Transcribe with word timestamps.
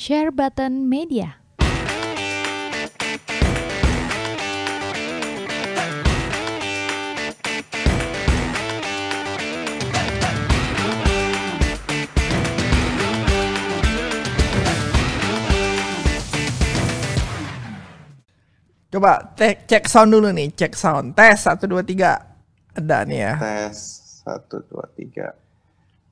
Share 0.00 0.32
Button 0.32 0.88
Media. 0.88 1.36
Coba 18.88 19.36
cek 19.36 19.68
cek 19.68 19.84
sound 19.84 20.16
dulu 20.16 20.32
nih, 20.32 20.48
cek 20.56 20.72
sound. 20.72 21.12
Tes 21.12 21.44
1 21.44 21.68
2 21.68 21.76
3. 21.84 22.80
Ada 22.80 23.04
nih 23.04 23.20
ya. 23.20 23.32
Tes 23.36 23.76
satu 24.24 24.64
dua 24.64 24.88
tiga. 24.96 25.49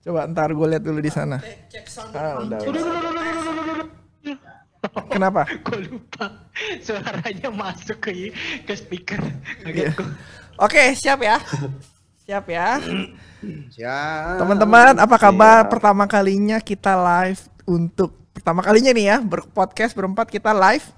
Coba 0.08 0.24
ntar 0.24 0.56
gue 0.56 0.66
lihat 0.72 0.80
dulu 0.80 1.04
di 1.04 1.12
sana. 1.12 1.36
Ah, 2.16 2.40
udah, 2.40 2.56
udah. 2.64 2.80
Kenapa? 5.12 5.44
gue 5.44 5.78
lupa 5.84 6.48
suaranya 6.80 7.52
masuk 7.52 8.08
ke 8.08 8.32
ke 8.64 8.72
speaker 8.72 9.20
Iya. 9.68 9.92
Oke, 10.56 10.96
siap 10.96 11.20
ya. 11.20 11.36
Siap 12.24 12.44
ya. 12.48 12.80
Siap. 13.76 14.40
Teman-teman, 14.40 14.96
apa 14.96 15.16
kabar? 15.20 15.68
Siap. 15.68 15.76
Pertama 15.76 16.08
kalinya 16.08 16.56
kita 16.56 16.96
live 16.96 17.44
untuk 17.68 18.16
pertama 18.32 18.64
kalinya 18.64 18.96
nih 18.96 19.12
ya, 19.12 19.16
berpodcast 19.20 19.92
berempat 19.92 20.32
kita 20.32 20.56
live. 20.56 20.88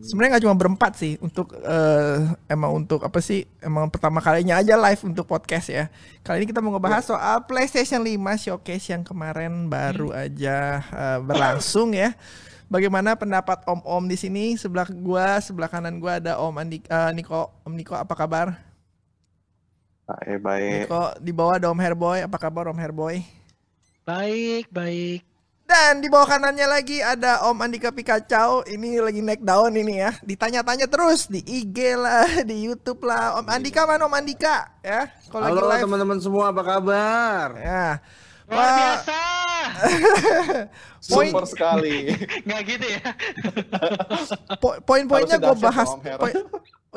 Sebenarnya 0.00 0.36
nggak 0.36 0.44
cuma 0.48 0.56
berempat 0.56 0.92
sih, 0.96 1.20
untuk 1.20 1.52
eh, 1.60 2.18
emang 2.48 2.80
untuk 2.80 3.04
apa 3.04 3.20
sih? 3.20 3.44
Emang 3.60 3.92
pertama 3.92 4.24
kalinya 4.24 4.56
aja 4.56 4.74
live 4.74 5.02
untuk 5.04 5.28
podcast 5.28 5.68
ya. 5.68 5.92
Kali 6.24 6.42
ini 6.42 6.48
kita 6.48 6.64
mau 6.64 6.72
ngebahas 6.72 7.04
soal 7.04 7.44
PlayStation 7.44 8.00
5 8.00 8.16
showcase 8.40 8.96
yang 8.96 9.04
kemarin 9.04 9.68
baru 9.68 10.10
aja 10.16 10.80
eh, 10.80 11.18
berlangsung 11.20 11.92
ya. 11.92 12.16
Bagaimana 12.70 13.18
pendapat 13.18 13.66
Om-om 13.66 14.08
di 14.08 14.16
sini? 14.16 14.54
Sebelah 14.56 14.88
gua, 14.88 15.42
sebelah 15.42 15.68
kanan 15.68 16.00
gua 16.00 16.16
ada 16.16 16.40
Om 16.40 16.54
Andi, 16.56 16.80
eh, 16.80 17.10
Niko. 17.12 17.52
Om 17.66 17.74
Niko 17.76 17.92
apa 17.92 18.14
kabar? 18.16 18.56
Baik 20.08 20.40
baik. 20.42 20.88
Niko 20.88 21.02
di 21.20 21.32
bawah 21.34 21.60
ada 21.60 21.68
Om 21.68 21.80
Herboy. 21.82 22.24
Apa 22.24 22.40
kabar 22.40 22.72
Om 22.72 22.80
Herboy? 22.80 23.40
baik 24.10 24.66
baik 24.74 25.22
Dan 25.70 26.02
di 26.02 26.10
bawah 26.10 26.26
kanannya 26.26 26.66
lagi 26.66 26.98
ada 26.98 27.46
Om 27.46 27.62
Andika 27.62 27.94
Pikacau. 27.94 28.66
Ini 28.66 28.98
lagi 28.98 29.22
naik 29.22 29.38
daun 29.38 29.70
ini 29.70 30.02
ya. 30.02 30.10
Ditanya-tanya 30.18 30.90
terus 30.90 31.30
di 31.30 31.38
IG 31.40 31.94
lah, 31.94 32.26
di 32.50 32.66
YouTube 32.66 33.06
lah. 33.06 33.38
Om 33.38 33.46
Andika 33.46 33.86
mana 33.86 34.10
Om 34.10 34.14
Andika? 34.18 34.66
Ya, 34.82 35.14
kalau 35.30 35.46
lagi 35.46 35.62
Halo 35.62 35.86
teman-teman 35.86 36.18
semua, 36.18 36.50
apa 36.50 36.66
kabar? 36.66 37.54
Ya. 37.54 38.02
luar 38.50 38.66
Wah, 38.66 38.74
biasa 38.74 39.18
Poin- 41.14 41.30
Super 41.30 41.46
sekali. 41.46 42.10
nggak 42.50 42.60
gitu 42.66 42.86
ya 42.90 43.02
po- 44.58 44.82
poin-poinnya 44.82 45.38
gue 45.38 45.54
bahas. 45.54 45.86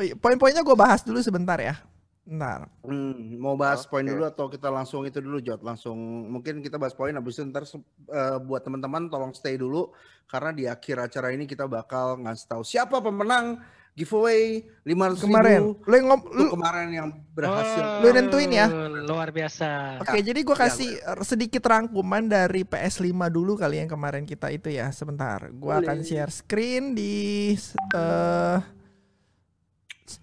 iya, 0.01 0.17
Poin-poinnya 0.17 0.65
gue 0.65 0.73
bahas 0.73 1.05
dulu 1.05 1.21
sebentar 1.21 1.61
ya. 1.61 1.77
Bentar. 2.23 2.71
Hmm, 2.81 3.35
mau 3.35 3.53
bahas 3.53 3.83
poin 3.83 3.99
Oke. 3.99 4.09
dulu 4.09 4.23
atau 4.23 4.47
kita 4.47 4.67
langsung 4.67 5.03
itu 5.03 5.19
dulu, 5.19 5.37
Jot? 5.37 5.59
Langsung 5.59 5.95
mungkin 6.25 6.59
kita 6.59 6.79
bahas 6.79 6.95
poin 6.95 7.11
habis 7.11 7.35
itu 7.35 7.43
ntar 7.45 7.67
eh, 7.67 8.37
buat 8.39 8.63
teman-teman 8.63 9.07
tolong 9.07 9.31
stay 9.31 9.53
dulu 9.53 9.91
karena 10.25 10.49
di 10.49 10.63
akhir 10.63 11.03
acara 11.03 11.29
ini 11.29 11.43
kita 11.43 11.67
bakal 11.67 12.15
ngasih 12.17 12.47
tahu 12.47 12.63
siapa 12.63 12.97
pemenang 12.97 13.59
giveaway 13.93 14.63
500 14.81 15.21
Kemarin, 15.21 15.59
ribu 15.61 15.83
lu 15.83 15.93
yang 15.93 16.07
ngom- 16.09 16.29
lu- 16.31 16.51
kemarin 16.51 16.87
yang 16.89 17.09
berhasil. 17.29 17.83
Oh, 17.83 18.01
Lu 18.01 18.07
nentuin 18.09 18.49
ya? 18.49 18.65
luar 19.03 19.29
biasa 19.29 19.99
Oke, 20.01 20.17
jadi 20.23 20.39
gue 20.41 20.55
Ya, 20.55 20.61
kasih 20.65 20.89
sedikit 21.21 21.61
rangkuman 21.61 22.23
dari 22.23 22.63
PS5 22.63 23.03
dulu 23.29 23.53
kali 23.53 23.77
yang 23.77 23.91
kemarin 23.91 24.23
kita 24.23 24.47
itu 24.47 24.71
ya. 24.71 24.89
Sebentar, 24.89 25.45
akan 25.45 25.53
Boleh. 25.53 26.01
share 26.01 26.31
screen 26.31 26.95
di 26.95 27.53
eh 27.93 28.57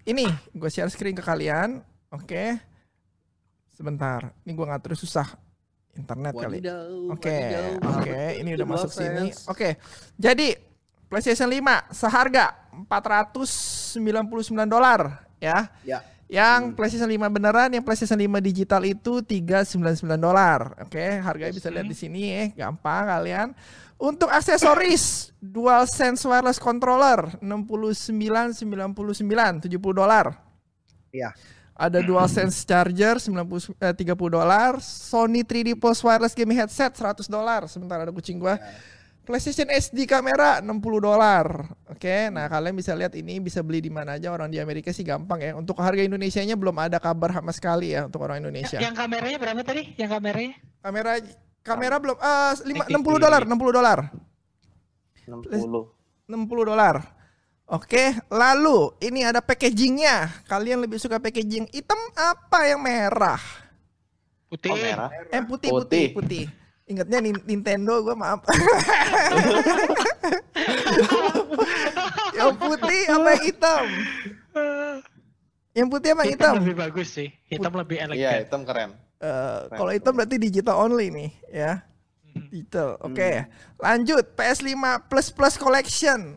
ini. 0.03 0.25
Gue 0.51 0.67
share 0.67 0.89
screen 0.89 1.13
ke 1.13 1.21
kalian. 1.21 1.85
Oke, 2.11 2.59
sebentar. 3.71 4.35
Ini 4.43 4.51
gue 4.51 4.65
ngatur 4.67 4.99
susah 4.99 5.31
internet 5.95 6.35
kali. 6.35 6.59
Oke, 7.07 7.39
oke, 7.79 8.19
ini 8.35 8.51
udah 8.55 8.67
masuk 8.67 8.91
sini. 8.91 9.31
Oke, 9.47 9.79
jadi 10.19 10.59
PlayStation 11.07 11.47
5 11.47 11.87
seharga 11.91 12.55
499 12.87 14.67
dolar 14.67 15.23
ya. 15.39 15.71
Ya. 15.87 16.03
Yang 16.31 16.79
PlayStation 16.79 17.11
5 17.11 17.27
beneran, 17.27 17.75
yang 17.75 17.83
PlayStation 17.83 18.15
5 18.15 18.39
digital 18.39 18.87
itu 18.87 19.19
399 19.19 20.15
dolar. 20.15 20.79
Oke, 20.79 21.19
harganya 21.19 21.51
bisa 21.51 21.67
lihat 21.67 21.87
di 21.87 21.95
sini 21.95 22.31
ya, 22.31 22.67
gampang 22.67 23.07
kalian. 23.07 23.47
Untuk 23.99 24.31
aksesoris 24.31 25.35
DualSense 25.43 26.23
wireless 26.23 26.55
controller 26.55 27.35
6999 27.43 29.67
70 29.67 29.91
dolar. 29.91 30.39
Iya. 31.11 31.35
Ada 31.71 32.03
DualSense 32.03 32.61
charger 32.61 33.17
90 33.17 33.73
eh, 33.79 33.93
30 33.95 34.13
dolar, 34.29 34.77
Sony 34.83 35.41
3D 35.41 35.73
Pulse 35.79 36.03
wireless 36.05 36.37
gaming 36.37 36.59
headset 36.59 36.93
100 36.93 37.25
dolar. 37.25 37.65
Sebentar 37.65 37.97
ada 37.97 38.13
kucing 38.13 38.37
gua. 38.37 38.59
PlayStation 39.21 39.69
SD 39.69 40.09
kamera 40.09 40.59
60 40.59 40.81
dolar. 40.97 41.45
Oke, 41.87 42.27
nah 42.33 42.49
kalian 42.49 42.73
bisa 42.73 42.91
lihat 42.97 43.13
ini 43.13 43.37
bisa 43.37 43.61
beli 43.61 43.79
di 43.79 43.93
mana 43.93 44.17
aja 44.17 44.33
orang 44.33 44.49
di 44.49 44.57
Amerika 44.57 44.89
sih 44.89 45.05
gampang 45.05 45.39
ya. 45.39 45.51
Untuk 45.53 45.77
harga 45.77 46.01
Indonesianya 46.01 46.57
belum 46.57 46.73
ada 46.75 46.97
kabar 46.97 47.29
sama 47.29 47.53
sekali 47.53 47.93
ya 47.93 48.09
untuk 48.09 48.25
orang 48.25 48.41
Indonesia. 48.41 48.81
yang 48.81 48.97
kameranya 48.97 49.37
berapa 49.37 49.61
tadi 49.61 49.93
yang 49.95 50.09
kameranya 50.09 50.57
Kamera 50.81 51.21
kamera 51.61 51.95
belum 52.01 52.17
eh 52.17 52.53
lima- 52.65 52.85
Oke, 52.89 52.97
60 52.97 53.21
dolar, 53.21 53.41
60 53.45 53.69
dolar. 53.71 53.99
60. 55.29 55.85
60 56.25 56.65
dolar. 56.65 56.95
Oke, 57.71 58.11
lalu 58.27 58.91
ini 58.99 59.23
ada 59.23 59.39
packagingnya. 59.39 60.43
Kalian 60.43 60.83
lebih 60.83 60.99
suka 60.99 61.23
packaging 61.23 61.71
hitam 61.71 61.95
apa 62.13 62.67
yang 62.67 62.83
merah? 62.83 63.39
putih 64.51 64.67
Oh 64.67 64.75
merah. 64.75 65.07
Eh 65.31 65.39
putih 65.39 65.71
putih 65.71 66.11
Putih. 66.11 66.11
putih. 66.11 66.45
Ingatnya 66.83 67.23
Nin- 67.23 67.45
Nintendo 67.47 68.03
gue 68.03 68.11
maaf. 68.11 68.43
yang 72.35 72.51
putih 72.59 73.01
apa 73.07 73.29
yang 73.31 73.43
hitam? 73.47 73.85
Yang 75.71 75.87
putih 75.87 76.09
apa 76.11 76.21
yang 76.27 76.31
hitam 76.35 76.51
hitam? 76.51 76.53
lebih 76.59 76.75
bagus 76.75 77.07
sih 77.07 77.31
hitam 77.47 77.71
lebih 77.71 77.95
Iya 77.95 78.05
elegan 78.11 78.43
hitam 78.43 78.61
keren. 78.67 78.89
Eh, 79.23 79.59
kalau 79.71 79.91
hitam 79.95 80.11
berarti 80.11 80.35
digital 80.35 80.75
only 80.75 81.07
nih 81.07 81.31
ya. 81.47 81.79
Digital. 82.51 82.99
Oke. 82.99 83.47
Lanjut 83.79 84.27
PS5 84.35 84.75
Plus 85.07 85.31
Plus 85.31 85.55
Collection. 85.55 86.35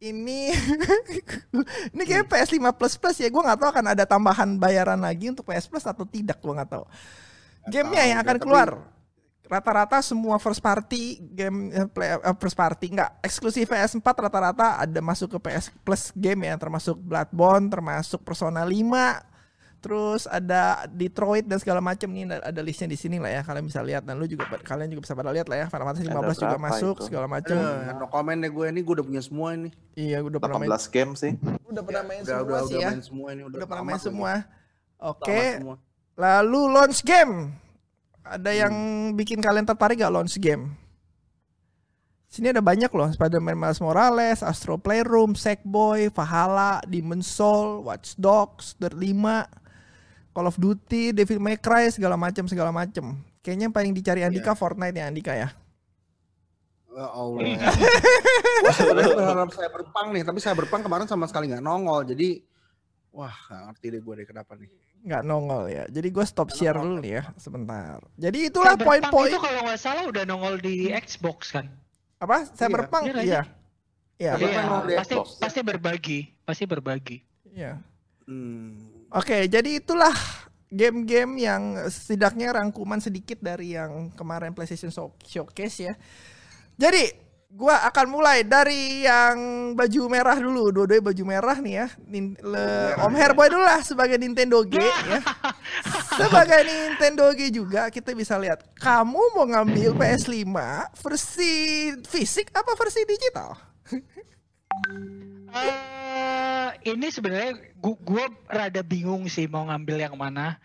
Ini 0.00 0.40
ini 1.92 2.02
kayak 2.08 2.32
PS5 2.32 2.56
Plus 2.72 2.94
Plus 2.96 3.16
ya. 3.20 3.28
Gue 3.28 3.44
nggak 3.44 3.58
tahu 3.60 3.68
akan 3.68 3.86
ada 3.92 4.04
tambahan 4.08 4.56
bayaran 4.56 4.96
lagi 4.96 5.28
untuk 5.28 5.44
PS 5.44 5.68
Plus 5.68 5.84
atau 5.84 6.08
tidak. 6.08 6.40
Gue 6.40 6.56
nggak 6.56 6.72
tahu. 6.72 6.84
Gamenya 7.68 8.16
yang 8.16 8.18
akan 8.24 8.36
keluar 8.40 8.68
rata-rata 9.50 9.98
semua 10.00 10.38
first 10.38 10.62
party 10.62 11.18
game 11.34 11.74
eh, 11.74 11.86
play, 11.90 12.14
eh, 12.14 12.36
first 12.38 12.54
party 12.54 12.94
nggak 12.94 13.18
eksklusif 13.18 13.66
PS4 13.66 14.06
rata-rata 14.06 14.78
ada 14.78 15.00
masuk 15.02 15.36
ke 15.36 15.38
PS 15.50 15.74
Plus 15.82 16.14
game 16.14 16.46
ya 16.46 16.54
termasuk 16.54 16.94
Bloodborne 16.94 17.66
termasuk 17.66 18.22
Persona 18.22 18.62
5 18.62 19.29
terus 19.80 20.28
ada 20.28 20.84
Detroit 20.92 21.48
dan 21.48 21.56
segala 21.56 21.80
macam 21.80 22.04
nih 22.12 22.28
ada, 22.28 22.60
listnya 22.60 22.84
di 22.84 23.00
sini 23.00 23.16
lah 23.16 23.32
ya 23.32 23.40
kalian 23.40 23.64
bisa 23.64 23.80
lihat 23.80 24.04
dan 24.04 24.20
lu 24.20 24.28
juga 24.28 24.44
kalian 24.60 24.92
juga 24.92 25.08
bisa 25.08 25.16
pada 25.16 25.32
lihat 25.32 25.48
lah 25.48 25.64
ya 25.64 25.66
Final 25.72 25.86
Fantasy 25.88 26.04
15 26.04 26.20
Ada 26.20 26.34
juga 26.36 26.58
masuk 26.60 26.96
itu? 27.00 27.04
segala 27.08 27.26
macam 27.26 27.56
Aduh, 27.56 27.96
no 27.96 28.06
comment 28.12 28.38
deh 28.38 28.52
gue 28.52 28.66
ini 28.68 28.80
gue 28.84 28.94
udah 29.00 29.06
punya 29.08 29.22
semua 29.24 29.48
ini. 29.56 29.72
iya 29.96 30.20
gue 30.20 30.30
udah 30.36 30.42
pernah 30.44 30.60
main 30.60 30.68
18 30.68 30.94
game 30.94 31.12
sih. 31.16 31.32
udah 31.64 31.82
pernah 31.82 32.02
main 32.04 32.20
Udah 32.20 32.36
semua 32.36 32.44
udah 32.44 32.60
sih 32.60 32.76
udah 32.76 32.82
ya 32.84 32.88
main 32.92 33.02
semua 33.02 33.28
ini 33.32 33.42
udah, 33.48 33.56
udah 33.56 33.68
pernah 33.68 33.84
main 33.88 34.00
semua 34.00 34.32
oke 35.00 35.42
semua. 35.58 35.76
Lalu 36.20 36.60
launch 36.68 37.00
game. 37.00 37.56
Ada 38.20 38.52
yang 38.52 38.74
bikin 39.16 39.40
kalian 39.40 39.64
tertarik 39.64 40.04
gak 40.04 40.12
launch 40.12 40.36
game? 40.36 40.76
Sini 42.30 42.52
ada 42.52 42.62
banyak 42.62 42.92
loh, 42.94 43.10
Spider-Man 43.10 43.58
Miles 43.58 43.80
Morales, 43.82 44.44
Astro 44.44 44.78
Playroom, 44.78 45.34
Sackboy, 45.34 46.14
Valhalla, 46.14 46.78
Demon 46.86 47.26
Soul, 47.26 47.82
Watch 47.82 48.14
Dogs, 48.14 48.78
Dirt 48.78 48.94
5, 48.94 49.48
Call 50.30 50.46
of 50.46 50.56
Duty, 50.56 51.10
Devil 51.10 51.38
May 51.38 51.56
Cry, 51.56 51.90
segala 51.90 52.14
macam 52.14 52.46
segala 52.46 52.70
macam. 52.70 53.18
Kayaknya 53.40 53.64
yang 53.66 53.74
paling 53.74 53.92
dicari 53.92 54.20
Andika 54.22 54.52
Fortnite 54.52 54.94
ya 54.94 55.06
Andika 55.06 55.32
ya. 55.32 55.48
Ya 56.90 57.06
Allah. 57.06 57.40
Wah, 58.64 58.74
sebenarnya 58.74 59.14
berharap 59.20 59.50
saya 59.50 59.68
berpang 59.68 60.06
nih, 60.10 60.22
tapi 60.22 60.38
saya 60.38 60.54
berpang 60.54 60.80
kemarin 60.80 61.06
sama 61.06 61.24
sekali 61.24 61.48
nggak 61.48 61.60
nongol. 61.60 62.02
Jadi, 62.04 62.42
wah 63.10 63.32
nggak 63.32 63.62
ngerti 63.68 63.86
deh 63.88 64.00
gue 64.00 64.14
deh 64.16 64.26
kenapa 64.26 64.52
nih. 64.54 64.68
Nggak 65.00 65.22
nongol 65.24 65.64
ya. 65.66 65.84
Jadi 65.88 66.08
gue 66.10 66.24
stop 66.24 66.50
share 66.50 66.76
dulu 66.76 67.00
nih 67.00 67.12
ya 67.16 67.22
sebentar. 67.34 67.98
Jadi 68.14 68.52
itulah 68.52 68.76
poin-poin 68.76 69.32
itu 69.32 69.40
kalau 69.40 69.60
nggak 69.64 69.80
salah 69.80 70.04
udah 70.04 70.22
nongol 70.24 70.60
di 70.60 70.92
Xbox 70.92 71.56
kan 71.56 71.66
apa? 72.20 72.44
Saya 72.52 72.68
Iya. 72.68 72.74
berpang 72.76 73.02
Iya 73.02 73.10
nggak 73.10 73.24
iya. 73.24 73.42
Iya. 74.20 74.32
Iya, 74.36 74.60
nongol 74.60 74.82
di 74.84 74.94
pasti 75.00 75.14
Xbox. 75.16 75.28
pasti 75.40 75.60
berbagi 75.64 76.18
pasti 76.44 76.64
berbagi 76.68 77.16
Iya. 77.48 77.72
Hmm. 78.28 78.99
Oke, 79.10 79.50
jadi 79.50 79.82
itulah 79.82 80.14
game-game 80.70 81.42
yang 81.42 81.62
setidaknya 81.90 82.54
rangkuman 82.54 83.02
sedikit 83.02 83.42
dari 83.42 83.74
yang 83.74 84.14
kemarin 84.14 84.54
PlayStation 84.54 84.94
Show- 84.94 85.18
Showcase 85.26 85.90
ya. 85.90 85.94
Jadi 86.78 87.10
gua 87.50 87.82
akan 87.90 88.06
mulai 88.06 88.46
dari 88.46 89.02
yang 89.02 89.34
baju 89.74 90.00
merah 90.06 90.38
dulu. 90.38 90.70
Dua-duanya 90.70 91.02
baju 91.02 91.22
merah 91.26 91.58
nih 91.58 91.74
ya. 91.74 91.86
Nin- 92.06 92.38
le- 92.38 92.94
Om 93.02 93.14
Herboy 93.18 93.50
dulu 93.50 93.66
lah 93.66 93.82
sebagai 93.82 94.14
Nintendo 94.14 94.62
G 94.62 94.78
ya. 94.78 95.18
Sebagai 96.20 96.62
Nintendo 96.62 97.26
G 97.34 97.50
juga 97.50 97.90
kita 97.90 98.14
bisa 98.14 98.38
lihat 98.38 98.62
kamu 98.78 99.34
mau 99.34 99.46
ngambil 99.50 99.96
PS5 99.98 100.46
versi 101.02 101.52
fisik 102.06 102.54
apa 102.54 102.78
versi 102.78 103.02
digital? 103.02 103.58
Eh, 105.50 106.68
ini 106.86 107.10
sebenarnya 107.10 107.58
gua, 107.82 107.96
gua 108.06 108.24
rada 108.46 108.82
bingung 108.86 109.26
sih 109.26 109.50
mau 109.50 109.66
ngambil 109.66 110.06
yang 110.06 110.16
mana. 110.16 110.56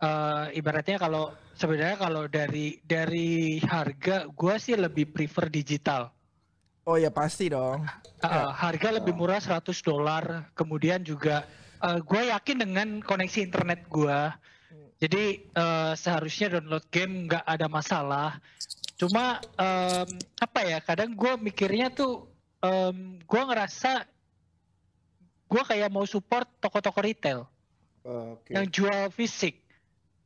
Eh, 0.00 0.60
ibaratnya 0.60 1.00
kalau 1.00 1.32
sebenarnya 1.56 1.96
kalau 1.96 2.28
dari 2.28 2.80
dari 2.84 3.60
harga 3.64 4.28
gua 4.32 4.60
sih 4.60 4.76
lebih 4.76 5.08
prefer 5.08 5.48
digital. 5.48 6.12
Oh 6.84 6.96
ya 7.00 7.08
pasti 7.08 7.48
dong. 7.48 7.84
Eh, 8.20 8.50
harga 8.52 8.88
lebih 9.00 9.16
murah 9.16 9.40
100 9.40 9.80
dolar. 9.80 10.52
Kemudian 10.52 11.00
juga 11.00 11.48
eh, 11.80 11.98
gua 12.04 12.36
yakin 12.36 12.56
dengan 12.60 12.88
koneksi 13.00 13.40
internet 13.40 13.88
gua. 13.88 14.36
Jadi 15.00 15.48
eh, 15.48 15.92
seharusnya 15.96 16.60
download 16.60 16.84
game 16.92 17.24
nggak 17.24 17.44
ada 17.48 17.66
masalah. 17.72 18.36
Cuma 19.00 19.40
em, 19.56 20.08
apa 20.36 20.60
ya? 20.60 20.76
Kadang 20.84 21.16
gua 21.16 21.40
mikirnya 21.40 21.88
tuh 21.88 22.29
em, 22.60 23.20
gua 23.24 23.42
ngerasa 23.48 24.04
gua 25.50 25.62
kayak 25.66 25.90
mau 25.90 26.06
support 26.06 26.46
toko-toko 26.62 27.00
retail 27.02 27.48
Oke. 28.04 28.54
yang 28.54 28.66
jual 28.70 29.10
fisik. 29.12 29.60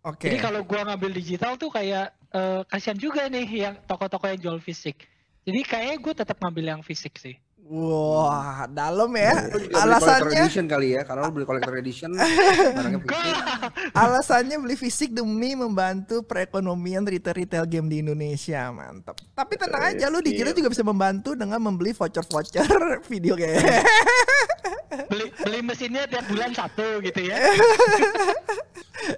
Oke. 0.04 0.28
Jadi 0.28 0.36
kalau 0.42 0.60
gua 0.62 0.84
ngambil 0.86 1.16
digital 1.16 1.56
tuh 1.56 1.72
kayak 1.72 2.12
eh, 2.34 2.60
kasihan 2.68 2.98
juga 2.98 3.30
nih 3.30 3.46
yang 3.46 3.74
toko-toko 3.86 4.26
yang 4.28 4.40
jual 4.40 4.58
fisik. 4.60 5.06
Jadi 5.44 5.60
kayaknya 5.60 5.96
gue 6.00 6.14
tetap 6.24 6.36
ngambil 6.40 6.64
yang 6.76 6.82
fisik 6.82 7.20
sih. 7.20 7.36
Wah, 7.64 8.68
dalam 8.68 9.08
ya. 9.16 9.48
Lu 9.48 9.56
juga 9.56 9.56
beli 9.56 9.72
collector 9.72 10.28
Alasannya 10.28 10.40
edition 10.44 10.66
kali 10.68 10.88
ya, 10.92 11.02
karena 11.08 11.20
lu 11.24 11.32
beli 11.32 11.46
collector 11.48 11.74
edition 11.80 12.10
barangnya 12.12 13.00
fisik. 13.00 13.34
alasannya 14.04 14.56
beli 14.60 14.76
fisik 14.76 15.10
demi 15.16 15.56
membantu 15.56 16.20
perekonomian 16.28 17.08
retail-retail 17.08 17.64
game 17.64 17.88
di 17.88 18.04
Indonesia. 18.04 18.68
Mantap. 18.68 19.16
Tapi 19.32 19.54
tenang 19.56 19.96
aja 19.96 20.12
lu 20.12 20.20
digital 20.20 20.52
juga 20.52 20.68
bisa 20.76 20.84
membantu 20.84 21.32
dengan 21.32 21.56
membeli 21.56 21.96
voucher-voucher 21.96 22.68
video 23.12 23.32
game. 23.32 23.56
beli 25.10 25.32
beli 25.32 25.58
mesinnya 25.64 26.04
tiap 26.04 26.28
bulan 26.28 26.52
satu 26.52 27.00
gitu 27.00 27.20
ya. 27.24 27.48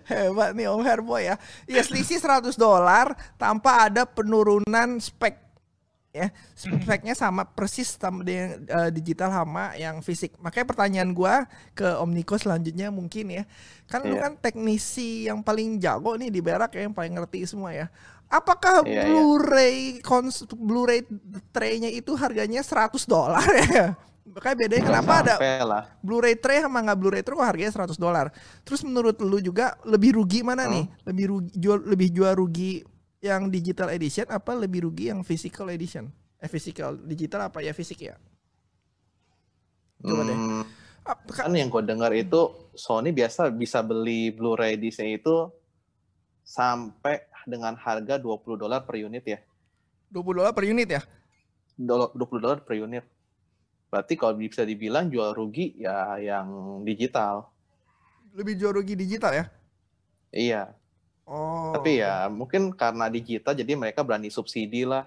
Hebat 0.07 0.55
nih 0.55 0.71
Om 0.71 0.87
Herboy 0.87 1.35
ya. 1.35 1.37
Ya 1.67 1.83
selisih 1.83 2.23
100 2.23 2.55
dolar 2.55 3.11
tanpa 3.35 3.91
ada 3.91 4.07
penurunan 4.07 5.03
spek 5.03 5.46
ya. 6.17 6.29
Speknya 6.57 7.13
sama 7.13 7.45
persis 7.45 7.93
sama 7.93 8.25
dengan 8.25 8.65
eh, 8.65 8.91
digital 8.91 9.29
sama 9.29 9.77
yang 9.77 10.01
fisik. 10.01 10.33
Makanya 10.41 10.67
pertanyaan 10.67 11.11
gua 11.13 11.45
ke 11.77 11.85
Om 11.85 12.11
Niko 12.17 12.41
selanjutnya 12.41 12.89
mungkin 12.89 13.29
ya. 13.29 13.45
Kan 13.87 14.09
lu 14.09 14.17
Iya. 14.17 14.23
kan 14.27 14.33
teknisi 14.41 15.29
yang 15.29 15.45
paling 15.45 15.77
jago 15.77 16.17
nih 16.17 16.33
di 16.33 16.41
Berak 16.41 16.73
ya, 16.73 16.89
yang 16.89 16.97
paling 16.97 17.13
ngerti 17.13 17.45
semua 17.45 17.71
ya. 17.71 17.87
Apakah 18.27 18.83
Iya, 18.83 19.05
iya. 19.05 19.05
Blu-ray 19.07 19.79
kons 20.03 20.51
Blu-ray 20.51 21.07
tray-nya 21.55 21.93
itu 21.93 22.11
harganya 22.19 22.59
100 22.59 23.07
dolar 23.07 23.47
ya? 23.71 23.95
Makanya 24.27 24.57
bedanya 24.59 24.83
Nggak 24.83 24.91
kenapa 24.91 25.13
ada 25.23 25.35
lah. 25.63 25.83
Blu-ray 26.03 26.35
tray 26.35 26.59
sama 26.59 26.83
nggak 26.83 26.99
Blu-ray 26.99 27.23
tray 27.23 27.39
kok 27.39 27.47
harganya 27.47 27.73
100 27.73 27.95
dolar. 27.95 28.27
Terus 28.67 28.83
menurut 28.83 29.15
lu 29.23 29.39
juga 29.39 29.79
lebih 29.87 30.19
rugi 30.19 30.43
mana 30.43 30.67
nih? 30.67 30.91
Lebih 31.07 31.25
rugi 31.31 31.51
jual 31.55 31.79
lebih 31.87 32.09
jual 32.11 32.35
rugi 32.35 32.83
yang 33.21 33.49
digital 33.49 33.89
edition 33.89 34.29
apa 34.29 34.53
lebih 34.53 34.87
rugi 34.87 35.09
yang 35.11 35.21
physical 35.23 35.69
edition? 35.69 36.09
Eh 36.37 36.49
physical 36.49 37.01
digital 37.01 37.49
apa 37.49 37.65
ya 37.65 37.73
fisik 37.73 38.05
ya? 38.05 38.15
Coba 40.01 40.23
deh. 40.23 40.37
Hmm, 40.37 40.63
ka- 41.03 41.45
kan 41.45 41.53
yang 41.53 41.73
gue 41.73 41.83
dengar 41.83 42.13
itu 42.13 42.53
Sony 42.77 43.11
biasa 43.11 43.49
bisa 43.49 43.81
beli 43.81 44.29
Blu-ray 44.31 44.77
disc 44.77 45.01
itu 45.01 45.49
sampai 46.45 47.25
dengan 47.49 47.75
harga 47.75 48.21
20 48.21 48.55
dolar 48.55 48.85
per 48.85 49.01
unit 49.01 49.25
ya. 49.25 49.39
20 50.13 50.37
dolar 50.37 50.53
per 50.53 50.65
unit 50.65 50.87
ya? 50.87 51.03
Dolo- 51.75 52.13
20 52.13 52.39
dolar 52.39 52.59
per 52.63 52.77
unit. 52.77 53.05
Berarti 53.89 54.15
kalau 54.15 54.37
bisa 54.37 54.63
dibilang 54.63 55.09
jual 55.09 55.33
rugi 55.33 55.73
ya 55.79 56.21
yang 56.21 56.47
digital. 56.83 57.49
Lebih 58.37 58.55
jual 58.61 58.73
rugi 58.77 58.95
digital 58.95 59.33
ya? 59.33 59.45
Iya. 60.31 60.63
Oh. 61.27 61.75
Tapi 61.75 61.99
ya 61.99 62.31
mungkin 62.31 62.71
karena 62.71 63.11
digital 63.11 63.53
jadi 63.53 63.75
mereka 63.75 64.07
berani 64.07 64.31
subsidi 64.31 64.87
lah. 64.87 65.05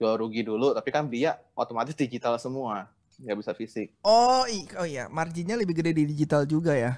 Jual 0.00 0.14
rugi 0.16 0.46
dulu, 0.46 0.72
tapi 0.72 0.88
kan 0.88 1.04
dia 1.10 1.36
otomatis 1.52 1.92
digital 1.92 2.38
semua. 2.40 2.88
Nggak 3.18 3.36
bisa 3.42 3.52
fisik. 3.52 3.88
Oh, 4.00 4.46
i- 4.46 4.70
oh 4.78 4.86
iya, 4.86 5.10
marginnya 5.10 5.58
lebih 5.58 5.74
gede 5.76 5.90
di 5.92 6.06
digital 6.06 6.46
juga 6.46 6.72
ya. 6.72 6.96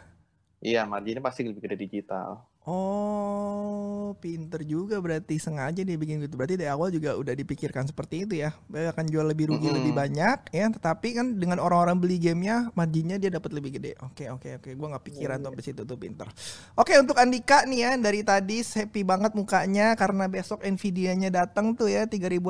Iya, 0.61 0.85
marginnya 0.85 1.25
pasti 1.25 1.43
lebih 1.43 1.65
gede 1.65 1.77
digital. 1.81 2.45
Oh, 2.69 4.13
pinter 4.21 4.61
juga 4.69 5.01
berarti 5.01 5.41
sengaja 5.41 5.81
dia 5.81 5.97
bikin 5.97 6.21
gitu. 6.21 6.37
Berarti 6.37 6.61
dari 6.61 6.69
awal 6.69 6.93
juga 6.93 7.17
udah 7.17 7.33
dipikirkan 7.33 7.89
seperti 7.89 8.29
itu 8.29 8.45
ya. 8.45 8.53
Dia 8.69 8.93
akan 8.93 9.09
jual 9.09 9.25
lebih 9.33 9.49
rugi 9.49 9.73
Mm-mm. 9.73 9.81
lebih 9.81 9.93
banyak 9.97 10.53
ya, 10.53 10.69
tetapi 10.69 11.09
kan 11.17 11.27
dengan 11.41 11.57
orang-orang 11.57 11.97
beli 11.97 12.21
gamenya 12.21 12.69
marginnya 12.77 13.17
dia 13.17 13.33
dapat 13.33 13.57
lebih 13.57 13.81
gede. 13.81 13.97
Oke, 14.05 14.29
oke, 14.29 14.61
oke. 14.61 14.77
Gua 14.77 14.93
nggak 14.93 15.05
pikiran 15.09 15.41
tuh 15.41 15.49
sampai 15.57 15.65
situ 15.65 15.83
tuh 15.89 15.97
pinter. 15.97 16.29
Oke, 16.77 17.01
untuk 17.01 17.17
Andika 17.17 17.65
nih 17.65 17.81
ya 17.81 17.91
dari 17.97 18.21
tadi 18.21 18.61
happy 18.61 19.09
banget 19.09 19.33
mukanya 19.33 19.97
karena 19.97 20.29
besok 20.29 20.61
Nvidia-nya 20.61 21.33
datang 21.33 21.73
tuh 21.73 21.89
ya 21.89 22.05
3080 22.05 22.45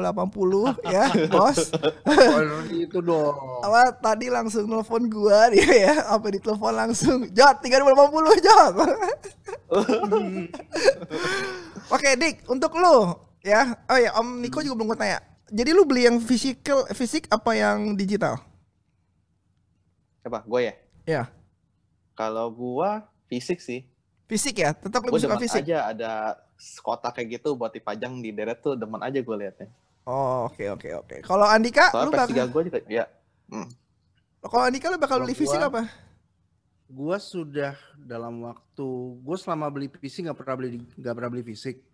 ya, 0.90 1.06
Bos. 1.30 1.70
Oh, 2.02 2.66
itu 2.66 2.98
dong. 2.98 3.62
Apa 3.62 3.94
tadi 3.94 4.26
langsung 4.26 4.66
nelfon 4.66 5.06
gua 5.06 5.54
dia 5.54 5.70
ya, 5.70 5.94
apa 6.10 6.34
ditelepon 6.34 6.74
langsung, 6.74 7.30
"Jot, 7.30 7.62
3080, 7.62 8.42
Jot." 8.42 8.74
Oke, 11.94 12.08
Dik, 12.14 12.47
untuk 12.47 12.73
lu 12.75 13.14
ya. 13.41 13.75
Oh 13.85 13.97
ya, 13.97 14.11
Om 14.14 14.41
Niko 14.41 14.61
juga 14.61 14.75
belum 14.76 14.88
gua 14.88 14.99
tanya. 14.99 15.19
Jadi 15.47 15.70
lu 15.70 15.82
beli 15.82 16.06
yang 16.06 16.19
physical 16.19 16.87
fisik 16.91 17.26
apa 17.26 17.50
yang 17.52 17.93
digital? 17.93 18.38
Siapa? 20.20 20.44
Gue 20.44 20.61
ya? 20.62 20.75
Ya, 21.08 21.23
Kalau 22.12 22.49
gua 22.49 23.02
fisik 23.26 23.58
sih. 23.58 23.82
fisik 24.26 24.58
ya. 24.58 24.70
Tetap 24.70 25.02
Gue 25.02 25.11
lebih 25.11 25.26
suka 25.26 25.41
fisik. 25.41 25.64
aja 25.64 25.91
ada 25.91 26.12
kotak 26.79 27.17
kayak 27.17 27.41
gitu 27.41 27.56
buat 27.56 27.73
dipajang 27.73 28.20
di 28.20 28.31
deret 28.31 28.61
tuh 28.61 28.76
demen 28.76 29.00
aja 29.00 29.17
gue 29.17 29.37
liatnya. 29.37 29.67
Oh, 30.05 30.46
oke 30.46 30.61
oke 30.70 30.88
oke. 30.94 31.17
Kalau 31.20 31.44
Andika, 31.44 31.91
lu 31.91 32.12
Soalnya 32.12 32.14
PS3 32.14 32.31
bakal 32.31 32.46
gue 32.46 32.62
juga 32.64 32.79
ya. 32.87 33.05
Hmm. 33.51 33.67
kalau 34.41 34.63
Andika 34.63 34.86
lu 34.86 34.96
bakal 34.96 35.19
beli 35.19 35.34
fisik 35.34 35.58
gua- 35.58 35.67
apa? 35.69 35.82
Gua 36.91 37.17
sudah 37.17 37.79
dalam 37.97 38.43
waktu 38.43 38.87
gue 39.17 39.37
selama 39.39 39.70
beli 39.70 39.87
PC 39.87 40.27
nggak 40.27 40.35
pernah 40.35 40.55
beli 40.59 40.82
nggak 40.99 41.15
pernah 41.15 41.31
beli 41.31 41.47
fisik. 41.47 41.87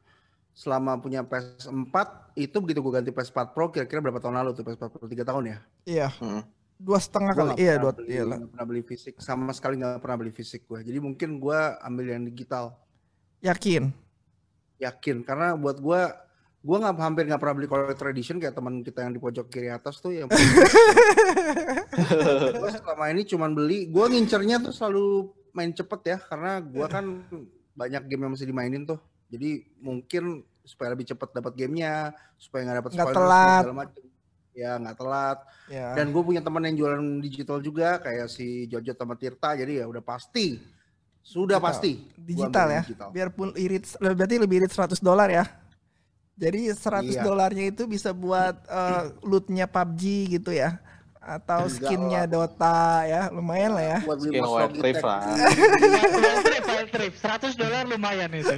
Selama 0.57 0.97
punya 0.97 1.21
PS4 1.21 1.93
itu 2.33 2.57
begitu 2.65 2.81
gue 2.81 2.93
ganti 2.95 3.13
PS4 3.13 3.53
Pro 3.53 3.69
kira-kira 3.69 4.01
berapa 4.01 4.17
tahun 4.17 4.41
lalu 4.41 4.57
tuh 4.57 4.65
PS4 4.65 4.89
Pro 4.89 5.05
tiga 5.05 5.21
tahun 5.23 5.53
ya? 5.53 5.59
Iya, 5.85 6.09
Hmm. 6.17 6.43
dua 6.77 6.97
setengah 6.97 7.33
Gua 7.33 7.41
kali. 7.53 7.61
Iya, 7.61 7.75
dua. 7.77 7.93
beli- 7.93 8.09
Iya 8.09 8.25
lah. 8.25 8.37
nggak 8.41 8.51
pernah 8.51 8.67
beli 8.67 8.83
fisik 8.83 9.15
sama 9.19 9.53
sekali 9.53 9.77
nggak 9.77 10.01
pernah 10.01 10.17
beli 10.17 10.33
fisik 10.33 10.65
gue. 10.65 10.81
Jadi 10.81 10.97
mungkin 10.97 11.37
gue 11.37 11.59
ambil 11.85 12.07
yang 12.09 12.25
digital. 12.25 12.73
Yakin. 13.45 13.93
Yakin 14.77 15.17
karena 15.23 15.53
buat 15.55 15.77
gue 15.77 16.01
gue 16.67 16.77
nggak 16.77 16.99
hampir 16.99 17.31
nggak 17.31 17.39
pernah 17.39 17.55
beli 17.55 17.69
collector 17.71 18.11
edition 18.11 18.43
kayak 18.43 18.51
teman 18.53 18.83
kita 18.83 19.07
yang 19.07 19.15
di 19.15 19.23
pojok 19.23 19.47
kiri 19.47 19.71
atas 19.71 20.03
tuh 20.03 20.11
yang 20.11 20.27
gue 22.59 22.71
selama 22.75 23.05
ini 23.09 23.23
cuman 23.23 23.55
beli 23.55 23.87
gue 23.87 24.05
ngincernya 24.11 24.59
tuh 24.61 24.73
selalu 24.75 25.31
main 25.55 25.71
cepet 25.71 26.01
ya 26.05 26.19
karena 26.19 26.59
gue 26.59 26.87
kan 26.87 27.23
banyak 27.73 28.03
game 28.11 28.27
yang 28.27 28.33
masih 28.35 28.49
dimainin 28.49 28.83
tuh 28.83 28.99
jadi 29.31 29.63
mungkin 29.79 30.43
supaya 30.67 30.91
lebih 30.91 31.07
cepet 31.07 31.29
dapat 31.31 31.55
gamenya 31.55 32.11
supaya 32.35 32.67
nggak 32.67 32.79
dapat 32.83 32.91
spoiler 32.93 33.15
telat. 33.15 33.63
segala 33.63 33.77
macem. 33.79 34.03
ya 34.51 34.71
nggak 34.77 34.97
telat 34.99 35.39
Ya. 35.67 35.99
dan 35.99 36.15
gue 36.15 36.23
punya 36.23 36.39
teman 36.39 36.63
yang 36.63 36.79
jualan 36.79 37.03
digital 37.19 37.59
juga 37.59 37.99
kayak 37.99 38.31
si 38.31 38.71
Jojo 38.71 38.95
sama 38.95 39.19
Tirta 39.19 39.55
jadi 39.55 39.83
ya 39.83 39.87
udah 39.87 39.99
pasti 39.99 40.63
sudah 41.27 41.59
Digital. 41.59 41.67
pasti 41.67 41.91
digital 42.17 42.67
ya. 42.71 42.83
digital. 42.87 43.09
Biarpun 43.11 43.51
irit 43.59 43.83
berarti 43.99 44.35
lebih 44.39 44.63
irit 44.63 44.71
100 44.71 45.03
dolar 45.03 45.27
ya. 45.27 45.43
Jadi 46.37 46.69
100 46.69 47.11
Iya. 47.11 47.23
dolarnya 47.25 47.65
itu 47.67 47.85
bisa 47.85 48.13
buat 48.13 48.61
eh, 48.63 49.03
lootnya 49.23 49.65
PUBG 49.65 50.03
gitu 50.31 50.53
ya. 50.53 50.79
Atau 51.19 51.67
Enggak 51.67 51.75
skinnya 51.83 52.23
lah. 52.23 52.31
Dota 52.31 52.79
ya, 53.03 53.23
lumayan 53.29 53.75
lah 53.75 53.85
ya. 53.85 53.99
buat 54.01 54.19
beli 54.21 54.39
Skin. 54.39 54.79
Rift 54.79 55.03
lah. 55.03 55.21
Wild 55.27 56.45
trip, 56.45 56.65
wild 56.65 56.91
trip. 56.93 57.13
100 57.19 57.57
dolar 57.57 57.83
lumayan 57.85 58.31
itu. 58.31 58.55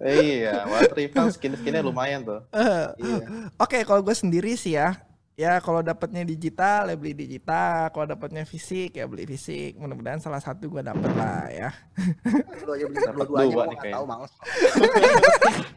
iya, 0.00 0.64
Wild 0.64 0.94
Rift 0.94 1.12
kan 1.12 1.28
skin-skinnya 1.28 1.82
lumayan 1.82 2.24
tuh. 2.24 2.40
Eh, 2.48 2.86
Iya. 2.96 3.24
Oke, 3.58 3.84
kalau 3.84 4.00
gue 4.00 4.14
sendiri 4.14 4.54
sih 4.54 4.72
ya, 4.72 4.96
ya 5.38 5.62
kalau 5.62 5.86
dapatnya 5.86 6.26
digital 6.26 6.90
ya 6.90 6.98
beli 6.98 7.14
digital, 7.14 7.94
kalau 7.94 8.10
dapatnya 8.10 8.42
fisik 8.42 8.98
ya 8.98 9.06
beli 9.06 9.22
fisik. 9.22 9.78
Mudah-mudahan 9.78 10.18
salah 10.18 10.42
satu 10.42 10.66
gua 10.66 10.82
dapet 10.82 11.06
lah 11.14 11.46
ya. 11.46 11.70
Lu 12.66 12.74
aja 12.74 12.84
beli 12.90 12.98
Dapat 12.98 13.26
dua-duanya 13.30 13.54
dua 13.54 13.64
kayaknya. 13.78 13.94
tahu 13.94 14.04
males. 14.10 14.32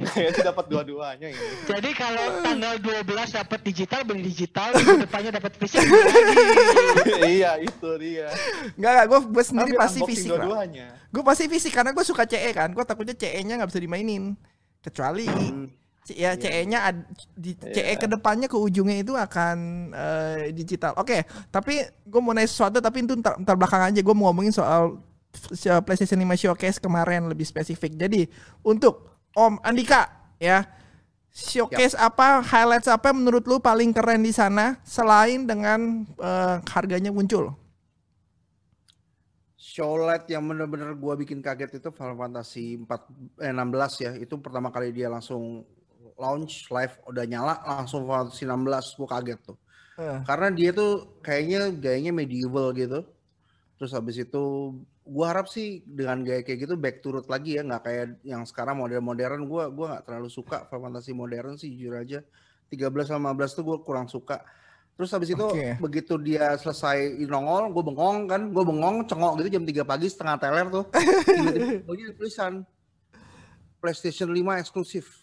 Kayaknya 0.12 0.42
dapat 0.50 0.66
dua-duanya 0.66 1.28
ini. 1.30 1.48
Jadi 1.70 1.90
kalau 1.94 2.26
tanggal 2.42 2.74
12 2.82 3.38
dapat 3.38 3.60
digital 3.62 4.02
beli 4.02 4.22
digital, 4.34 4.70
depannya 5.06 5.32
dapat 5.38 5.54
fisik 5.62 5.86
iya, 7.22 7.62
itu 7.62 7.90
dia. 8.02 8.28
Enggak 8.76 8.92
enggak, 8.92 9.06
gue 9.08 9.20
gue 9.30 9.44
sendiri 9.46 9.72
Ambil 9.72 9.82
pasti 9.86 10.00
fisik 10.10 10.30
lah. 10.34 10.66
Gue 11.14 11.24
pasti 11.24 11.46
fisik 11.46 11.72
karena 11.72 11.92
gue 11.94 12.02
suka 12.04 12.26
CE 12.26 12.50
kan. 12.52 12.74
Gue 12.74 12.82
takutnya 12.82 13.14
CE-nya 13.14 13.62
nggak 13.62 13.70
bisa 13.70 13.80
dimainin. 13.80 14.34
Kecuali 14.82 15.30
Hmm. 15.30 15.70
Ya 16.10 16.34
CE-nya 16.34 16.80
ad- 16.82 17.08
di 17.38 17.54
CE 17.54 17.94
Iya. 17.94 17.96
ke 17.96 18.08
depannya 18.10 18.50
ke 18.50 18.58
ujungnya 18.58 19.00
itu 19.00 19.14
akan 19.14 19.58
eh, 19.94 20.50
digital. 20.52 20.98
Oke, 20.98 21.24
tapi 21.54 21.78
gue 22.04 22.22
mau 22.22 22.34
nanya 22.34 22.50
sesuatu 22.50 22.82
tapi 22.82 23.06
itu 23.06 23.14
ntar, 23.16 23.38
ntar 23.38 23.54
belakang 23.56 23.86
aja 23.86 24.02
gue 24.02 24.16
mau 24.18 24.28
ngomongin 24.28 24.52
soal 24.52 24.98
f- 25.32 25.54
PlayStation 25.86 26.18
5 26.20 26.34
Showcase 26.36 26.82
kemarin 26.82 27.30
lebih 27.30 27.46
spesifik. 27.46 27.96
Jadi 27.96 28.26
untuk 28.66 29.08
Om 29.32 29.62
Andika 29.64 30.10
ya 30.36 30.66
showcase 31.32 31.96
apa 31.96 32.44
highlights 32.44 32.92
apa 32.92 33.16
yang 33.16 33.24
menurut 33.24 33.48
lu 33.48 33.64
paling 33.64 33.96
keren 33.96 34.20
di 34.20 34.36
sana 34.36 34.82
selain 34.84 35.48
dengan 35.48 36.04
eh, 36.20 36.56
harganya 36.76 37.14
muncul? 37.14 37.56
Showlight 39.56 40.26
yang 40.28 40.44
bener-bener 40.44 40.92
gua 40.98 41.14
bikin 41.14 41.40
kaget 41.40 41.78
itu 41.78 41.90
Final 41.94 42.18
Fantasy 42.18 42.82
4 42.82 42.90
eh, 43.40 43.54
16 43.54 44.04
ya. 44.04 44.12
Itu 44.18 44.42
pertama 44.42 44.74
kali 44.74 44.90
dia 44.92 45.08
langsung 45.08 45.62
launch 46.22 46.70
live 46.70 46.94
udah 47.10 47.26
nyala 47.26 47.56
langsung 47.66 48.06
Final 48.06 48.30
Fantasy 48.30 48.46
16 48.46 48.98
gua 49.02 49.10
kaget 49.18 49.40
tuh. 49.42 49.58
Eh. 49.98 50.20
Karena 50.22 50.48
dia 50.54 50.70
tuh 50.70 51.18
kayaknya 51.26 51.74
gayanya 51.74 52.14
medieval 52.14 52.70
gitu. 52.78 53.02
Terus 53.82 53.92
habis 53.98 54.22
itu 54.22 54.44
gua 55.02 55.34
harap 55.34 55.50
sih 55.50 55.82
dengan 55.82 56.22
gaya 56.22 56.46
kayak 56.46 56.70
gitu 56.70 56.78
back 56.78 57.02
to 57.02 57.18
root 57.18 57.26
lagi 57.26 57.58
ya, 57.58 57.66
nggak 57.66 57.82
kayak 57.82 58.06
yang 58.22 58.46
sekarang 58.46 58.78
modern-modern 58.78 59.50
gua 59.50 59.74
gua 59.74 59.98
nggak 59.98 60.04
terlalu 60.06 60.30
suka 60.30 60.70
Final 60.70 60.94
Fantasy 60.94 61.12
modern 61.18 61.58
sih 61.58 61.74
jujur 61.74 61.98
aja. 61.98 62.22
13 62.70 62.88
sama 63.04 63.34
15 63.34 63.58
tuh 63.58 63.64
gua 63.66 63.78
kurang 63.82 64.06
suka. 64.06 64.46
Terus 65.02 65.18
habis 65.18 65.34
itu 65.34 65.48
begitu 65.82 66.14
dia 66.22 66.54
selesai 66.62 67.18
nongol, 67.26 67.74
gue 67.74 67.84
bengong 67.90 68.30
kan, 68.30 68.54
gue 68.54 68.62
bengong 68.62 69.08
cengok 69.10 69.34
gitu 69.42 69.58
jam 69.58 69.64
3 69.66 69.82
pagi 69.82 70.08
setengah 70.12 70.36
teler 70.38 70.68
tuh. 70.70 70.86
Tiba-tiba 71.26 72.12
tulisan 72.14 72.62
PlayStation 73.82 74.30
5 74.30 74.62
eksklusif. 74.62 75.21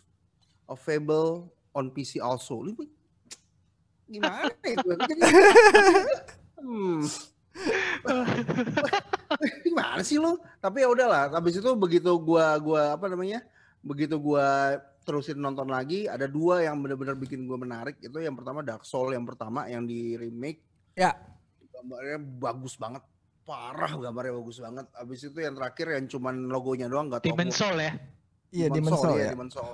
Available 0.68 1.48
on 1.72 1.90
PC 1.90 2.20
also. 2.20 2.60
Lu 2.60 2.76
gimana 4.12 4.52
ya 4.64 4.76
gue? 4.76 4.94
Hmm. 6.58 7.04
gimana 9.66 10.02
sih 10.02 10.18
lu? 10.18 10.38
Tapi 10.62 10.84
ya 10.84 10.88
udahlah. 10.90 11.32
Habis 11.32 11.58
itu 11.58 11.70
begitu 11.74 12.10
gua 12.20 12.58
gua 12.58 12.94
apa 12.94 13.06
namanya? 13.10 13.42
Begitu 13.82 14.18
gua 14.18 14.78
terusin 15.02 15.40
nonton 15.40 15.72
lagi, 15.72 16.04
ada 16.04 16.28
dua 16.28 16.60
yang 16.60 16.76
benar-benar 16.84 17.16
bikin 17.16 17.48
gua 17.48 17.56
menarik. 17.56 17.96
Itu 18.02 18.20
yang 18.20 18.36
pertama 18.36 18.60
Dark 18.60 18.84
Soul 18.84 19.16
yang 19.16 19.24
pertama 19.24 19.66
yang 19.66 19.88
di 19.88 20.14
remake. 20.18 20.60
Ya. 20.98 21.16
Gambarnya 21.72 22.18
bagus 22.20 22.74
banget. 22.76 23.02
Parah 23.48 23.96
gambarnya 23.96 24.34
bagus 24.36 24.60
banget. 24.60 24.86
Habis 24.92 25.20
itu 25.32 25.38
yang 25.40 25.56
terakhir 25.56 25.96
yang 25.96 26.04
cuman 26.04 26.52
logonya 26.52 26.86
doang 26.90 27.08
gak 27.08 27.24
Demon 27.24 27.48
Soul 27.48 27.80
ya. 27.80 27.92
Iya 28.52 28.66
Demon 28.68 28.92
Soul 28.92 29.16
ya. 29.16 29.32
Demon 29.32 29.48
Soul. 29.48 29.72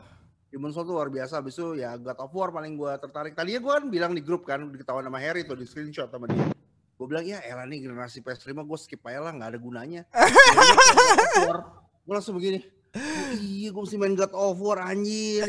Demon 0.55 0.71
Soul 0.71 0.87
tuh 0.87 0.95
luar 0.95 1.11
biasa. 1.11 1.43
Habis 1.43 1.59
itu 1.59 1.83
ya 1.83 1.99
God 1.99 2.15
of 2.23 2.31
War 2.31 2.55
paling 2.55 2.79
gua 2.79 2.95
tertarik. 2.95 3.35
Tadinya 3.35 3.59
gua 3.59 3.83
kan 3.83 3.91
bilang 3.91 4.15
di 4.15 4.23
grup 4.23 4.47
kan, 4.47 4.71
diketahuan 4.71 5.03
sama 5.03 5.19
Harry 5.19 5.43
tuh 5.43 5.59
di 5.59 5.67
screenshot 5.67 6.07
sama 6.07 6.31
dia. 6.31 6.47
Gue 6.95 7.11
bilang 7.11 7.27
ya 7.27 7.43
elah 7.43 7.67
nih 7.67 7.83
generasi 7.91 8.23
PS5 8.23 8.55
gue 8.55 8.79
skip 8.79 9.03
aja 9.03 9.19
lah 9.19 9.35
nggak 9.35 9.51
ada 9.51 9.59
gunanya. 9.59 10.03
gue 12.07 12.15
langsung 12.15 12.39
begini. 12.39 12.63
"Oh 12.95 13.35
iya 13.43 13.75
gue 13.75 13.83
mesti 13.83 13.99
main 13.99 14.15
God 14.15 14.31
of 14.31 14.63
War 14.63 14.79
anjir. 14.79 15.43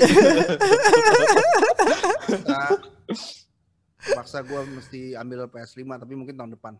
nah, 2.49 2.73
maksa 4.17 4.41
gue 4.41 4.61
mesti 4.73 5.13
ambil 5.13 5.45
PS5 5.53 5.85
tapi 6.01 6.13
mungkin 6.17 6.33
tahun 6.33 6.57
depan. 6.57 6.73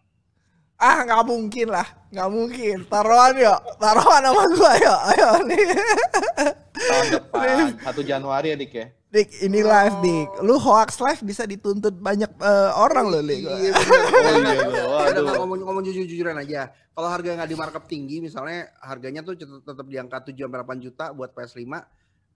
Ah 0.82 1.06
nggak 1.06 1.24
mungkin 1.30 1.68
lah, 1.70 1.88
nggak 2.10 2.30
mungkin. 2.34 2.78
Taruhan 2.90 3.38
yuk, 3.38 3.60
taruhan 3.80 4.22
sama 4.28 4.44
gua 4.50 4.72
yuk, 4.76 5.00
ayo 5.14 5.30
nih. 5.46 5.66
Tahun 6.86 7.08
depan, 7.18 7.68
1 7.82 8.04
Januari 8.06 8.48
ya, 8.54 8.58
Dik 8.58 8.74
ya. 8.74 8.88
Dik, 9.16 9.30
ini 9.48 9.64
live 9.64 9.96
dik. 10.04 10.30
Lu 10.44 10.60
hoax 10.60 11.00
live 11.00 11.22
bisa 11.24 11.48
dituntut 11.48 11.96
banyak 11.96 12.28
eh, 12.36 12.72
orang 12.76 13.06
loh, 13.08 13.24
Dik. 13.24 13.42
Iya. 13.48 13.72
Oh 13.72 14.36
iya, 14.44 14.64
loh. 14.68 14.74
Udah 14.76 14.86
Waduh. 15.08 15.24
nggak 15.24 15.38
ngomong 15.40 15.60
ngomong 15.64 15.84
jujur-jujuran 15.88 16.36
aja. 16.36 16.68
Kalau 16.92 17.08
harga 17.08 17.30
nggak 17.36 17.50
di 17.50 17.58
markup 17.58 17.84
tinggi, 17.88 18.20
misalnya 18.20 18.72
harganya 18.84 19.24
tuh 19.24 19.36
tetap, 19.40 19.64
tetap 19.64 19.86
di 19.88 19.96
angka 19.96 20.20
7 20.28 20.36
sampai 20.36 20.60
8 20.64 20.84
juta 20.84 21.06
buat 21.12 21.32
PS5, 21.32 21.64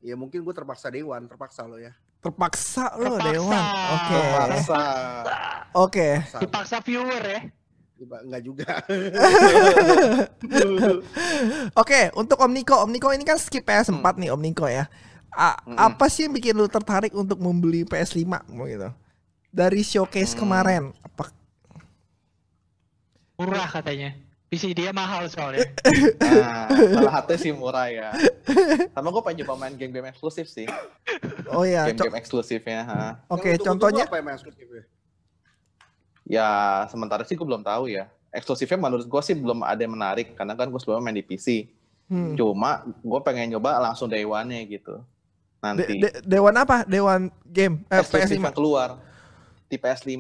ya 0.04 0.16
mungkin 0.16 0.40
gue 0.44 0.54
terpaksa 0.56 0.88
dewan, 0.88 1.28
terpaksa 1.28 1.68
lo 1.68 1.80
ya. 1.80 1.92
Terpaksa 2.20 2.86
lo, 3.00 3.16
Terpaksa. 3.16 3.32
Dewan. 3.32 3.64
Oke. 3.96 4.20
Paksa. 4.36 4.80
Oke. 5.76 6.08
Terpaksa. 6.20 6.40
Dipaksa 6.44 6.78
viewer 6.84 7.24
ya. 7.24 7.40
Tiba- 8.00 8.24
Nggak 8.24 8.42
juga. 8.42 8.72
Oke, 11.76 12.10
untuk 12.14 12.38
Om 12.38 12.52
Niko, 12.52 12.76
Om 12.80 12.90
Niko 12.90 13.12
ini 13.12 13.24
kan 13.24 13.36
skip 13.36 13.62
PS4 13.62 13.92
Hmm. 13.94 14.16
nih 14.16 14.30
Om 14.32 14.42
Niko 14.42 14.66
ya. 14.66 14.88
A- 15.30 15.60
Mm-mm. 15.62 15.78
Apa 15.78 16.08
sih 16.08 16.26
yang 16.26 16.34
bikin 16.34 16.56
lu 16.56 16.66
tertarik 16.66 17.12
untuk 17.12 17.38
membeli 17.38 17.84
PS5 17.84 18.24
mau 18.50 18.66
gitu? 18.66 18.90
Dari 19.50 19.82
showcase 19.82 20.32
Hmm. 20.32 20.40
kemarin, 20.40 20.84
apa 20.98 21.30
Murah 23.36 23.68
katanya. 23.70 24.16
PC 24.50 24.74
dia 24.74 24.90
mahal 24.90 25.30
soalnya. 25.30 25.62
Nah, 26.18 26.66
salah 26.98 27.14
hati 27.14 27.38
sih 27.38 27.54
murah 27.54 27.86
ya. 27.86 28.10
Sama 28.98 29.12
gue 29.12 29.22
pengen 29.22 29.46
coba 29.46 29.54
main 29.62 29.78
game-game 29.78 30.10
eksklusif 30.10 30.50
sih. 30.50 30.66
Oh 31.48 31.62
ya, 31.62 31.86
co- 31.86 31.94
Game-game 31.94 32.18
eksklusifnya. 32.18 32.82
ha. 32.82 33.22
oke, 33.30 33.46
tunggu-tunggu 33.46 33.62
contohnya 33.62 34.04
apa 34.04 34.18
yang 34.18 34.34
eksklusifnya? 34.34 34.84
Ya, 36.30 36.46
sementara 36.88 37.26
sih 37.26 37.34
gue 37.34 37.42
belum 37.42 37.60
tahu 37.60 37.90
ya. 37.90 38.06
Eksklusifnya 38.30 38.78
menurut 38.78 39.04
gue 39.04 39.22
sih 39.22 39.34
belum 39.34 39.60
ada 39.62 39.78
yang 39.78 39.92
menarik. 39.92 40.38
Karena 40.38 40.54
kan 40.54 40.70
gue 40.70 40.78
sebelumnya 40.78 41.04
main 41.04 41.18
di 41.18 41.26
PC. 41.26 41.66
hmm. 42.06 42.38
Cuma 42.38 42.72
gue 42.86 43.20
pengen 43.20 43.50
nyoba 43.50 43.82
langsung 43.82 44.06
day 44.06 44.22
one-nya 44.22 44.62
gitu. 44.64 44.94
De- 44.96 45.04
Nanti. 45.60 45.98
de- 45.98 46.22
Dewan 46.24 46.54
apa? 46.56 46.86
Dewan 46.86 47.28
game 47.44 47.82
eh, 47.88 48.00
eksklusif 48.00 48.32
PS5. 48.32 48.46
yang 48.46 48.54
keluar 48.54 48.90
di 49.66 49.76
PS5. 49.76 50.14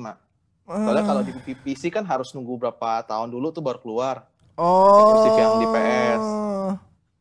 Soalnya 0.66 1.02
Ah. 1.02 1.08
kalau 1.08 1.22
di 1.22 1.32
PC 1.56 1.88
kan 1.88 2.04
harus 2.04 2.30
nunggu 2.30 2.58
berapa 2.60 3.02
tahun 3.04 3.30
dulu 3.30 3.50
tuh 3.50 3.62
baru 3.62 3.78
keluar. 3.78 4.26
oh. 4.56 4.98
eksklusif 5.00 5.34
yang 5.36 5.54
di 5.56 5.68
PS. 5.68 6.24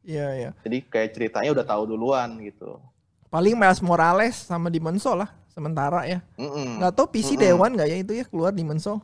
Iya, 0.03 0.27
iya. 0.35 0.51
Jadi 0.65 0.79
kayak 0.83 1.11
ceritanya 1.13 1.51
udah 1.53 1.67
tahu 1.67 1.83
duluan 1.87 2.41
gitu. 2.41 2.81
Paling 3.29 3.53
Miles 3.55 3.79
Morales 3.79 4.37
sama 4.41 4.67
Demon's 4.67 4.99
Soul 4.99 5.21
lah 5.21 5.29
sementara 5.59 6.07
ya. 6.07 6.23
Mm-mm. 6.39 6.79
Nggak 6.79 6.95
tahu 6.95 7.07
PC 7.11 7.35
Mm-mm. 7.35 7.43
Dewan 7.43 7.71
nggak 7.75 7.89
ya 7.91 7.97
itu 7.99 8.13
ya 8.15 8.25
keluar 8.25 8.55
Demon's 8.55 8.87
Soul. 8.87 9.03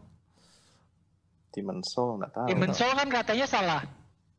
Demon's 1.51 1.91
Soul 1.91 2.23
nggak 2.23 2.31
tahu. 2.31 2.47
Demon 2.47 2.71
Soul 2.71 2.93
kan 2.95 3.09
katanya 3.11 3.47
salah. 3.47 3.83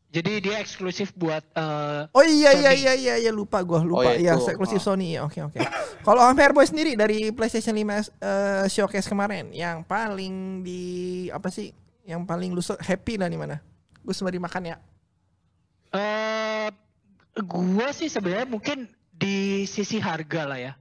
Jadi 0.09 0.39
dia 0.39 0.63
eksklusif 0.63 1.11
buat 1.11 1.43
eh, 1.43 2.07
Oh 2.09 2.23
iya 2.23 2.55
iya 2.55 2.71
Sony. 2.71 2.79
iya 2.79 2.93
iya 2.95 3.15
iya 3.19 3.31
lupa 3.31 3.59
gua 3.59 3.83
lupa. 3.83 4.07
Oh, 4.07 4.15
Iya, 4.15 4.39
itu. 4.39 4.47
eksklusif 4.47 4.79
Ah. 4.79 4.85
Sony 4.87 5.19
ya. 5.19 5.27
Oke 5.27 5.43
oke. 5.43 5.59
Kalau 6.01 6.23
Fairboy 6.31 6.63
sendiri 6.63 6.95
dari 6.95 7.35
PlayStation 7.35 7.75
5 7.75 7.83
eh, 7.83 8.65
showcase 8.71 9.07
kemarin 9.07 9.51
yang 9.51 9.83
paling 9.83 10.63
di 10.63 10.81
apa 11.27 11.51
sih? 11.51 11.75
Yang 12.07 12.21
paling 12.23 12.49
lu 12.55 12.61
happy 12.63 13.19
lah 13.19 13.27
di 13.27 13.35
mana? 13.35 13.59
Gue 13.99 14.15
sembari 14.15 14.39
makan 14.39 14.63
ya. 14.71 14.77
eh 15.91 16.67
gua 17.41 17.91
sih 17.91 18.07
sebenarnya 18.07 18.47
mungkin 18.47 18.87
di 19.09 19.63
sisi 19.65 19.99
harga 19.99 20.43
lah 20.43 20.59
ya. 20.61 20.73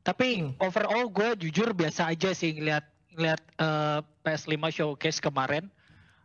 Tapi 0.00 0.28
Hmm. 0.40 0.52
overall 0.58 1.06
gue 1.06 1.28
jujur 1.38 1.70
biasa 1.70 2.08
aja 2.08 2.32
sih 2.32 2.52
ngeliat 2.52 2.84
ngeliat 3.10 3.40
eh, 3.58 3.98
PS5 4.22 4.54
showcase 4.70 5.18
kemarin. 5.18 5.68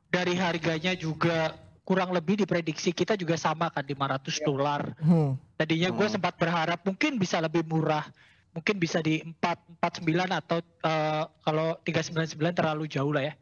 Dari 0.08 0.32
harganya 0.34 0.96
juga 0.96 1.54
kurang 1.84 2.10
lebih 2.10 2.40
diprediksi 2.40 2.90
kita 2.90 3.14
juga 3.14 3.36
sama 3.36 3.68
kan 3.68 3.84
500 3.84 4.40
dolar. 4.42 4.96
Hmm. 4.98 5.36
Tadinya 5.56 5.92
gue 5.92 6.08
Hmm. 6.08 6.16
sempat 6.16 6.34
berharap 6.36 6.82
mungkin 6.82 7.18
bisa 7.18 7.38
lebih 7.38 7.62
murah. 7.64 8.08
Mungkin 8.52 8.80
bisa 8.80 9.04
di 9.04 9.20
4 9.20 9.60
49 9.78 10.32
atau 10.32 10.60
eh, 10.62 11.24
kalau 11.42 11.76
399 11.84 12.56
terlalu 12.56 12.88
jauh 12.88 13.12
lah 13.12 13.28
ya. 13.28 13.36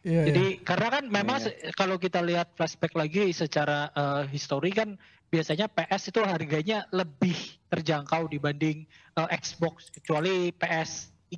Iya, 0.00 0.32
Jadi 0.32 0.44
karena 0.64 0.88
kan 0.88 1.04
memang 1.06 1.36
Iya. 1.36 1.44
se- 1.50 1.56
kalau 1.74 2.00
kita 2.00 2.22
lihat 2.22 2.54
flashback 2.54 2.94
lagi 2.94 3.26
secara 3.32 3.90
eh, 3.90 4.22
histori 4.30 4.70
kan 4.70 4.94
biasanya 5.28 5.66
PS 5.66 6.08
itu 6.08 6.20
harganya 6.22 6.88
lebih 6.90 7.36
terjangkau 7.68 8.26
dibanding 8.26 8.86
eh, 9.28 9.36
Xbox 9.36 9.92
kecuali 9.92 10.54
PS3 10.54 11.36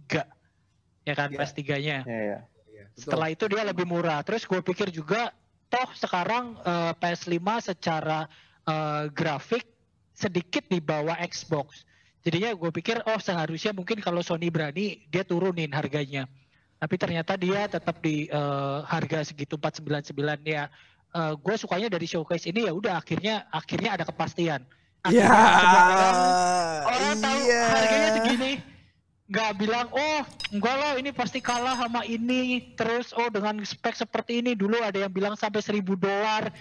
ya 1.02 1.14
kan 1.18 1.28
Iya. 1.34 1.38
PS3-nya. 1.42 1.98
Ya, 2.06 2.20
ya. 2.22 2.38
Iya, 2.70 2.84
betul. 2.94 3.00
Setelah 3.02 3.28
itu 3.34 3.44
dia 3.50 3.62
lebih 3.66 3.86
murah. 3.86 4.22
Terus 4.22 4.46
gue 4.46 4.60
pikir 4.62 4.94
juga 4.94 5.34
toh 5.66 5.88
sekarang 5.98 6.58
eh, 6.62 6.92
PS5 7.00 7.38
secara 7.74 8.30
eh, 8.68 9.04
grafik 9.10 9.66
sedikit 10.12 10.62
di 10.70 10.78
bawah 10.78 11.18
Xbox. 11.26 11.82
Jadinya 12.22 12.54
gue 12.54 12.70
pikir 12.70 13.02
oh 13.02 13.18
seharusnya 13.18 13.74
mungkin 13.74 13.98
kalau 13.98 14.22
Sony 14.22 14.46
berani 14.46 15.02
dia 15.10 15.26
turunin 15.26 15.74
harganya. 15.74 16.30
Tapi 16.78 16.94
ternyata 16.98 17.34
dia 17.38 17.66
tetap 17.70 18.02
di 18.02 18.26
uh, 18.30 18.82
harga 18.86 19.26
segitu 19.26 19.54
499 19.58 20.42
ya. 20.46 20.66
Uh, 21.14 21.34
gue 21.38 21.54
sukanya 21.58 21.90
dari 21.90 22.06
showcase 22.06 22.50
ini 22.50 22.66
ya 22.66 22.74
udah 22.74 22.98
akhirnya 22.98 23.46
akhirnya 23.50 23.98
ada 23.98 24.04
kepastian. 24.06 24.62
Iya. 25.02 25.30
orang 26.84 27.16
tahu 27.18 27.38
Iya. 27.42 27.62
harganya 27.66 28.10
segini 28.14 28.52
nggak 29.26 29.50
bilang 29.56 29.88
oh 29.90 30.20
enggak 30.52 30.76
lah 30.76 30.92
ini 30.94 31.10
pasti 31.10 31.40
kalah 31.40 31.74
sama 31.74 32.04
ini 32.04 32.74
terus 32.76 33.10
oh 33.10 33.26
dengan 33.26 33.58
spek 33.64 33.96
seperti 33.96 34.44
ini 34.44 34.52
dulu 34.52 34.76
ada 34.78 35.00
yang 35.00 35.10
bilang 35.10 35.34
sampai 35.34 35.58
1000 35.58 35.82
dolar 35.96 36.52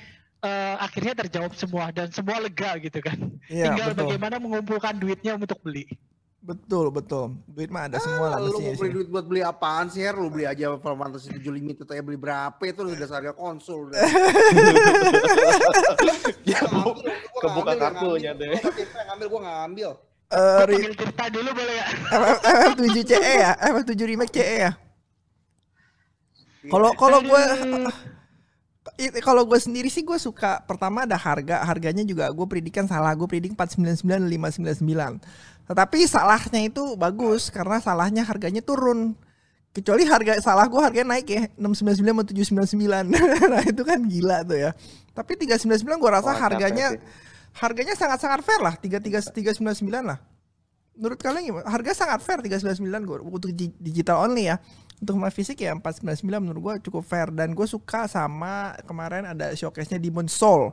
Eh, 0.41 0.75
akhirnya 0.81 1.13
terjawab 1.21 1.53
semua 1.53 1.93
dan 1.93 2.09
semua 2.09 2.41
lega 2.41 2.73
gitu 2.81 2.97
kan 2.97 3.13
Iya, 3.45 3.69
tinggal 3.69 3.93
betul. 3.93 4.09
bagaimana 4.09 4.41
mengumpulkan 4.41 4.97
duitnya 4.97 5.37
untuk 5.37 5.61
beli 5.61 5.85
Betul, 6.41 6.89
betul. 6.89 7.37
Duit 7.45 7.69
mah 7.69 7.85
ada 7.85 7.95
semua 7.95 8.25
lah 8.27 8.37
Ah, 8.37 8.41
lu 8.41 8.57
mau 8.57 8.73
beli 8.73 8.89
duit 8.91 9.07
buat 9.07 9.21
beli 9.23 9.41
apaan 9.41 9.87
sih 9.87 10.01
Her? 10.01 10.17
Lu 10.17 10.25
beli 10.27 10.43
aja 10.43 10.73
Final 10.73 10.97
Fantasy 10.99 11.29
7 11.31 11.37
limited 11.47 11.85
aja 11.85 12.01
beli 12.01 12.17
berapa 12.17 12.57
itu 12.59 12.81
udah 12.81 13.07
harga 13.07 13.31
konsol. 13.31 13.87
udah. 13.87 14.01
Ya, 16.41 16.59
Gua 16.65 16.97
kebuka 17.39 17.71
ngambil, 17.71 17.77
kartunya 17.77 18.31
gua 18.33 18.41
deh. 18.41 18.49
ngambil. 18.57 18.85
Gua 18.89 19.03
ngambil, 19.05 19.27
gua 19.29 19.39
nggak 19.39 19.55
ngambil. 19.55 19.89
Eh, 20.31 20.63
panggil 20.63 20.93
Tirta 20.95 21.25
dulu 21.27 21.49
boleh 21.51 21.75
ya 21.75 21.85
FF7 22.41 22.81
CE 23.03 23.33
ya? 23.37 23.51
FF7 23.61 23.91
remake 24.07 24.31
CE 24.31 24.55
ya? 24.63 24.71
Kalau 26.63 26.89
kalau 26.95 27.19
gue 27.19 27.41
kalau 29.21 29.45
gue 29.45 29.59
sendiri 29.61 29.93
sih 29.93 30.01
gue 30.01 30.17
suka 30.17 30.65
pertama 30.65 31.05
ada 31.05 31.13
harga 31.13 31.61
harganya 31.61 32.01
juga 32.01 32.25
gue 32.33 32.45
predikan 32.49 32.89
salah 32.89 33.13
gue 33.13 33.29
predik 33.29 33.53
499 33.53 34.25
599 34.25 35.21
tetapi 35.71 36.03
salahnya 36.03 36.67
itu 36.67 36.99
bagus 36.99 37.47
karena 37.47 37.79
salahnya 37.79 38.27
harganya 38.27 38.59
turun. 38.59 39.15
Kecuali 39.71 40.03
harga 40.03 40.35
salah 40.43 40.67
gue 40.67 40.81
harganya 40.83 41.15
naik 41.15 41.27
ya 41.31 41.47
699 41.55 42.03
sama 42.03 42.23
799 42.27 43.07
nah 43.55 43.63
itu 43.63 43.81
kan 43.87 43.99
gila 44.03 44.43
tuh 44.43 44.59
ya. 44.59 44.71
Tapi 45.15 45.31
399 45.39 45.95
gue 45.95 46.11
rasa 46.11 46.35
capek 46.35 46.43
harganya 46.43 46.87
harganya 47.55 47.95
sangat-sangat 47.95 48.43
fair 48.43 48.59
lah 48.59 48.75
33 48.75 49.31
399 49.31 49.87
lah. 50.03 50.19
Menurut 50.91 51.19
kalian 51.23 51.43
gimana? 51.47 51.65
Harga 51.71 51.91
sangat 51.95 52.19
fair 52.19 52.43
399 52.43 53.07
gue 53.07 53.17
untuk 53.23 53.51
di- 53.55 53.71
digital 53.79 54.27
only 54.27 54.51
ya. 54.51 54.59
Untuk 55.01 55.17
main 55.17 55.33
fisik 55.33 55.57
ya 55.57 55.73
499 55.73 56.21
menurut 56.37 56.61
gue 56.61 56.75
cukup 56.85 57.01
fair 57.01 57.33
dan 57.33 57.51
gue 57.51 57.65
suka 57.65 58.05
sama 58.05 58.77
kemarin 58.85 59.25
ada 59.25 59.49
showcase-nya 59.51 59.97
Demon 59.97 60.29
Soul. 60.29 60.69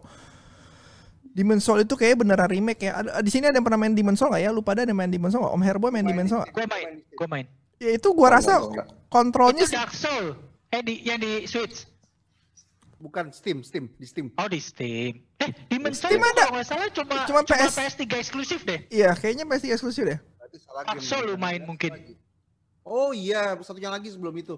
Demon 1.33 1.57
Soul 1.59 1.87
itu 1.87 1.95
kayak 1.95 2.21
beneran 2.21 2.45
remake 2.47 2.83
ya. 2.85 2.99
Ada, 2.99 3.23
di 3.23 3.31
sini 3.31 3.47
ada 3.47 3.57
yang 3.57 3.65
pernah 3.65 3.81
main 3.81 3.95
Demon 3.97 4.15
Soul 4.15 4.29
gak 4.29 4.43
ya? 4.43 4.51
Lupa 4.51 4.77
ada 4.77 4.85
yang 4.85 4.93
main 4.93 5.09
Demon 5.09 5.31
Soul 5.31 5.47
nggak? 5.47 5.55
Om 5.55 5.63
Herbo 5.65 5.87
main 5.89 6.05
Demon 6.05 6.29
Soul. 6.29 6.45
gue 6.45 6.67
main 6.67 6.89
gue 7.01 7.27
main 7.27 7.47
Ya 7.79 7.95
itu 7.95 8.09
gue 8.11 8.29
rasa 8.29 8.59
kontrolnya 9.07 9.63
itu 9.63 9.73
Dark 9.73 9.95
Soul 9.95 10.35
eh 10.69 10.83
di 10.83 11.01
yang 11.01 11.17
di 11.17 11.47
Switch 11.47 11.87
Bukan 12.99 13.31
Steam, 13.31 13.63
Steam, 13.63 13.87
di 13.95 14.05
Steam. 14.05 14.27
oh 14.35 14.49
di 14.51 14.59
Steam 14.59 15.23
eh 15.39 15.51
Demon 15.71 15.95
Steam 15.95 16.19
Soul 16.19 16.29
ada. 16.29 16.43
kalau 16.43 16.55
nggak 16.59 16.67
salah 16.67 16.89
cuma 16.91 17.15
Cuma 17.25 17.41
cuma, 17.47 17.57
PS. 17.65 17.75
PS3 17.79 18.03
eksklusif 18.19 18.61
deh 18.67 18.81
Iya 18.91 19.15
kayaknya 19.15 19.47
pasti 19.47 19.71
eksklusif 19.71 20.03
deh. 20.05 20.19
Dark. 20.85 21.01
Soul 21.01 21.33
lu 21.33 21.35
main 21.39 21.63
mungkin 21.63 22.19
Oh 22.89 23.13
iya, 23.13 23.53
satunya 23.61 23.93
lagi 23.93 24.09
sebelum 24.09 24.33
itu. 24.33 24.57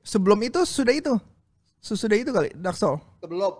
Sebelum 0.00 0.38
itu 0.40 0.62
sudah 0.62 0.94
itu. 0.94 1.18
Sesudah 1.82 2.14
itu 2.14 2.30
kali 2.30 2.54
Dark 2.54 2.78
Soul. 2.78 3.02
Sebelum. 3.18 3.52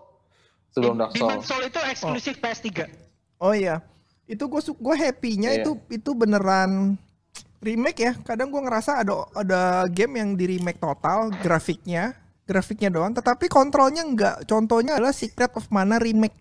Sebelum 0.71 0.95
Dark 0.95 1.13
Soul. 1.13 1.29
Demon 1.29 1.43
Soul 1.43 1.63
itu 1.67 1.81
eksklusif 1.83 2.35
PS3 2.39 2.87
Oh 3.41 3.51
iya, 3.51 3.81
itu 4.25 4.45
gue 4.45 4.61
gue 4.61 4.95
happy-nya 4.95 5.51
Iya. 5.57 5.65
itu 5.65 5.73
itu 5.89 6.11
beneran 6.13 6.95
remake 7.59 8.01
ya. 8.01 8.13
Kadang 8.21 8.53
gue 8.53 8.61
ngerasa 8.61 9.01
ada 9.01 9.25
ada 9.33 9.61
game 9.89 10.21
yang 10.21 10.37
di 10.37 10.45
remake 10.47 10.77
total 10.77 11.33
grafiknya, 11.41 12.13
grafiknya 12.45 12.93
doang, 12.93 13.11
tetapi 13.11 13.49
kontrolnya 13.49 14.05
enggak. 14.05 14.45
Contohnya 14.45 15.01
adalah 15.01 15.17
Secret 15.17 15.57
of 15.57 15.67
Mana 15.73 15.97
remake. 15.97 16.37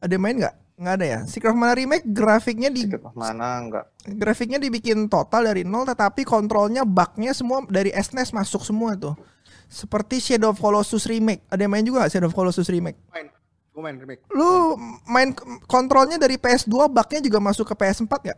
Ada 0.00 0.16
main 0.16 0.40
nggak? 0.40 0.56
Nggak 0.78 0.94
ada 0.94 1.06
ya. 1.06 1.20
Secret 1.26 1.50
of 1.50 1.58
Mana 1.58 1.74
remake 1.74 2.06
grafiknya 2.06 2.70
di 2.70 2.86
Secret 2.86 3.02
of 3.02 3.18
mana 3.18 3.58
enggak? 3.58 3.84
grafiknya 4.06 4.62
dibikin 4.62 5.10
total 5.10 5.50
dari 5.50 5.66
nol, 5.66 5.82
tetapi 5.82 6.22
kontrolnya 6.22 6.86
bugnya 6.86 7.34
semua 7.34 7.66
dari 7.66 7.90
SNES 7.90 8.30
masuk 8.30 8.62
semua 8.62 8.94
tuh. 8.94 9.18
Seperti 9.66 10.22
Shadow 10.22 10.54
of 10.54 10.62
Colossus 10.62 11.04
remake. 11.10 11.42
Ada 11.50 11.66
yang 11.66 11.72
main 11.74 11.82
juga 11.84 12.06
nggak 12.06 12.12
Shadow 12.14 12.30
of 12.30 12.34
Colossus 12.38 12.70
remake? 12.70 12.96
Main. 13.10 13.26
Gue 13.74 13.82
main 13.82 13.98
remake. 13.98 14.22
Lu 14.30 14.78
main 15.10 15.34
kontrolnya 15.66 16.16
dari 16.16 16.38
PS2 16.38 16.88
bugnya 16.88 17.20
juga 17.20 17.38
masuk 17.42 17.66
ke 17.68 17.74
PS4 17.74 18.14
ya? 18.22 18.36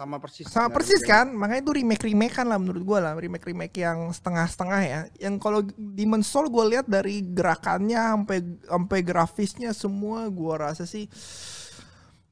Sama 0.00 0.16
persis. 0.16 0.48
Sama 0.48 0.72
dengan 0.72 0.76
persis 0.80 1.02
kan? 1.04 1.26
Makanya 1.28 1.60
itu 1.60 1.72
remake 1.76 2.04
remake 2.08 2.32
kan 2.32 2.48
lah 2.48 2.56
menurut 2.56 2.80
gua 2.88 2.98
lah, 3.04 3.12
remake 3.20 3.44
remake 3.44 3.84
yang 3.84 4.08
setengah-setengah 4.08 4.80
ya. 4.80 5.00
Yang 5.20 5.34
kalau 5.44 5.60
Demon 5.76 6.24
Soul 6.24 6.48
gue 6.48 6.64
lihat 6.72 6.88
dari 6.88 7.20
gerakannya 7.20 8.00
sampai 8.00 8.38
sampai 8.64 8.98
grafisnya 9.04 9.76
semua 9.76 10.24
gua 10.32 10.72
rasa 10.72 10.88
sih 10.88 11.04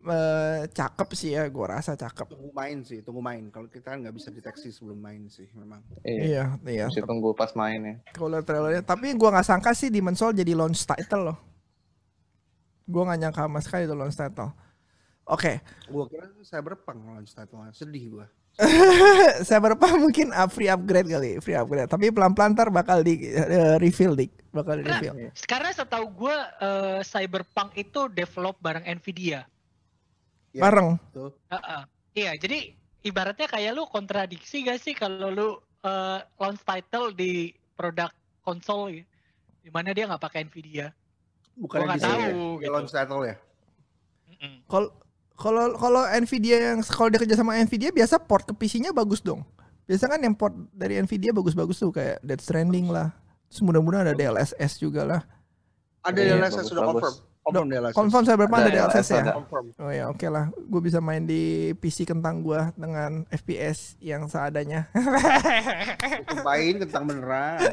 eh, 0.00 0.60
cakep 0.64 1.08
sih 1.12 1.36
ya, 1.36 1.44
gua 1.52 1.76
rasa 1.76 1.92
cakep. 1.92 2.32
Tunggu 2.32 2.56
main 2.56 2.80
sih, 2.80 3.04
tunggu 3.04 3.20
main. 3.20 3.52
Kalau 3.52 3.68
kita 3.68 3.92
kan 3.92 4.00
nggak 4.00 4.16
bisa 4.16 4.32
deteksi 4.32 4.72
sebelum 4.72 5.04
main 5.04 5.28
sih, 5.28 5.52
memang. 5.52 5.84
Iya. 6.08 6.24
Iya, 6.24 6.44
iya. 6.64 6.86
Mesti 6.88 7.04
tunggu 7.04 7.36
pas 7.36 7.52
main 7.52 7.84
ya. 7.84 7.94
Kalau 8.16 8.40
trailernya, 8.40 8.80
tapi 8.80 9.12
gua 9.12 9.36
nggak 9.36 9.44
sangka 9.44 9.76
sih 9.76 9.92
Demon 9.92 10.16
Soul 10.16 10.32
jadi 10.32 10.56
launch 10.56 10.88
title 10.88 11.20
loh. 11.20 11.38
Gua 12.88 13.12
nggak 13.12 13.28
nyangka 13.28 13.44
sama 13.44 13.60
sekali 13.60 13.84
itu 13.84 13.92
launch 13.92 14.16
title. 14.16 14.56
Oke, 15.28 15.60
Gua 15.86 16.08
kira 16.08 16.24
Cyberpunk 16.40 16.98
launch 17.04 17.36
title 17.36 17.60
sedih 17.70 18.04
gua. 18.16 18.26
saya 19.46 19.62
berapa 19.62 19.86
mungkin 19.94 20.34
up 20.34 20.50
free 20.50 20.66
upgrade 20.66 21.06
kali, 21.06 21.38
free 21.38 21.54
upgrade. 21.54 21.86
Tapi 21.86 22.10
pelan-pelan 22.10 22.58
ntar 22.58 22.74
bakal 22.74 23.06
di 23.06 23.30
eh, 23.30 23.78
reveal 23.78 24.18
dik, 24.18 24.32
bakal 24.50 24.80
di 24.80 24.82
Nah, 24.82 24.98
reveal. 24.98 25.30
sekarang 25.30 25.70
setahu 25.70 26.10
gue 26.10 26.36
eh, 26.58 27.00
Cyberpunk 27.06 27.78
itu 27.78 28.10
develop 28.10 28.58
bareng 28.58 28.82
Nvidia. 28.98 29.46
Iya, 30.50 30.62
Bareng. 30.64 30.98
Tuh. 31.14 31.30
Heeh. 31.54 31.82
Iya, 32.18 32.32
jadi 32.34 32.58
ibaratnya 33.06 33.46
kayak 33.46 33.78
lu 33.78 33.86
kontradiksi 33.86 34.66
gak 34.66 34.82
sih 34.82 34.90
kalau 34.96 35.30
lu 35.30 35.48
eh, 35.86 36.18
launch 36.42 36.64
title 36.66 37.14
di 37.14 37.54
produk 37.78 38.10
konsol 38.42 38.90
ya? 38.90 39.04
Di 39.62 39.70
mana 39.70 39.94
dia 39.94 40.10
nggak 40.10 40.24
pakai 40.24 40.48
Nvidia. 40.50 40.90
Bukan 41.54 41.86
Gua 41.86 41.94
bisa 41.94 42.10
tahu, 42.10 42.18
ya, 42.18 42.30
gitu. 42.58 42.72
launch 42.74 42.90
title 42.90 43.22
ya. 43.22 43.36
Kalau 44.66 44.90
kalau 45.38 45.78
kalau 45.78 46.02
Nvidia 46.18 46.74
yang 46.74 46.82
kalau 46.82 47.08
dia 47.14 47.22
kerja 47.22 47.38
sama 47.38 47.54
Nvidia 47.62 47.94
biasa 47.94 48.18
port 48.18 48.42
ke 48.42 48.52
PC-nya 48.58 48.90
bagus 48.90 49.22
dong. 49.22 49.46
Biasa 49.86 50.10
kan 50.10 50.18
yang 50.18 50.34
port 50.34 50.52
dari 50.74 50.98
Nvidia 50.98 51.30
bagus-bagus 51.30 51.78
tuh 51.78 51.94
kayak 51.94 52.18
Death 52.26 52.42
Stranding 52.42 52.90
lah. 52.90 53.14
Terus 53.48 53.62
mudah-mudahan 53.64 54.10
ada 54.10 54.18
DLSS 54.18 54.82
juga 54.82 55.06
lah. 55.06 55.20
Ada 56.02 56.20
Iya, 56.20 56.34
DLSS 56.36 56.64
sudah 56.68 56.82
bagus, 56.90 57.02
confirm. 57.06 57.14
Confirm 57.48 57.66
DLSS. 57.72 57.94
Confirm 57.96 58.22
saya 58.26 58.36
berapa 58.36 58.54
ada 58.58 58.66
Ada 58.66 58.74
DLSS 58.76 59.08
ya? 59.08 59.22
Confirm. 59.32 59.64
Oh 59.80 59.92
ya 59.94 60.04
oke 60.12 60.26
lah, 60.28 60.44
gue 60.52 60.80
bisa 60.84 60.98
main 61.00 61.24
di 61.24 61.72
PC 61.80 62.04
kentang 62.04 62.44
gua 62.44 62.74
dengan 62.76 63.24
FPS 63.32 63.96
yang 64.02 64.28
seadanya. 64.28 64.90
Main 66.44 66.82
kentang 66.82 67.08
beneran. 67.08 67.62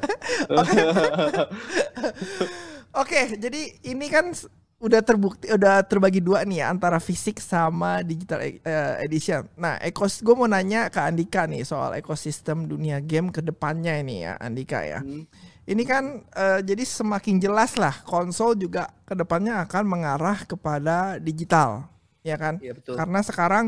Oke, 2.95 3.35
jadi 3.35 3.75
ini 3.83 4.07
kan 4.07 4.31
udah 4.75 5.01
terbukti, 5.01 5.47
udah 5.47 5.81
terbagi 5.87 6.19
dua 6.19 6.43
nih 6.43 6.59
ya 6.59 6.65
antara 6.67 6.99
fisik 6.99 7.39
sama 7.39 8.03
digital 8.03 8.43
eh, 8.43 8.59
edition. 9.07 9.47
Nah, 9.55 9.79
ekos, 9.79 10.19
gue 10.19 10.35
mau 10.35 10.45
nanya 10.45 10.91
ke 10.91 10.99
Andika 10.99 11.47
nih 11.47 11.63
soal 11.63 11.95
ekosistem 11.95 12.67
dunia 12.67 12.99
game 12.99 13.31
ke 13.31 13.39
depannya 13.39 13.95
ini 13.95 14.27
ya, 14.27 14.35
Andika 14.37 14.83
ya. 14.83 14.99
Hmm. 14.99 15.23
Ini 15.65 15.83
kan 15.87 16.21
eh, 16.35 16.59
jadi 16.61 16.83
semakin 16.83 17.39
jelas 17.39 17.79
lah 17.79 17.95
konsol 18.03 18.53
juga 18.59 18.91
ke 19.07 19.15
depannya 19.15 19.63
akan 19.63 19.83
mengarah 19.87 20.43
kepada 20.43 21.17
digital, 21.23 21.87
ya 22.21 22.35
kan? 22.35 22.59
Iya 22.59 22.75
betul. 22.75 22.99
Karena 22.99 23.19
sekarang 23.23 23.65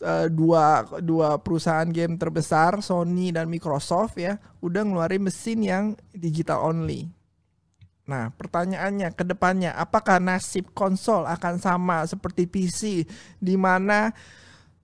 eh, 0.00 0.26
dua 0.32 0.88
dua 1.04 1.36
perusahaan 1.38 1.86
game 1.86 2.16
terbesar 2.16 2.80
Sony 2.80 3.30
dan 3.36 3.52
Microsoft 3.52 4.16
ya 4.16 4.40
udah 4.64 4.80
ngeluarin 4.80 5.22
mesin 5.22 5.60
yang 5.60 5.84
digital 6.16 6.64
only. 6.64 7.12
Nah, 8.08 8.32
pertanyaannya 8.32 9.12
ke 9.12 9.20
depannya 9.20 9.76
apakah 9.76 10.16
nasib 10.16 10.72
konsol 10.72 11.28
akan 11.28 11.60
sama 11.60 12.08
seperti 12.08 12.48
PC 12.48 13.04
di 13.36 13.54
mana 13.60 14.08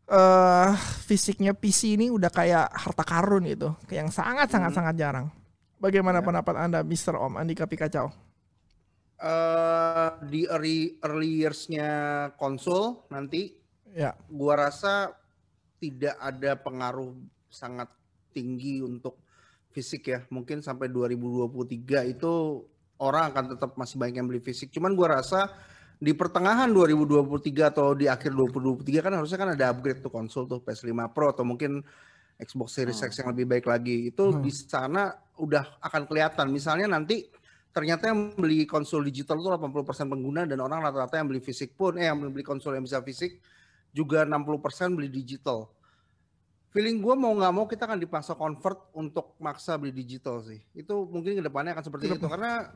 eh 0.04 0.70
fisiknya 1.08 1.56
PC 1.56 1.96
ini 1.96 2.12
udah 2.12 2.28
kayak 2.28 2.68
harta 2.68 3.00
karun 3.00 3.48
gitu, 3.48 3.72
yang 3.88 4.12
sangat 4.12 4.52
sangat 4.52 4.76
Hmm. 4.76 4.78
sangat 4.84 4.94
jarang. 5.00 5.26
Bagaimana 5.80 6.20
Ya. 6.20 6.24
pendapat 6.28 6.54
Anda 6.60 6.84
Mr. 6.84 7.16
Om 7.16 7.40
Andika 7.40 7.64
Pikacau? 7.64 8.12
Eh, 9.16 10.08
di 10.28 10.44
early, 10.44 11.00
early 11.00 11.40
years-nya 11.40 11.88
konsol 12.36 13.08
nanti 13.08 13.56
Ya. 13.88 14.12
gua 14.28 14.68
rasa 14.68 15.16
tidak 15.80 16.20
ada 16.20 16.60
pengaruh 16.60 17.16
sangat 17.48 17.88
tinggi 18.36 18.84
untuk 18.84 19.16
fisik 19.72 20.12
ya. 20.12 20.20
Mungkin 20.28 20.60
sampai 20.60 20.92
2023 20.92 22.04
itu 22.04 22.60
orang 23.04 23.30
akan 23.30 23.44
tetap 23.52 23.70
masih 23.76 24.00
banyak 24.00 24.24
yang 24.24 24.28
beli 24.28 24.40
fisik. 24.40 24.72
Cuman 24.72 24.96
gua 24.96 25.20
rasa 25.20 25.52
di 26.00 26.10
pertengahan 26.16 26.72
2023 26.72 27.70
atau 27.70 27.92
di 27.92 28.08
akhir 28.08 28.32
2023 28.32 29.04
kan 29.04 29.12
harusnya 29.14 29.38
kan 29.38 29.50
ada 29.52 29.70
upgrade 29.70 30.00
tuh 30.00 30.10
konsol 30.10 30.48
tuh 30.48 30.58
PS5 30.64 30.90
Pro 31.12 31.30
atau 31.30 31.44
mungkin 31.46 31.84
Xbox 32.34 32.74
Series 32.74 32.98
X 32.98 33.22
yang 33.22 33.30
lebih 33.30 33.46
baik 33.46 33.68
lagi. 33.68 34.10
Itu 34.10 34.34
Hmm. 34.34 34.42
di 34.42 34.50
sana 34.50 35.14
udah 35.38 35.78
akan 35.78 36.02
kelihatan. 36.10 36.50
Misalnya 36.50 36.90
nanti 36.90 37.30
ternyata 37.70 38.10
yang 38.10 38.34
beli 38.34 38.66
konsol 38.66 39.06
digital 39.06 39.38
itu 39.38 39.50
80% 39.50 40.10
pengguna 40.10 40.42
dan 40.46 40.58
orang 40.58 40.82
rata-rata 40.82 41.14
yang 41.18 41.30
beli 41.30 41.42
fisik 41.42 41.78
pun 41.78 41.94
eh 41.98 42.10
yang 42.10 42.18
beli 42.18 42.42
konsol 42.42 42.74
yang 42.74 42.82
bisa 42.86 43.02
fisik 43.02 43.38
juga 43.94 44.26
60% 44.26 44.94
beli 44.98 45.10
digital. 45.10 45.70
Feeling 46.74 46.98
gue 46.98 47.14
mau 47.14 47.30
nggak 47.38 47.52
mau 47.54 47.70
kita 47.70 47.86
akan 47.86 48.02
dipaksa 48.02 48.34
convert 48.34 48.90
untuk 48.98 49.38
maksa 49.38 49.78
beli 49.78 49.94
digital 49.94 50.42
sih. 50.42 50.58
Itu 50.74 51.06
mungkin 51.06 51.38
ke 51.38 51.42
depannya 51.46 51.78
akan 51.78 51.84
seperti 51.86 52.10
itu 52.10 52.26
karena 52.26 52.66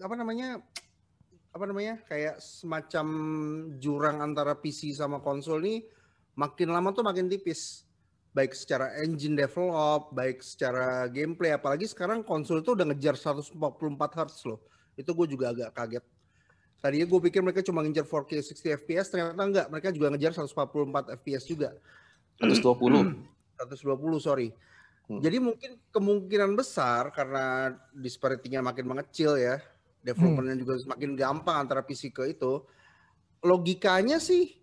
apa 0.00 0.14
namanya 0.16 0.62
apa 1.52 1.64
namanya 1.68 2.00
kayak 2.08 2.40
semacam 2.40 3.06
jurang 3.76 4.24
antara 4.24 4.56
PC 4.56 4.96
sama 4.96 5.20
konsol 5.20 5.60
ini 5.68 5.84
makin 6.32 6.72
lama 6.72 6.96
tuh 6.96 7.04
makin 7.04 7.28
tipis. 7.28 7.84
Baik 8.32 8.56
secara 8.56 8.96
engine 9.04 9.36
develop 9.36 10.16
baik 10.16 10.40
secara 10.40 11.04
gameplay 11.12 11.52
apalagi 11.52 11.84
sekarang 11.84 12.24
konsol 12.24 12.64
itu 12.64 12.72
udah 12.72 12.88
ngejar 12.88 13.12
144 13.12 13.52
Hz 13.92 14.48
loh. 14.48 14.64
Itu 14.96 15.12
gue 15.12 15.36
juga 15.36 15.52
agak 15.52 15.76
kaget. 15.76 16.04
Tadinya 16.80 17.04
gue 17.04 17.20
pikir 17.28 17.44
mereka 17.44 17.60
cuma 17.60 17.84
ngejar 17.84 18.08
4K 18.08 18.40
60 18.40 18.80
fps 18.80 19.06
ternyata 19.12 19.36
enggak. 19.36 19.66
Mereka 19.68 19.92
juga 19.92 20.08
ngejar 20.16 20.32
144 20.32 21.20
fps 21.20 21.44
juga. 21.44 21.76
120. 22.40 23.20
120 23.60 23.76
sorry. 24.24 24.48
Hmm. 25.10 25.18
jadi 25.18 25.42
mungkin 25.42 25.82
kemungkinan 25.90 26.54
besar 26.54 27.10
karena 27.10 27.74
disparity-nya 27.90 28.62
makin 28.62 28.86
mengecil 28.86 29.34
ya 29.34 29.58
developernya 30.02 30.58
juga 30.58 30.78
semakin 30.82 31.10
gampang 31.14 31.56
antara 31.66 31.80
PC 31.86 32.10
ke 32.10 32.34
itu. 32.34 32.62
Logikanya 33.42 34.18
sih 34.18 34.58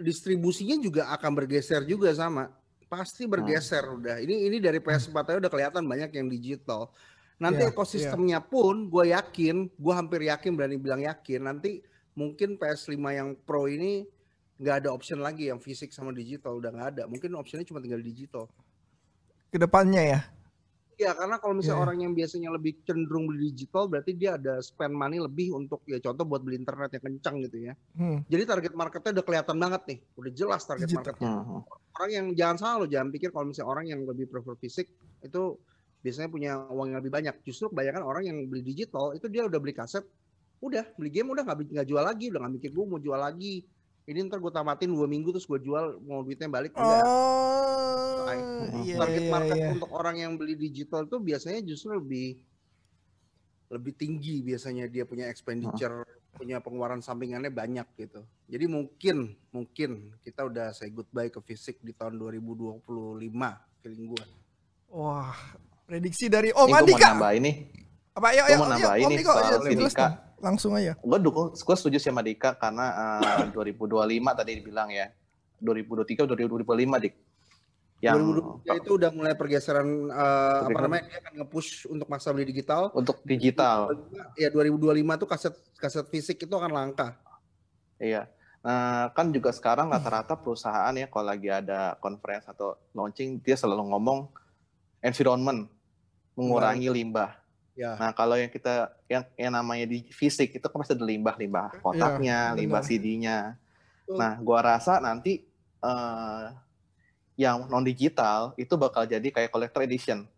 distribusinya 0.00 0.80
juga 0.80 1.12
akan 1.12 1.32
bergeser 1.36 1.84
juga 1.84 2.12
sama. 2.12 2.48
Pasti 2.88 3.28
bergeser 3.28 3.84
udah. 3.84 4.20
Ini 4.20 4.48
ini 4.50 4.56
dari 4.60 4.80
PS4 4.80 5.16
aja 5.16 5.38
udah 5.40 5.52
kelihatan 5.52 5.84
banyak 5.84 6.10
yang 6.16 6.26
digital. 6.28 6.92
Nanti 7.40 7.64
Iya, 7.64 7.72
ekosistemnya 7.72 8.40
pun 8.44 8.92
gue 8.92 9.16
yakin 9.16 9.72
gue 9.72 9.94
hampir 9.96 10.28
yakin 10.28 10.52
berani 10.52 10.76
bilang 10.76 11.00
yakin 11.00 11.40
nanti 11.48 11.80
mungkin 12.12 12.60
PS5 12.60 13.00
yang 13.16 13.32
Pro 13.48 13.64
ini 13.64 14.04
nggak 14.60 14.84
ada 14.84 14.88
option 14.92 15.24
lagi 15.24 15.48
yang 15.48 15.56
fisik 15.56 15.88
sama 15.88 16.12
digital. 16.12 16.60
Udah 16.60 16.68
nggak 16.68 16.88
ada. 16.96 17.02
Mungkin 17.08 17.32
optionnya 17.32 17.64
cuma 17.64 17.80
tinggal 17.80 18.04
digital. 18.04 18.44
Ke 19.48 19.56
depannya 19.56 20.02
ya. 20.04 20.20
Ya 21.00 21.16
karena 21.16 21.40
kalau 21.40 21.56
misalnya 21.56 21.80
Iya. 21.80 21.86
orang 21.88 21.98
yang 22.04 22.12
biasanya 22.12 22.48
lebih 22.52 22.72
cenderung 22.84 23.24
beli 23.24 23.56
digital 23.56 23.88
berarti 23.88 24.12
dia 24.12 24.36
ada 24.36 24.60
spend 24.60 24.92
money 24.92 25.16
lebih 25.16 25.56
untuk 25.56 25.80
ya 25.88 25.96
contoh 25.96 26.28
buat 26.28 26.44
beli 26.44 26.60
internet 26.60 26.92
yang 26.92 27.04
kencang 27.08 27.40
gitu 27.48 27.56
ya. 27.56 27.72
Hmm. 27.96 28.20
Jadi 28.28 28.42
target 28.44 28.72
marketnya 28.76 29.16
udah 29.16 29.24
kelihatan 29.24 29.56
banget 29.56 29.82
nih, 29.88 29.98
udah 30.20 30.30
jelas 30.36 30.60
target 30.68 30.92
Digital. 30.92 31.16
marketnya. 31.16 31.32
Hmm. 31.40 31.62
Orang 31.96 32.10
yang 32.12 32.26
jangan 32.36 32.56
salah 32.60 32.76
loh, 32.84 32.88
jangan 32.92 33.08
pikir 33.08 33.32
kalau 33.32 33.48
misalnya 33.48 33.68
orang 33.72 33.84
yang 33.88 34.00
lebih 34.04 34.28
prefer 34.28 34.54
fisik 34.60 34.92
itu 35.24 35.42
biasanya 36.00 36.28
punya 36.28 36.52
uang 36.68 36.92
yang 36.92 36.98
lebih 37.00 37.12
banyak. 37.16 37.34
Justru 37.48 37.72
kebanyakan 37.72 38.02
orang 38.04 38.22
yang 38.28 38.36
beli 38.44 38.60
digital 38.60 39.16
itu 39.16 39.24
dia 39.32 39.48
udah 39.48 39.56
beli 39.56 39.72
kaset, 39.72 40.04
udah 40.60 40.84
beli 41.00 41.08
game 41.08 41.32
udah 41.32 41.48
nggak 41.48 41.80
nggak 41.80 41.86
jual 41.88 42.04
lagi, 42.04 42.28
udah 42.28 42.44
nggak 42.44 42.52
mikir 42.60 42.70
gue 42.76 42.84
mau 42.84 43.00
jual 43.00 43.16
lagi. 43.16 43.64
Ini 44.04 44.26
ntar 44.26 44.40
gue 44.40 44.52
tamatin 44.52 44.90
dua 44.92 45.08
minggu 45.08 45.32
terus 45.32 45.48
gue 45.48 45.60
jual 45.60 45.96
mau 46.04 46.20
duitnya 46.20 46.48
balik 46.50 46.76
enggak. 46.76 47.04
Oh, 47.04 47.89
iya, 48.84 48.96
target 48.98 49.22
iya, 49.24 49.30
market 49.30 49.56
iya. 49.56 49.68
untuk 49.74 49.90
orang 49.92 50.16
yang 50.18 50.32
beli 50.36 50.54
digital 50.58 51.06
itu 51.06 51.16
biasanya 51.20 51.60
justru 51.64 51.96
lebih 51.96 52.40
lebih 53.70 53.92
tinggi 53.94 54.42
biasanya 54.42 54.90
dia 54.90 55.06
punya 55.06 55.30
expenditure 55.30 56.02
punya 56.34 56.58
pengeluaran 56.58 57.02
sampingannya 57.02 57.50
banyak 57.54 57.86
gitu 57.98 58.22
jadi 58.50 58.66
mungkin 58.66 59.34
mungkin 59.54 60.14
kita 60.22 60.46
udah 60.46 60.74
say 60.74 60.90
goodbye 60.90 61.30
ke 61.30 61.38
fisik 61.42 61.78
di 61.82 61.94
tahun 61.94 62.18
2025 62.18 62.82
feeling 63.82 64.04
gua 64.10 64.24
Wah, 64.90 65.30
prediksi 65.86 66.26
dari 66.26 66.50
Om 66.50 66.66
gue 66.66 66.74
mau 66.74 66.82
Andika. 66.82 67.08
nambah 67.14 67.30
ini. 67.38 67.52
Apa 68.10 68.26
mau 68.26 68.30
ayo 68.34 68.56
nambah 68.58 68.90
Om 68.90 69.02
ini 69.06 69.16
Diko, 69.22 69.30
soal 69.30 69.62
si. 69.62 69.74
Dika. 69.78 70.06
Langsung 70.42 70.72
aja. 70.74 70.92
Gue 70.98 71.18
dukung, 71.22 71.54
gue 71.54 71.76
setuju 71.78 71.96
sama 72.02 72.26
Dika 72.26 72.58
karena 72.58 73.14
eh, 73.46 73.54
2025 73.54 74.34
tadi 74.34 74.52
dibilang 74.58 74.90
ya. 74.90 75.06
2023 75.62 76.26
2025 76.26 77.04
dik. 77.06 77.14
Yang 78.00 78.48
2023 78.64 78.80
itu 78.80 78.90
udah 78.96 79.10
mulai 79.12 79.34
pergeseran 79.36 79.88
eh, 80.08 80.60
apa 80.72 80.78
namanya 80.80 81.04
dia 81.04 81.18
akan 81.20 81.32
nge-push 81.44 81.84
untuk 81.92 82.08
maksa 82.08 82.32
beli 82.32 82.48
digital 82.48 82.88
untuk 82.96 83.20
digital. 83.28 83.92
ya 84.40 84.48
2025 84.48 85.20
tuh 85.20 85.28
kaset 85.28 85.54
kaset 85.76 86.06
fisik 86.08 86.36
itu 86.40 86.54
akan 86.56 86.72
langka 86.72 87.20
Iya. 88.00 88.32
Nah, 88.60 89.12
kan 89.12 89.28
juga 89.32 89.52
sekarang 89.52 89.92
rata-rata 89.92 90.36
perusahaan 90.36 90.92
ya 90.96 91.08
kalau 91.08 91.28
lagi 91.32 91.48
ada 91.52 91.96
conference 92.00 92.48
atau 92.48 92.76
launching 92.96 93.40
dia 93.40 93.56
selalu 93.56 93.92
ngomong 93.92 94.28
environment 95.04 95.68
mengurangi 96.36 96.88
limbah. 96.88 97.36
ya 97.76 97.96
Nah, 97.96 98.12
kalau 98.16 98.36
yang 98.36 98.52
kita 98.52 98.92
yang 99.08 99.24
yang 99.36 99.52
namanya 99.52 99.88
di 99.88 100.04
fisik 100.12 100.56
itu 100.56 100.64
kan 100.64 100.76
pasti 100.80 100.96
ada 100.96 101.04
limbah-limbah 101.04 101.80
kotaknya, 101.80 102.52
benar. 102.52 102.58
limbah 102.60 102.82
CD-nya. 102.84 103.38
Nah, 104.12 104.36
gua 104.40 104.60
rasa 104.60 105.00
nanti 105.00 105.44
eh, 105.80 106.44
yang 107.40 107.64
non 107.72 107.80
digital 107.80 108.52
itu 108.60 108.76
bakal 108.76 109.08
jadi 109.08 109.24
kayak 109.24 109.48
collector 109.48 109.80
edition. 109.80 110.28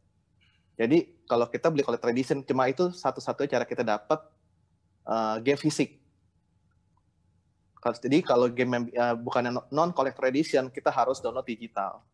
Jadi 0.79 1.27
kalau 1.27 1.51
kita 1.51 1.67
beli 1.67 1.83
collector 1.83 2.15
edition 2.15 2.47
cuma 2.47 2.71
itu 2.71 2.95
satu-satunya 2.95 3.59
cara 3.59 3.65
kita 3.67 3.83
dapat 3.83 4.23
eh, 5.11 5.37
game 5.43 5.59
fisik. 5.59 5.99
Jadi 7.83 8.23
kalau 8.23 8.47
game 8.47 8.87
eh, 8.95 9.17
bukan 9.19 9.51
non 9.75 9.91
collector 9.91 10.31
edition 10.31 10.71
kita 10.71 10.95
harus 10.95 11.19
download 11.19 11.43
digital. 11.43 12.07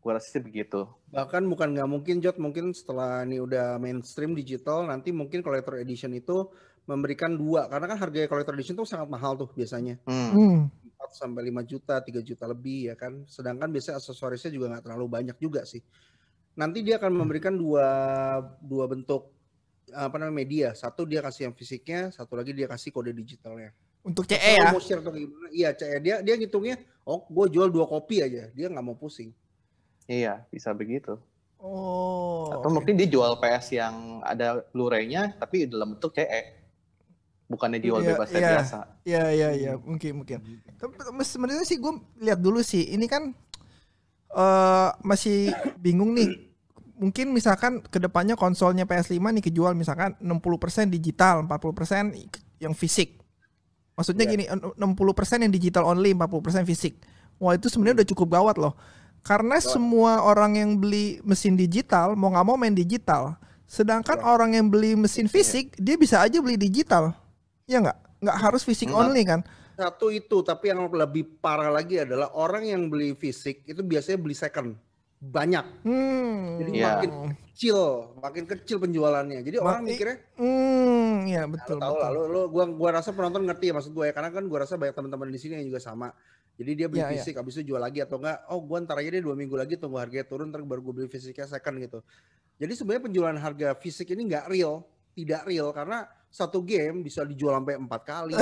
Gua 0.00 0.16
rasa 0.16 0.32
sih 0.32 0.42
begitu. 0.42 0.88
bahkan 1.12 1.44
bukan 1.44 1.76
nggak 1.76 1.86
mungkin 1.92 2.24
Jot 2.24 2.40
mungkin 2.40 2.72
setelah 2.72 3.22
ini 3.22 3.36
udah 3.36 3.76
mainstream 3.76 4.32
digital 4.32 4.88
nanti 4.88 5.12
mungkin 5.12 5.44
collector 5.44 5.76
edition 5.76 6.16
itu 6.16 6.48
memberikan 6.82 7.32
dua 7.32 7.66
karena 7.66 7.86
kan 7.86 7.98
harga 7.98 8.26
collector 8.26 8.54
edition 8.54 8.74
tuh 8.74 8.84
sangat 8.84 9.06
mahal 9.06 9.34
tuh 9.34 9.48
biasanya 9.52 9.96
Hmm. 10.04 10.30
Hmm. 10.34 10.58
4 11.02 11.14
sampai 11.14 11.50
5 11.50 11.62
juta 11.62 11.98
3 11.98 12.20
juta 12.20 12.44
lebih 12.46 12.90
ya 12.90 12.94
kan 12.94 13.22
sedangkan 13.26 13.68
biasanya 13.68 13.98
aksesorisnya 13.98 14.50
juga 14.50 14.66
nggak 14.70 14.84
terlalu 14.86 15.06
banyak 15.08 15.36
juga 15.36 15.62
sih 15.62 15.82
nanti 16.52 16.82
dia 16.82 16.98
akan 16.98 17.12
memberikan 17.16 17.54
dua 17.54 17.86
dua 18.58 18.84
bentuk 18.86 19.30
apa 19.90 20.14
namanya 20.16 20.36
media 20.36 20.68
satu 20.72 21.02
dia 21.02 21.18
kasih 21.20 21.50
yang 21.50 21.54
fisiknya 21.54 22.10
satu 22.10 22.34
lagi 22.34 22.52
dia 22.52 22.66
kasih 22.66 22.90
kode 22.90 23.10
digitalnya 23.10 23.74
Untuk 24.02 24.26
CE 24.26 24.38
ya. 24.58 24.70
mau 24.70 24.78
share 24.78 24.98
atau 24.98 25.10
gimana 25.10 25.46
iya 25.50 25.70
CE 25.70 25.98
dia 25.98 26.18
dia 26.18 26.34
ngitungnya 26.34 26.76
oh 27.02 27.22
gue 27.24 27.46
jual 27.50 27.66
dua 27.66 27.86
kopi 27.86 28.20
aja 28.20 28.50
dia 28.50 28.66
nggak 28.66 28.82
mau 28.82 28.94
pusing 28.94 29.30
Iya, 30.02 30.42
bisa 30.50 30.74
begitu. 30.74 31.14
Oh. 31.62 32.50
Atau 32.50 32.68
oke. 32.68 32.74
mungkin 32.74 32.98
dia 32.98 33.06
jual 33.06 33.38
PS 33.38 33.70
yang 33.72 34.18
ada 34.20 34.66
Blu-ray-nya 34.70 35.38
tapi 35.38 35.70
dalam 35.70 35.94
bentuk 35.94 36.10
CE. 36.12 36.61
Bukannya 37.52 37.78
jual 37.78 38.00
Iya, 38.00 38.16
bebas 38.16 38.28
iya. 38.32 38.48
biasa. 38.56 38.78
Iya 39.04 39.24
iya 39.28 39.48
iya 39.52 39.72
mungkin 39.76 40.24
mungkin. 40.24 40.40
Tapi 40.80 40.92
sebenarnya 41.22 41.68
sih 41.68 41.76
gue 41.76 41.92
lihat 42.18 42.40
dulu 42.40 42.64
sih 42.64 42.88
ini 42.88 43.04
kan 43.04 43.36
eh 44.32 44.88
masih 45.04 45.52
bingung 45.76 46.16
nih. 46.16 46.48
Mungkin 46.96 47.34
misalkan 47.34 47.82
ke 47.82 47.98
depannya 47.98 48.38
konsolnya 48.38 48.86
PS5 48.86 49.18
nih 49.18 49.42
kejual 49.42 49.74
misalkan 49.74 50.14
60% 50.16 50.88
digital, 50.88 51.42
40% 51.44 52.14
yang 52.56 52.72
fisik. 52.72 53.18
Maksudnya 53.92 54.24
Iya. 54.24 54.32
gini, 54.32 54.44
60% 54.78 55.42
yang 55.44 55.52
digital 55.52 55.84
only, 55.84 56.14
40% 56.14 56.64
fisik. 56.64 56.96
Wah 57.36 57.52
itu 57.52 57.66
sebenarnya 57.68 58.00
udah 58.00 58.08
cukup 58.08 58.28
gawat 58.32 58.56
loh. 58.56 58.72
Karena 59.20 59.58
semua 59.58 60.22
orang 60.22 60.56
yang 60.56 60.70
beli 60.78 61.18
mesin 61.22 61.54
digital 61.54 62.14
mau 62.14 62.30
nggak 62.30 62.46
mau 62.46 62.56
main 62.56 62.72
digital. 62.72 63.34
Sedangkan 63.66 64.18
Iya. 64.18 64.26
orang 64.26 64.50
yang 64.54 64.66
beli 64.70 64.94
mesin 64.94 65.26
fisik 65.26 65.74
dia 65.76 65.98
bisa 65.98 66.22
aja 66.22 66.38
beli 66.38 66.54
digital. 66.56 67.12
Ya 67.66 67.78
nggak? 67.78 67.98
Nggak 68.20 68.36
harus 68.38 68.62
fisik 68.62 68.88
Enggak. 68.88 69.02
only 69.02 69.22
kan? 69.22 69.40
Satu 69.72 70.08
itu, 70.08 70.44
tapi 70.44 70.68
yang 70.68 70.84
lebih 70.86 71.40
parah 71.40 71.72
lagi 71.72 71.98
adalah 71.98 72.30
orang 72.32 72.68
yang 72.68 72.82
beli 72.86 73.12
fisik 73.12 73.64
itu 73.64 73.80
biasanya 73.80 74.18
beli 74.20 74.36
second. 74.36 74.76
Banyak. 75.18 75.86
Hmm. 75.86 76.58
Jadi 76.60 76.70
Iya. 76.76 76.88
makin 76.92 77.10
kecil, 77.48 77.78
makin 78.18 78.44
kecil 78.44 78.76
penjualannya. 78.78 79.40
Jadi 79.40 79.56
Ma- 79.56 79.64
orang 79.64 79.82
mikirnya, 79.86 80.16
Hmm, 80.34 81.24
ya 81.24 81.46
"Lu 81.46 81.54
betul. 81.54 81.78
tahu 81.78 81.94
betul. 81.94 82.02
lah, 82.02 82.10
lu, 82.10 82.22
lu, 82.26 82.40
gua, 82.46 82.64
gua 82.68 82.90
rasa 82.92 83.10
penonton 83.10 83.42
ngerti 83.42 83.70
ya 83.70 83.74
maksud 83.74 83.92
gue 83.92 84.04
ya. 84.04 84.12
Karena 84.12 84.28
kan 84.28 84.44
gua 84.44 84.58
rasa 84.60 84.74
banyak 84.74 84.92
teman-teman 84.92 85.30
di 85.30 85.38
sini 85.38 85.56
yang 85.56 85.66
juga 85.68 85.80
sama. 85.80 86.10
Jadi 86.52 86.70
dia 86.74 86.86
beli 86.86 87.00
Iya, 87.00 87.08
iya. 87.08 87.14
fisik, 87.16 87.34
habis 87.34 87.54
itu 87.56 87.72
jual 87.72 87.80
lagi 87.80 88.02
atau 88.02 88.18
enggak, 88.18 88.44
oh 88.50 88.60
gua 88.60 88.82
ntar 88.82 88.98
aja 88.98 89.08
deh 89.08 89.22
dua 89.22 89.32
minggu 89.32 89.56
lagi 89.56 89.74
tunggu 89.74 89.96
harganya 89.96 90.26
turun, 90.26 90.50
ntar 90.50 90.60
baru 90.60 90.82
gue 90.82 90.94
beli 90.94 91.08
fisiknya 91.08 91.48
second 91.48 91.80
gitu. 91.80 91.98
Jadi 92.58 92.72
sebenarnya 92.76 93.02
penjualan 93.02 93.38
harga 93.40 93.68
fisik 93.74 94.10
ini 94.10 94.28
nggak 94.28 94.46
real, 94.48 94.84
tidak 95.14 95.42
real 95.44 95.70
karena 95.70 96.04
satu 96.32 96.64
game 96.64 97.04
bisa 97.04 97.28
dijual 97.28 97.60
sampai 97.60 97.76
empat 97.76 98.02
kali. 98.08 98.32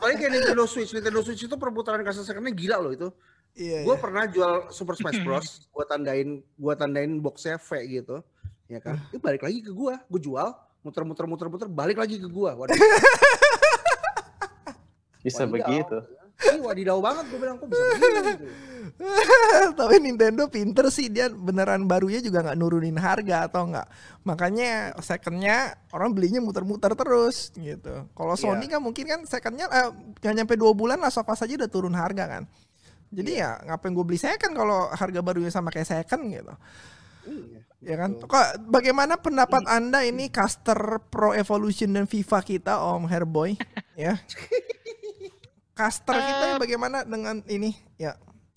Apalagi 0.00 0.16
kayak 0.16 0.32
Nintendo 0.32 0.64
Switch, 0.64 0.96
Nintendo 0.96 1.20
Switch 1.20 1.44
itu 1.44 1.56
perputaran 1.60 2.00
kaset 2.00 2.24
secondnya 2.24 2.56
gila 2.56 2.80
loh 2.80 2.92
itu. 2.96 3.08
Iya, 3.54 3.84
gue 3.84 3.94
iya. 3.94 4.02
pernah 4.02 4.24
jual 4.26 4.72
Super 4.72 4.96
Smash 4.96 5.20
Bros. 5.22 5.68
gue 5.68 5.84
tandain 5.86 6.42
gue 6.42 6.74
tandain 6.74 7.12
boxnya 7.20 7.60
V 7.60 7.68
gitu, 7.86 8.16
ya 8.66 8.80
kan? 8.80 8.96
Itu 9.12 9.20
balik 9.20 9.44
lagi 9.44 9.60
ke 9.60 9.70
gue, 9.70 9.94
gue 9.94 10.20
jual 10.24 10.48
muter-muter 10.84 11.24
muter-muter 11.24 11.68
balik 11.68 11.96
lagi 11.96 12.20
ke 12.20 12.28
gua. 12.28 12.52
Waduh, 12.52 12.76
Bisa 15.24 15.48
wadidaw. 15.48 15.64
begitu. 15.64 15.98
Ih, 16.34 16.60
wadidaw 16.60 16.98
banget 16.98 17.24
gue 17.30 17.38
bilang 17.38 17.56
kok 17.62 17.70
bisa 17.70 17.82
begini 17.94 18.20
gitu. 18.34 18.46
Tapi 19.80 19.96
Nintendo 20.02 20.46
pinter 20.46 20.86
sih 20.90 21.10
dia 21.10 21.30
beneran 21.30 21.86
barunya 21.86 22.22
juga 22.22 22.42
nggak 22.42 22.58
nurunin 22.58 22.98
harga 22.98 23.46
atau 23.46 23.70
nggak. 23.70 23.86
Makanya 24.26 24.98
secondnya 25.02 25.78
orang 25.94 26.10
belinya 26.14 26.42
muter-muter 26.42 26.92
terus 26.94 27.54
gitu. 27.54 28.06
Kalau 28.12 28.34
Sony 28.34 28.66
kan 28.66 28.82
mungkin 28.82 29.06
kan 29.06 29.20
secondnya 29.26 29.66
eh, 29.70 29.90
nggak 30.20 30.34
nyampe 30.42 30.54
dua 30.58 30.74
bulan 30.74 30.98
lah 30.98 31.10
Sofa 31.10 31.38
saja 31.38 31.54
udah 31.54 31.70
turun 31.70 31.94
harga 31.94 32.26
kan. 32.26 32.42
Jadi 33.14 33.38
ya 33.38 33.62
ngapain 33.62 33.94
gue 33.94 34.04
beli 34.04 34.18
second 34.18 34.52
kalau 34.58 34.90
harga 34.90 35.20
barunya 35.22 35.50
sama 35.54 35.70
kayak 35.70 35.86
second 35.86 36.22
gitu. 36.34 36.54
Iya. 37.24 37.60
Ya 37.84 38.00
kan? 38.00 38.16
Kok 38.16 38.72
bagaimana 38.72 39.20
pendapat 39.20 39.68
Anda 39.68 40.08
ini 40.08 40.32
caster 40.32 41.04
Pro 41.12 41.36
Evolution 41.36 41.92
dan 41.92 42.08
FIFA 42.08 42.38
kita 42.40 42.80
Om 42.80 43.04
Herboy 43.06 43.60
ya? 44.00 44.16
Caster 45.74 46.14
kita 46.14 46.44
ya 46.48 46.56
bagaimana 46.56 47.02
dengan 47.02 47.42
ini 47.46 47.74
ya? 47.98 48.14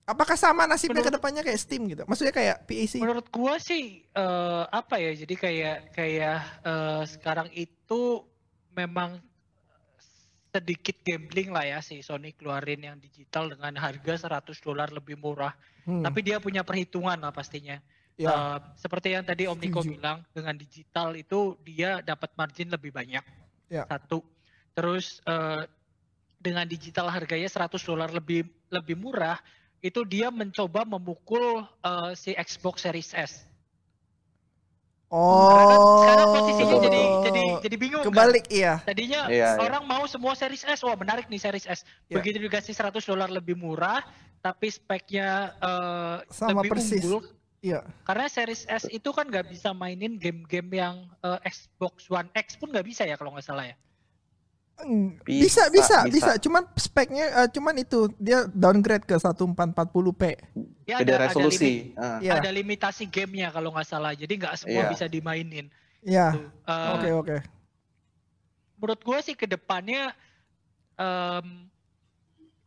Apakah 0.08 0.40
sama 0.40 0.64
nasibnya 0.64 1.02
ke 1.02 1.12
Menurut- 1.12 1.16
depannya 1.20 1.42
kayak 1.44 1.60
Steam 1.60 1.84
gitu? 1.90 2.08
Maksudnya 2.08 2.32
kayak 2.32 2.64
PAC? 2.64 2.94
Menurut 3.02 3.28
gua 3.28 3.60
sih 3.60 4.06
eh, 4.08 4.64
apa 4.72 4.96
ya? 4.98 5.12
Jadi 5.12 5.36
kayak 5.36 5.92
kayak 5.92 6.40
eh, 6.64 7.04
sekarang 7.10 7.50
itu 7.52 8.24
memang 8.72 9.20
sedikit 10.48 10.96
gambling 11.04 11.52
lah 11.52 11.66
ya 11.68 11.80
si 11.84 12.00
Sony 12.00 12.32
keluarin 12.34 12.80
yang 12.82 12.98
digital 12.98 13.52
dengan 13.52 13.76
harga 13.78 14.14
100 14.32 14.58
dolar 14.64 14.90
lebih 14.90 15.20
murah. 15.20 15.54
Hmm, 15.84 16.02
Tapi 16.02 16.20
dia 16.24 16.40
punya 16.40 16.64
perhitungan 16.64 17.20
lah 17.20 17.36
pastinya. 17.36 17.78
ya. 18.16 18.32
Eh, 18.32 18.58
seperti 18.80 19.12
yang 19.12 19.22
tadi 19.22 19.46
Om 19.46 19.60
Niko 19.60 19.84
Setuju. 19.84 19.94
bilang 19.94 20.18
dengan 20.32 20.56
digital 20.56 21.14
itu 21.14 21.54
dia 21.62 22.00
dapat 22.00 22.32
margin 22.34 22.72
lebih 22.72 22.90
banyak. 22.90 23.22
Ya. 23.68 23.84
Satu. 23.86 24.24
Terus 24.72 25.20
eh, 25.28 25.68
dengan 26.38 26.64
digital 26.64 27.10
harganya 27.10 27.50
100 27.50 27.78
dolar 27.82 28.10
lebih 28.10 28.46
lebih 28.70 28.96
murah, 28.96 29.42
itu 29.80 30.02
dia 30.04 30.30
mencoba 30.30 30.84
memukul 30.84 31.62
eh, 31.82 32.12
si 32.14 32.34
Xbox 32.34 32.82
Series 32.82 33.14
S. 33.14 33.46
oh. 35.10 35.50
Karena 35.50 35.66
kan 35.66 35.80
sekarang 36.04 36.28
posisinya 36.32 36.78
jadi 36.84 37.02
jadi 37.24 37.42
jadi 37.64 37.76
bingung 37.76 38.02
kan. 38.04 38.10
kebalik 38.12 38.46
iya. 38.50 38.74
Tadinya 38.84 39.22
Iya, 39.28 39.56
iya. 39.56 39.62
orang 39.62 39.84
mau 39.84 40.04
semua 40.06 40.36
Series 40.36 40.64
S, 40.64 40.84
wah 40.84 40.96
menarik 40.96 41.26
nih 41.28 41.40
Series 41.40 41.66
S. 41.66 41.80
Iya. 42.08 42.20
Begitu 42.20 42.38
dikasih 42.40 42.74
100 42.74 43.02
dolar 43.04 43.30
lebih 43.30 43.56
murah, 43.56 44.04
tapi 44.40 44.68
speknya 44.68 45.56
eh, 45.58 46.18
Sama 46.30 46.62
lebih 46.62 46.76
persis. 46.76 47.02
unggul, 47.02 47.24
Iya. 47.58 47.82
karena 48.04 48.28
Series 48.28 48.68
S 48.68 48.86
itu 48.88 49.10
kan 49.10 49.26
nggak 49.26 49.50
bisa 49.50 49.72
mainin 49.72 50.20
game-game 50.20 50.70
yang 50.76 50.96
eh, 51.24 51.40
Xbox 51.48 52.06
One 52.08 52.30
X 52.36 52.54
pun 52.56 52.70
nggak 52.70 52.86
bisa 52.86 53.02
ya 53.02 53.16
kalau 53.16 53.32
nggak 53.34 53.48
salah 53.48 53.66
ya. 53.66 53.76
Mm, 54.78 55.18
Bisa, 55.26 55.66
Bisa, 55.68 55.74
bisa, 55.74 55.98
bisa, 56.06 56.08
bisa. 56.08 56.32
Cuman 56.38 56.62
speknya, 56.76 57.26
eh, 57.36 57.50
cuman 57.50 57.74
itu 57.76 58.14
dia 58.16 58.46
downgrade 58.48 59.04
ke 59.04 59.18
1440p. 59.18 60.38
Ya 60.86 61.02
ada, 61.02 61.04
ada, 61.04 61.14
limi- 61.18 61.26
resolusi. 61.26 61.72
Ah. 61.98 62.22
Iya, 62.22 62.38
ada 62.38 62.50
limitasi 62.50 63.10
gamenya 63.10 63.50
kalau 63.50 63.74
nggak 63.74 63.84
salah. 63.84 64.14
Jadi 64.14 64.38
nggak 64.38 64.54
semua 64.56 64.86
Iya. 64.86 64.90
bisa 64.90 65.06
dimainin. 65.06 65.66
iya. 66.00 66.30
Eh, 66.64 66.92
Oke, 66.94 67.10
oke. 67.12 67.38
Menurut 68.78 69.02
gue 69.02 69.18
sih 69.24 69.34
ke 69.34 69.44
depannya 69.44 70.14
em, 70.94 71.66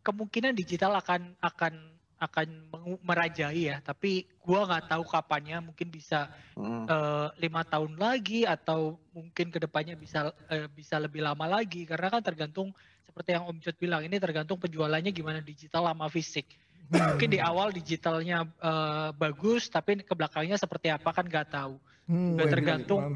kemungkinan 0.02 0.50
digital 0.52 0.90
akan 0.92 1.38
akan 1.38 1.72
akan 2.20 2.68
merajai 3.00 3.72
ya. 3.72 3.80
Tapi 3.80 4.28
gua 4.44 4.68
nggak 4.68 4.92
tahu 4.92 5.04
kapannya. 5.08 5.58
Mungkin 5.64 5.88
bisa 5.88 6.28
Mm. 6.60 6.84
eh, 6.84 7.28
lima 7.40 7.64
tahun 7.64 7.96
lagi 7.96 8.44
atau 8.44 9.00
mungkin 9.16 9.48
ke 9.48 9.56
depannya 9.56 9.96
bisa 9.96 10.28
eh, 10.52 10.68
bisa 10.68 11.00
lebih 11.00 11.24
lama 11.24 11.48
lagi 11.48 11.88
karena 11.88 12.12
kan 12.12 12.20
tergantung 12.20 12.68
seperti 13.08 13.32
yang 13.32 13.48
Om 13.48 13.58
Jod 13.64 13.76
bilang 13.80 14.04
ini 14.04 14.20
tergantung 14.20 14.60
penjualannya 14.60 15.08
gimana 15.08 15.40
digital 15.40 15.88
sama 15.88 16.12
fisik 16.12 16.44
mungkin 16.90 17.30
di 17.32 17.40
awal 17.40 17.72
digitalnya 17.72 18.44
eh, 18.44 19.08
bagus 19.16 19.72
tapi 19.72 20.04
ke 20.04 20.12
belakangnya 20.12 20.60
seperti 20.60 20.92
apa 20.92 21.10
kan 21.10 21.24
nggak 21.24 21.48
tahu 21.48 21.80
Hmm, 22.10 22.34
tergantung. 22.50 23.14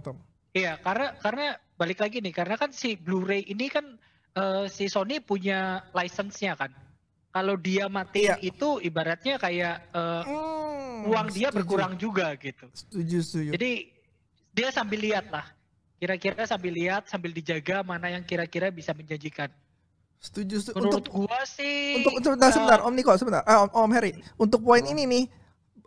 iya 0.55 0.79
karena 0.79 1.19
karena 1.19 1.47
balik 1.75 1.99
lagi 1.99 2.23
nih 2.23 2.31
karena 2.31 2.55
kan 2.55 2.71
si 2.71 2.95
Blu-ray 2.95 3.43
ini 3.45 3.67
kan 3.67 3.99
eh, 4.39 4.65
si 4.71 4.87
Sony 4.87 5.19
punya 5.21 5.83
license-nya 5.91 6.55
kan 6.55 6.71
kalau 7.35 7.59
dia 7.59 7.91
mati 7.91 8.25
Iya. 8.25 8.39
itu 8.41 8.79
ibaratnya 8.79 9.35
kayak 9.37 9.91
eh, 9.91 10.23
Hmm, 10.23 11.11
uang 11.11 11.29
dia 11.29 11.51
setuju. 11.51 11.57
berkurang 11.59 11.93
juga 11.99 12.31
gitu 12.39 12.71
Setuju, 12.71 13.19
setuju. 13.21 13.51
jadi 13.53 13.71
dia 14.55 14.69
sambil 14.71 15.03
lihat 15.03 15.27
lah. 15.29 15.43
Kira-kira 15.95 16.45
sambil 16.45 16.71
lihat, 16.71 17.09
sambil 17.09 17.33
dijaga 17.33 17.83
mana 17.83 18.07
yang 18.09 18.23
kira-kira 18.23 18.69
bisa 18.69 18.93
menjanjikan. 18.93 19.51
Setuju, 20.17 20.63
setuju. 20.63 20.77
Menurut 20.79 20.95
Untuk 21.03 21.27
gua 21.27 21.41
sih 21.45 21.99
untuk 21.99 22.13
sebentar, 22.21 22.49
eh, 22.49 22.55
sebentar, 22.55 22.79
Om 22.81 22.95
Niko, 22.95 23.13
sebentar. 23.15 23.43
Ah, 23.43 23.65
Om, 23.65 23.71
Om 23.75 23.91
Harry, 23.93 24.13
untuk 24.37 24.61
poin 24.61 24.81
ini 24.81 25.03
nih, 25.03 25.25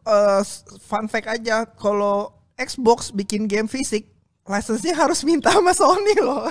eh, 0.03 0.41
fun 0.81 1.07
fact 1.07 1.31
aja, 1.31 1.63
kalau 1.65 2.29
Xbox 2.53 3.09
bikin 3.09 3.45
game 3.45 3.65
fisik, 3.65 4.09
license-nya 4.43 4.95
harus 4.95 5.21
minta 5.21 5.47
sama 5.49 5.71
Sony 5.71 6.15
loh. 6.17 6.49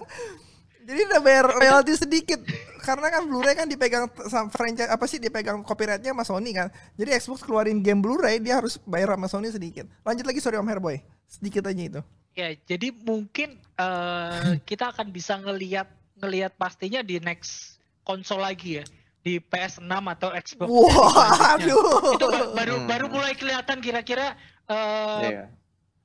Jadi 0.88 1.00
udah 1.04 1.20
bayar 1.20 1.44
relatif 1.54 2.00
sedikit 2.00 2.40
karena 2.88 3.08
kan 3.10 3.22
Blu-ray 3.22 3.52
kan 3.52 3.68
dipegang 3.68 4.08
franchise 4.48 4.88
apa 4.88 5.04
sih 5.04 5.20
dipegang 5.20 5.60
copyright-nya 5.60 6.16
sama 6.16 6.24
Sony 6.24 6.50
kan. 6.50 6.72
Jadi 6.96 7.12
Xbox 7.14 7.44
keluarin 7.44 7.78
game 7.78 8.00
Blu-ray 8.00 8.40
dia 8.40 8.56
harus 8.56 8.80
bayar 8.82 9.12
sama 9.12 9.28
Sony 9.28 9.52
sedikit. 9.52 9.84
Lanjut 10.00 10.24
lagi 10.24 10.40
sorry 10.40 10.56
Om 10.56 10.64
Herboy. 10.66 10.96
Sedikit 11.24 11.68
aja 11.68 11.76
itu. 11.78 12.00
ya 12.32 12.54
jadi 12.64 12.94
mungkin 12.94 13.58
eh, 13.58 14.40
kita 14.70 14.94
akan 14.94 15.10
bisa 15.10 15.36
ngelihat 15.36 15.90
ngelihat 16.16 16.54
pastinya 16.54 17.02
di 17.02 17.18
next 17.18 17.76
konsol 18.00 18.38
lagi 18.38 18.78
ya 18.78 18.84
di 19.18 19.36
PS6 19.36 19.84
atau 19.90 20.30
Xbox. 20.32 20.68
Wah, 20.70 20.88
selanjutnya. 21.34 21.74
aduh. 21.74 22.14
Itu 22.14 22.26
ba- 22.26 22.50
baru 22.54 22.74
Hmm. 22.78 22.86
baru 22.86 23.06
mulai 23.10 23.34
kelihatan 23.34 23.78
kira-kira 23.78 24.38
eh, 24.64 25.20
Iya. 25.26 25.44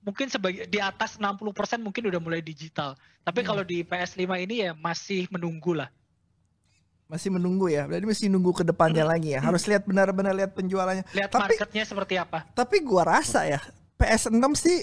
mungkin 0.02 0.28
sebagai 0.28 0.66
di 0.66 0.80
atas 0.80 1.16
60% 1.16 1.40
mungkin 1.80 2.10
udah 2.10 2.20
mulai 2.20 2.42
digital. 2.42 2.98
Tapi 3.22 3.40
Hmm. 3.40 3.48
kalau 3.48 3.64
di 3.64 3.82
PS5 3.82 4.20
ini 4.36 4.56
ya 4.62 4.72
masih 4.74 5.30
menunggu 5.30 5.78
lah. 5.78 5.88
Masih 7.14 7.30
menunggu 7.30 7.70
ya. 7.70 7.86
Berarti 7.86 8.10
masih 8.10 8.26
nunggu 8.34 8.50
ke 8.58 8.64
depannya 8.66 9.06
lagi 9.06 9.38
ya. 9.38 9.42
Harus 9.46 9.70
lihat 9.70 9.86
benar-benar 9.86 10.34
lihat 10.34 10.58
penjualannya. 10.58 11.06
Lihat 11.14 11.30
Tapi- 11.30 11.54
marketnya 11.54 11.86
seperti 11.86 12.18
apa. 12.18 12.50
Tapi 12.58 12.82
gua 12.82 13.06
rasa 13.06 13.46
ya 13.46 13.62
PS6 14.02 14.42
sih 14.58 14.78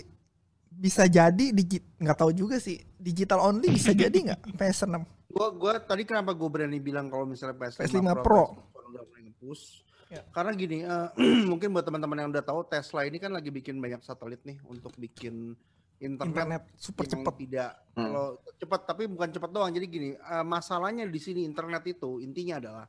bisa 0.71 1.11
jadi 1.11 1.51
digi 1.51 1.83
nggak 1.99 2.17
tahu 2.17 2.33
juga 2.33 2.57
sih 2.57 2.81
digital 2.97 3.43
only 3.43 3.69
bisa 3.69 3.93
jadi 3.93 4.15
nggak 4.17 4.41
PS6 4.59 4.97
Gua 5.31 5.53
gua 5.53 5.73
tadi 5.77 6.03
kenapa 6.09 6.35
gue 6.35 6.49
berani 6.51 6.79
bilang 6.83 7.07
kalau 7.07 7.23
misalnya 7.23 7.55
PS5, 7.55 7.87
PS5 7.87 8.09
Pro. 8.23 8.45
PS4 8.51 8.83
udah 8.91 9.03
mulai 9.07 9.23
nge-push. 9.31 9.65
Ya. 10.11 10.23
Karena 10.35 10.51
gini, 10.59 10.83
eh, 10.83 11.09
mungkin 11.51 11.71
buat 11.71 11.87
teman-teman 11.87 12.19
yang 12.19 12.31
udah 12.35 12.43
tahu 12.43 12.67
Tesla 12.67 13.07
ini 13.07 13.23
kan 13.23 13.31
lagi 13.31 13.55
bikin 13.55 13.79
banyak 13.79 14.03
satelit 14.03 14.43
nih 14.43 14.59
untuk 14.67 14.91
bikin 14.99 15.55
internet, 16.01 16.33
internet 16.33 16.63
super 16.81 17.05
cepat 17.05 17.35
tidak 17.37 17.73
Hmm. 18.01 18.07
kalau 18.07 18.29
cepat 18.57 18.81
tapi 18.87 19.03
bukan 19.11 19.29
cepat 19.29 19.51
doang. 19.51 19.71
Jadi 19.75 19.87
gini, 19.91 20.11
eh, 20.17 20.45
masalahnya 20.47 21.05
di 21.05 21.21
sini 21.21 21.45
internet 21.45 21.85
itu 21.91 22.23
intinya 22.23 22.63
adalah 22.63 22.87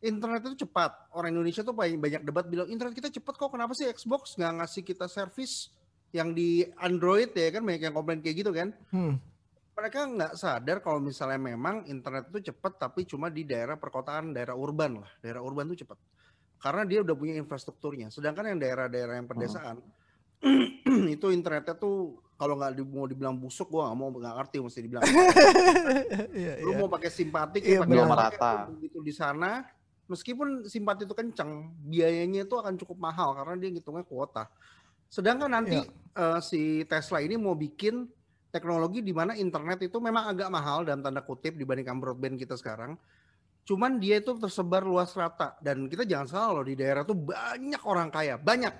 internet 0.00 0.40
itu 0.48 0.64
cepat. 0.66 1.12
Orang 1.12 1.36
Indonesia 1.36 1.60
tuh 1.60 1.76
banyak, 1.76 1.98
banyak 2.00 2.22
debat 2.24 2.46
bilang 2.48 2.68
internet 2.72 2.96
kita 2.96 3.10
cepat 3.12 3.36
kok. 3.36 3.50
Kenapa 3.52 3.76
sih 3.76 3.84
Xbox 3.90 4.38
nggak 4.40 4.52
ngasih 4.62 4.82
kita 4.86 5.06
service 5.10 5.74
yang 6.16 6.32
di 6.32 6.64
Android 6.80 7.30
ya 7.36 7.54
kan 7.54 7.62
banyak 7.62 7.90
yang 7.90 7.94
komplain 7.94 8.18
kayak 8.24 8.36
gitu 8.42 8.50
kan? 8.50 8.74
hmm. 8.90 9.14
mereka 9.80 10.04
nggak 10.04 10.36
sadar 10.36 10.84
kalau 10.84 11.00
misalnya 11.00 11.40
memang 11.40 11.88
internet 11.88 12.28
itu 12.28 12.52
cepat 12.52 12.76
tapi 12.76 13.08
cuma 13.08 13.32
di 13.32 13.48
daerah 13.48 13.80
perkotaan, 13.80 14.36
daerah 14.36 14.52
urban 14.52 15.00
lah. 15.00 15.08
Daerah 15.24 15.40
urban 15.40 15.72
itu 15.72 15.88
cepat. 15.88 15.96
Karena 16.60 16.84
dia 16.84 17.00
udah 17.00 17.16
punya 17.16 17.32
infrastrukturnya. 17.40 18.12
Sedangkan 18.12 18.52
yang 18.52 18.60
daerah-daerah 18.60 19.16
yang 19.16 19.24
pedesaan 19.24 19.80
itu 21.16 21.26
internetnya 21.32 21.72
tuh 21.80 22.20
kalau 22.40 22.56
nggak 22.56 22.72
di- 22.72 22.88
mau 22.88 23.04
dibilang 23.04 23.36
busuk 23.36 23.68
gua 23.68 23.92
nggak 23.92 23.98
mau 24.00 24.08
nggak 24.10 24.34
ngerti 24.40 24.56
mesti 24.58 24.80
dibilang. 24.80 25.04
iya 26.32 26.52
Lu 26.64 26.72
iya 26.72 26.76
mau 26.80 26.88
pakai 26.88 27.10
simpatik 27.12 27.60
Iya, 27.60 27.76
ya 27.76 27.80
pakai 27.84 28.00
merata. 28.00 28.52
begitu 28.72 28.98
di 29.04 29.12
sana 29.12 29.68
meskipun 30.08 30.64
simpati 30.64 31.04
itu 31.04 31.12
kencang, 31.12 31.70
biayanya 31.84 32.42
itu 32.42 32.56
akan 32.56 32.74
cukup 32.74 32.98
mahal 32.98 33.36
karena 33.36 33.54
dia 33.54 33.70
ngitungnya 33.70 34.02
kuota. 34.02 34.48
Sedangkan 35.06 35.52
nanti 35.52 35.78
Iya. 35.78 35.92
eh, 36.16 36.40
si 36.40 36.62
Tesla 36.82 37.20
ini 37.20 37.36
mau 37.36 37.52
bikin 37.52 38.08
teknologi 38.50 38.98
di 38.98 39.12
mana 39.12 39.36
internet 39.36 39.84
itu 39.84 40.00
memang 40.00 40.26
agak 40.26 40.48
mahal 40.48 40.82
dalam 40.82 40.98
tanda 40.98 41.22
kutip 41.22 41.54
dibandingkan 41.54 42.00
broadband 42.00 42.34
kita 42.34 42.56
sekarang. 42.56 42.96
Cuman 43.62 44.00
dia 44.00 44.18
itu 44.18 44.34
tersebar 44.34 44.82
luas 44.82 45.12
rata 45.12 45.54
dan 45.60 45.86
kita 45.86 46.02
jangan 46.02 46.26
salah 46.26 46.50
loh 46.58 46.64
di 46.64 46.74
daerah 46.74 47.04
tuh 47.04 47.14
banyak 47.14 47.78
orang 47.84 48.08
kaya, 48.08 48.34
banyak. 48.34 48.72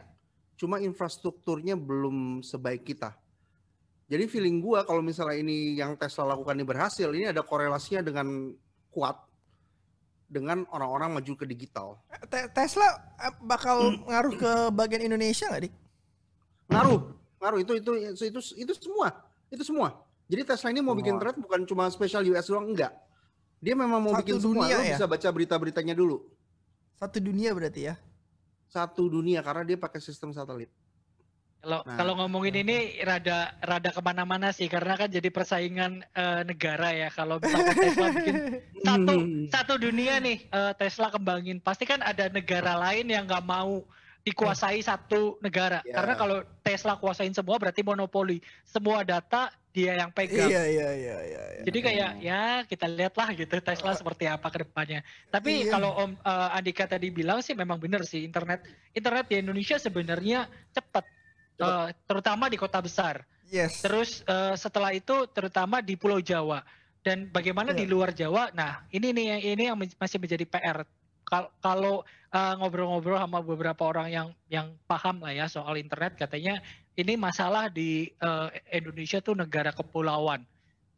Cuma 0.59 0.83
infrastrukturnya 0.83 1.79
belum 1.79 2.43
sebaik 2.43 2.83
kita. 2.83 3.15
Jadi 4.11 4.27
feeling 4.27 4.59
gua 4.59 4.83
kalau 4.83 4.99
misalnya 5.01 5.39
ini 5.39 5.79
yang 5.79 5.95
Tesla 5.95 6.35
lakukan 6.35 6.59
ini 6.59 6.67
berhasil, 6.67 7.07
ini 7.15 7.31
ada 7.31 7.47
korelasinya 7.47 8.03
dengan 8.03 8.51
kuat 8.91 9.15
dengan 10.27 10.67
orang-orang 10.71 11.15
maju 11.15 11.33
ke 11.39 11.47
digital. 11.47 11.95
Te- 12.27 12.51
Tesla 12.51 12.87
eh, 13.17 13.35
bakal 13.41 14.03
ngaruh 14.03 14.35
ke 14.35 14.53
bagian 14.75 15.03
Indonesia 15.03 15.47
nggak 15.47 15.63
dik 15.71 15.75
Ngaruh, 16.71 17.01
ngaruh 17.39 17.59
itu 17.63 17.73
itu 17.79 17.91
itu 18.15 18.25
itu, 18.31 18.41
itu 18.67 18.73
semua. 18.79 19.15
Itu 19.51 19.63
semua. 19.63 19.95
Jadi 20.27 20.43
Tesla 20.47 20.71
ini 20.71 20.79
mau 20.79 20.95
Semua. 20.95 21.01
bikin 21.03 21.15
thread 21.19 21.37
bukan 21.39 21.61
cuma 21.67 21.91
spesial 21.91 22.23
US 22.31 22.47
doang, 22.47 22.71
enggak. 22.71 22.95
Dia 23.59 23.75
memang 23.75 23.99
mau 23.99 24.15
Satu 24.15 24.23
bikin 24.23 24.39
semua. 24.39 24.55
dunia 24.67 24.75
Lo 24.75 24.83
ya? 24.87 24.95
bisa 24.95 25.07
baca 25.07 25.29
berita-beritanya 25.31 25.95
dulu. 25.95 26.23
Satu 26.95 27.19
dunia 27.19 27.51
berarti 27.51 27.91
ya. 27.91 27.95
Satu 28.71 29.11
dunia 29.11 29.43
karena 29.43 29.67
dia 29.67 29.75
pakai 29.75 29.99
sistem 29.99 30.31
satelit. 30.31 30.71
Kalau 31.61 31.85
Nah, 31.85 31.93
kalau 31.93 32.13
ngomongin 32.17 32.57
ini 32.57 32.77
rada 33.05 33.53
rada 33.61 33.93
ke 33.93 34.01
mana-mana 34.01 34.49
sih 34.49 34.65
karena 34.65 34.97
kan 34.97 35.07
jadi 35.07 35.29
persaingan 35.29 36.01
eh, 36.11 36.41
negara 36.43 36.89
ya 36.91 37.09
kalau 37.09 37.37
misalkan 37.37 37.77
Tesla 37.77 38.09
bikin 38.17 38.37
satu 38.89 39.13
Hmm. 39.13 39.45
satu 39.47 39.75
dunia 39.77 40.17
nih 40.19 40.49
eh, 40.49 40.73
Tesla 40.75 41.13
kembangin 41.13 41.61
pasti 41.61 41.85
kan 41.85 42.01
ada 42.01 42.33
negara 42.33 42.81
lain 42.81 43.07
yang 43.07 43.29
nggak 43.29 43.45
mau 43.45 43.85
dikuasai 44.21 44.81
satu 44.81 45.37
negara 45.41 45.81
Ya. 45.81 45.97
karena 45.97 46.13
kalau 46.13 46.37
Tesla 46.61 46.97
kuasain 46.97 47.33
semua 47.33 47.57
berarti 47.57 47.81
monopoli 47.81 48.41
semua 48.65 49.01
data 49.01 49.49
dia 49.71 49.97
yang 49.97 50.11
pegang 50.11 50.45
Iya 50.51 50.65
iya 50.67 50.89
iya 50.93 51.17
iya. 51.25 51.43
iya. 51.55 51.63
jadi 51.63 51.79
kayak 51.81 52.11
ya 52.21 52.41
kita 52.65 52.85
lihatlah 52.85 53.33
gitu 53.33 53.55
Tesla 53.61 53.95
seperti 53.95 54.27
apa 54.27 54.49
ke 54.49 54.67
depannya. 54.67 55.01
Tapi 55.29 55.65
Iya. 55.65 55.71
kalau 55.71 55.93
Om 55.95 56.11
eh, 56.17 56.57
Andika 56.57 56.85
tadi 56.85 57.09
bilang 57.09 57.41
sih 57.41 57.53
memang 57.53 57.77
benar 57.77 58.01
sih 58.03 58.25
internet 58.25 58.65
internet 58.93 59.25
di 59.29 59.39
Indonesia 59.39 59.77
sebenarnya 59.77 60.49
cepat, 60.73 61.05
Eh, 61.61 61.89
terutama 62.05 62.49
di 62.49 62.57
kota 62.57 62.81
besar. 62.81 63.23
Yes. 63.47 63.83
Terus 63.83 64.23
eh, 64.25 64.55
setelah 64.57 64.91
itu 64.91 65.27
terutama 65.29 65.83
di 65.83 65.99
Pulau 65.99 66.23
Jawa 66.23 66.63
dan 67.03 67.29
bagaimana 67.29 67.73
di 67.73 67.85
Iya. 67.85 67.93
luar 67.93 68.11
Jawa. 68.13 68.49
Nah 68.55 68.87
ini 68.89 69.11
nih 69.11 69.25
yang 69.27 69.41
ini 69.43 69.63
yang 69.69 69.77
masih 69.77 70.19
menjadi 70.19 70.45
PR. 70.47 70.79
Kal- 71.27 71.53
Kalau 71.61 72.03
eh, 72.31 72.55
ngobrol-ngobrol 72.57 73.19
sama 73.19 73.43
beberapa 73.43 73.83
orang 73.85 74.09
yang 74.09 74.29
yang 74.47 74.73
paham 74.87 75.21
lah 75.21 75.35
ya 75.35 75.47
soal 75.47 75.75
internet 75.77 76.15
katanya 76.15 76.63
ini 76.95 77.19
masalah 77.19 77.67
di 77.67 78.09
eh, 78.09 78.49
Indonesia 78.73 79.19
tuh 79.19 79.35
negara 79.35 79.71
kepulauan. 79.71 80.47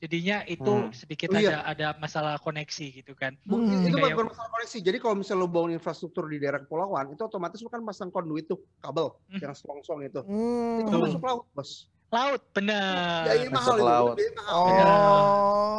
Jadinya 0.02 0.42
itu 0.50 0.66
Hmm. 0.66 0.90
sedikit 0.90 1.30
Oh, 1.30 1.38
ada 1.38 1.46
iya. 1.46 1.58
ada 1.62 1.86
masalah 1.94 2.34
koneksi 2.36 2.86
gitu 2.90 3.14
kan. 3.14 3.38
Hmm. 3.46 3.86
itu 3.86 3.94
bukan 3.94 4.34
masalah 4.34 4.50
koneksi. 4.50 4.78
Jadi 4.82 4.98
kalau 4.98 5.14
misalnya 5.14 5.46
lo 5.46 5.48
bangun 5.48 5.78
infrastruktur 5.78 6.26
di 6.26 6.42
daerah 6.42 6.58
kepulauan, 6.58 7.14
itu 7.14 7.22
otomatis 7.22 7.62
lo 7.62 7.70
kan 7.70 7.86
pasang 7.86 8.10
konduit 8.10 8.50
tuh, 8.50 8.58
kabel 8.82 9.14
Hmm. 9.30 9.38
yang 9.38 9.54
selongsong 9.54 10.02
itu. 10.02 10.18
Hmm. 10.26 10.82
Itu 10.82 10.90
Betul. 10.90 11.00
masuk 11.06 11.22
laut, 11.22 11.44
bos. 11.54 11.70
Laut 12.10 12.42
benar. 12.52 13.24
Biaya 13.24 13.46
Masuk 13.46 13.54
mahal 13.54 13.76
itu, 13.78 13.86
laut. 13.86 14.14
biaya 14.18 14.32
mahal. 14.34 14.52
Oh. 14.52 14.68
Ya. 14.68 14.86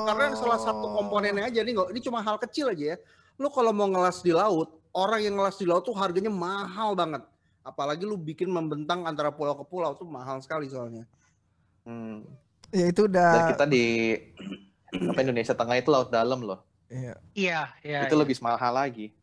Karena 0.07 0.25
salah 0.33 0.59
satu 0.63 0.85
komponennya 0.89 1.43
aja 1.45 1.59
nih. 1.61 1.73
Ini 1.75 1.99
cuma 2.01 2.23
hal 2.23 2.39
kecil 2.39 2.71
aja 2.71 2.95
ya. 2.95 2.97
Lo 3.35 3.51
kalau 3.51 3.69
mau 3.69 3.85
ngelas 3.85 4.23
di 4.23 4.31
laut, 4.31 4.71
orang 4.95 5.19
yang 5.19 5.35
ngelas 5.35 5.59
di 5.59 5.67
laut 5.67 5.83
tuh 5.83 5.93
harganya 5.93 6.31
mahal 6.31 6.95
banget. 6.95 7.27
Apalagi 7.61 8.01
lu 8.01 8.15
bikin 8.15 8.47
membentang 8.47 9.03
antara 9.03 9.29
pulau 9.29 9.53
ke 9.53 9.63
pulau 9.63 9.93
tuh 9.93 10.07
mahal 10.07 10.39
sekali 10.39 10.65
soalnya. 10.65 11.03
Hmm. 11.83 12.23
Ya 12.73 12.85
itu 12.89 13.05
Dan 13.05 13.13
udah. 13.13 13.53
kita 13.53 13.65
di 13.69 13.85
apa 14.93 15.19
Indonesia 15.21 15.53
Tengah 15.53 15.77
itu 15.77 15.89
laut 15.93 16.09
dalam 16.09 16.41
loh. 16.41 16.65
Iya. 16.89 17.13
Iya, 17.33 17.61
iya. 17.81 17.99
itu 18.05 18.15
iya. 18.17 18.21
lebih 18.21 18.37
mahal 18.41 18.73
lagi. 18.73 19.13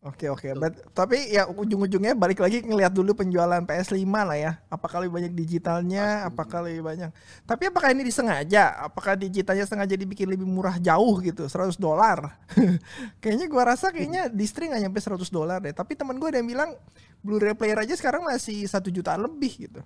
Oke 0.00 0.32
oke. 0.32 0.56
But- 0.56 0.80
Tapi 0.96 1.28
ya 1.28 1.44
ujung-ujungnya 1.44 2.16
balik 2.16 2.40
lagi 2.40 2.64
ngelihat 2.64 2.88
dulu 2.88 3.12
penjualan 3.12 3.60
PS5 3.60 4.00
lah 4.08 4.38
ya. 4.38 4.52
Apakah 4.72 5.04
lebih 5.04 5.20
banyak 5.20 5.32
digitalnya? 5.36 6.24
Pasti. 6.24 6.28
Apakah 6.32 6.58
lebih 6.64 6.82
banyak? 6.88 7.10
Tapi 7.44 7.62
apakah 7.68 7.88
ini 7.92 8.08
disengaja? 8.08 8.80
Apakah 8.80 9.12
digitalnya 9.12 9.68
sengaja 9.68 9.92
dibikin 10.00 10.32
lebih 10.32 10.48
murah 10.48 10.80
jauh 10.80 11.20
gitu? 11.20 11.44
100 11.44 11.76
dolar. 11.76 12.40
kayaknya 13.20 13.46
gua 13.52 13.76
rasa 13.76 13.92
kayaknya 13.92 14.32
distri 14.32 14.72
nggak 14.72 14.88
nyampe 14.88 14.98
100 15.04 15.20
dolar 15.28 15.60
deh. 15.60 15.76
Tapi 15.76 15.92
teman 15.92 16.16
gua 16.16 16.32
ada 16.32 16.40
yang 16.40 16.48
bilang 16.48 16.72
Blu-ray 17.20 17.52
player 17.52 17.76
aja 17.84 17.92
sekarang 17.92 18.24
masih 18.24 18.64
satu 18.64 18.88
jutaan 18.88 19.20
lebih 19.20 19.68
gitu. 19.68 19.84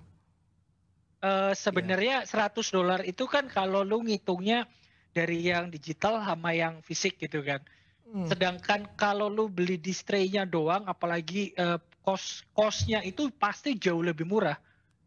Eh, 1.25 1.53
sebenarnya 1.57 2.21
100 2.29 2.69
dolar 2.69 3.01
itu 3.01 3.25
kan 3.25 3.49
kalau 3.49 3.81
lu 3.81 4.05
ngitungnya 4.05 4.69
dari 5.09 5.41
yang 5.49 5.73
digital 5.73 6.21
sama 6.21 6.53
yang 6.53 6.85
fisik 6.85 7.17
gitu 7.17 7.41
kan. 7.41 7.65
Hmm. 8.05 8.29
Sedangkan 8.29 8.85
kalau 8.93 9.25
lu 9.25 9.49
beli 9.49 9.81
display-nya 9.81 10.45
doang, 10.45 10.85
apalagi 10.85 11.49
eh, 11.57 11.81
cost 12.05 12.45
costnya 12.53 13.01
itu 13.01 13.33
pasti 13.33 13.73
jauh 13.73 14.05
lebih 14.05 14.29
murah. 14.29 14.53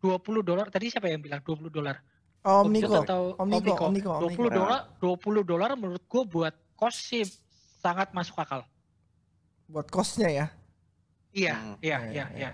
20 0.03 0.43
dolar. 0.43 0.67
Tadi 0.75 0.91
siapa 0.91 1.07
yang 1.07 1.23
bilang 1.23 1.39
20 1.43 1.71
dolar? 1.71 2.03
Om 2.43 2.71
Niko, 2.71 3.03
atau 3.03 3.35
Om 3.39 3.49
Niko, 3.51 3.75
Om 3.79 3.93
Niko, 3.95 4.11
Om 4.15 4.23
20 4.31 4.47
Niko. 4.47 4.59
dolar, 4.59 4.81
20 4.99 5.43
dolar 5.47 5.71
menurut 5.79 6.03
gua 6.07 6.23
buat 6.27 6.55
cost 6.75 6.99
sih 7.15 7.27
sangat 7.79 8.11
masuk 8.11 8.39
akal. 8.43 8.67
Buat 9.71 9.87
costnya 9.91 10.31
ya. 10.31 10.47
Iya, 11.31 11.55
Hmm. 11.55 11.77
iya, 11.79 11.99
iya, 12.11 12.27
iya. 12.35 12.51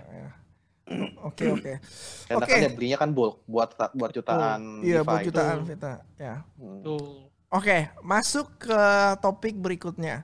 Oke 1.25 1.49
oke. 1.49 1.73
Karena 2.29 2.45
Oke. 2.45 2.51
kan 2.53 2.61
dia 2.61 2.71
belinya 2.71 2.97
kan 3.01 3.09
bulk 3.09 3.41
buat 3.45 3.73
buat 3.93 4.11
jutaan 4.13 4.85
Iya 4.85 5.01
DeFi. 5.01 5.07
buat 5.09 5.21
jutaan 5.25 5.57
Betul. 5.57 5.69
kita. 5.73 5.91
Ya. 6.17 6.35
Hmm. 6.61 6.79
Tuh. 6.81 7.05
Oke, 7.49 7.77
masuk 8.01 8.47
ke 8.61 8.81
topik 9.19 9.55
berikutnya. 9.55 10.21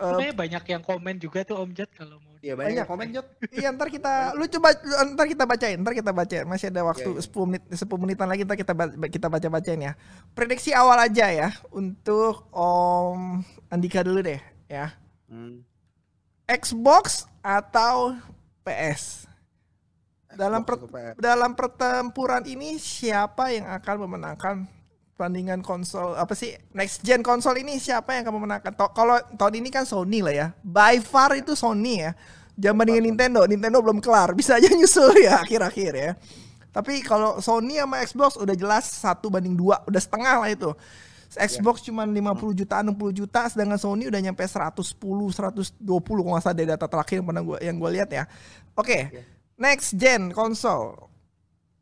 Eh, 0.00 0.04
Sebenarnya 0.06 0.32
banyak 0.32 0.64
yang 0.64 0.82
komen 0.82 1.14
juga 1.20 1.44
tuh 1.44 1.60
Om 1.60 1.76
Jat 1.76 1.90
kalau 1.92 2.16
mau. 2.24 2.32
Iya 2.40 2.56
Banyak. 2.56 2.72
banyak, 2.72 2.86
komen 2.88 3.08
Jot. 3.12 3.26
iya 3.60 3.68
ntar 3.68 3.92
kita, 3.92 4.32
lu 4.32 4.48
coba, 4.48 4.72
ntar 5.12 5.26
kita 5.28 5.44
bacain, 5.44 5.76
ntar 5.76 5.92
kita 5.92 6.08
bacain. 6.08 6.48
Masih 6.48 6.72
ada 6.72 6.80
waktu 6.88 7.10
Iya, 7.12 7.20
iya. 7.20 7.28
10 7.28 7.44
menit, 7.44 7.62
10 7.68 8.00
menitan 8.00 8.28
lagi 8.32 8.42
ntar 8.48 8.56
kita 8.56 8.72
kita 9.12 9.26
baca 9.28 9.48
bacain 9.52 9.80
ya. 9.80 9.92
Prediksi 10.32 10.72
awal 10.72 11.04
aja 11.04 11.28
ya 11.28 11.48
untuk 11.68 12.48
Om 12.48 13.44
Andika 13.68 14.00
dulu 14.00 14.24
deh 14.24 14.40
ya. 14.72 14.96
Hmm. 15.28 15.60
Xbox 16.48 17.28
atau 17.44 18.16
PS? 18.64 19.29
Dalam 20.30 20.62
per- 20.62 20.78
dalam 21.16 21.50
pertempuran 21.52 22.42
ini 22.44 22.76
siapa 22.76 23.50
yang 23.50 23.66
akan 23.66 23.96
memenangkan 24.00 24.56
pertandingan 25.12 25.60
konsol 25.60 26.16
apa 26.16 26.32
sih 26.32 26.56
next 26.72 27.04
gen 27.04 27.20
konsol 27.20 27.52
ini 27.54 27.76
siapa 27.76 28.14
yang 28.14 28.24
akan 28.24 28.34
memenangkan? 28.38 28.72
To- 28.72 28.94
Kalau 28.94 29.18
tahun 29.34 29.60
ini 29.60 29.68
kan 29.68 29.84
Sony 29.84 30.22
lah 30.22 30.32
ya. 30.32 30.46
By 30.62 30.98
far 30.98 31.34
itu 31.34 31.52
Sony 31.52 32.06
ya. 32.06 32.14
Jangan 32.56 32.76
bandingin 32.78 33.04
Nintendo. 33.04 33.40
Nintendo 33.44 33.78
belum 33.80 33.98
kelar. 33.98 34.32
Bisa 34.38 34.56
aja 34.56 34.68
nyusul 34.68 35.18
ya 35.20 35.42
akhir-akhir 35.42 35.92
ya. 35.92 36.12
Tapi 36.70 37.02
kalau 37.02 37.42
Sony 37.42 37.76
sama 37.76 37.98
Xbox 38.00 38.38
udah 38.38 38.54
jelas 38.54 38.86
satu 38.86 39.26
banding 39.26 39.58
dua, 39.58 39.82
udah 39.84 39.98
setengah 39.98 40.38
lah 40.38 40.48
itu. 40.48 40.70
Xbox 41.30 41.82
cuma 41.82 42.02
50 42.02 42.18
juta, 42.54 42.82
60 42.82 42.90
juta, 43.14 43.46
sedangkan 43.46 43.78
Sony 43.78 44.06
udah 44.06 44.18
nyampe 44.18 44.42
110, 44.42 44.98
120 44.98 45.78
kalau 45.82 46.34
nggak 46.34 46.42
salah 46.42 46.54
dari 46.54 46.66
data 46.66 46.86
terakhir 46.86 47.22
yang 47.22 47.26
pernah 47.30 47.42
gua 47.42 47.58
yang 47.62 47.74
gue 47.74 47.90
lihat 47.90 48.10
ya. 48.10 48.24
Oke, 48.74 49.10
Iya. 49.10 49.22
Next 49.60 49.92
gen 50.00 50.32
konsol, 50.32 51.12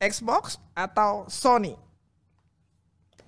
Xbox 0.02 0.58
atau 0.74 1.30
Sony? 1.30 1.78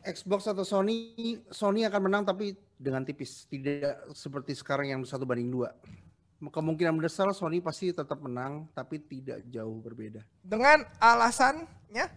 Xbox 0.02 0.50
atau 0.50 0.66
Sony, 0.66 1.38
Sony 1.54 1.86
akan 1.86 2.10
menang 2.10 2.26
tapi 2.26 2.58
dengan 2.74 3.06
tipis, 3.06 3.46
tidak 3.46 4.00
seperti 4.10 4.58
sekarang 4.58 4.90
yang 4.90 5.00
satu 5.06 5.22
banding 5.22 5.54
dua. 5.54 5.70
Kemungkinan 6.40 6.96
besar 6.98 7.28
Sony 7.36 7.60
pasti 7.60 7.92
tetap 7.92 8.16
menang, 8.18 8.64
tapi 8.72 8.96
tidak 8.98 9.44
jauh 9.52 9.76
berbeda. 9.78 10.24
Dengan 10.40 10.88
alasannya? 10.96 12.08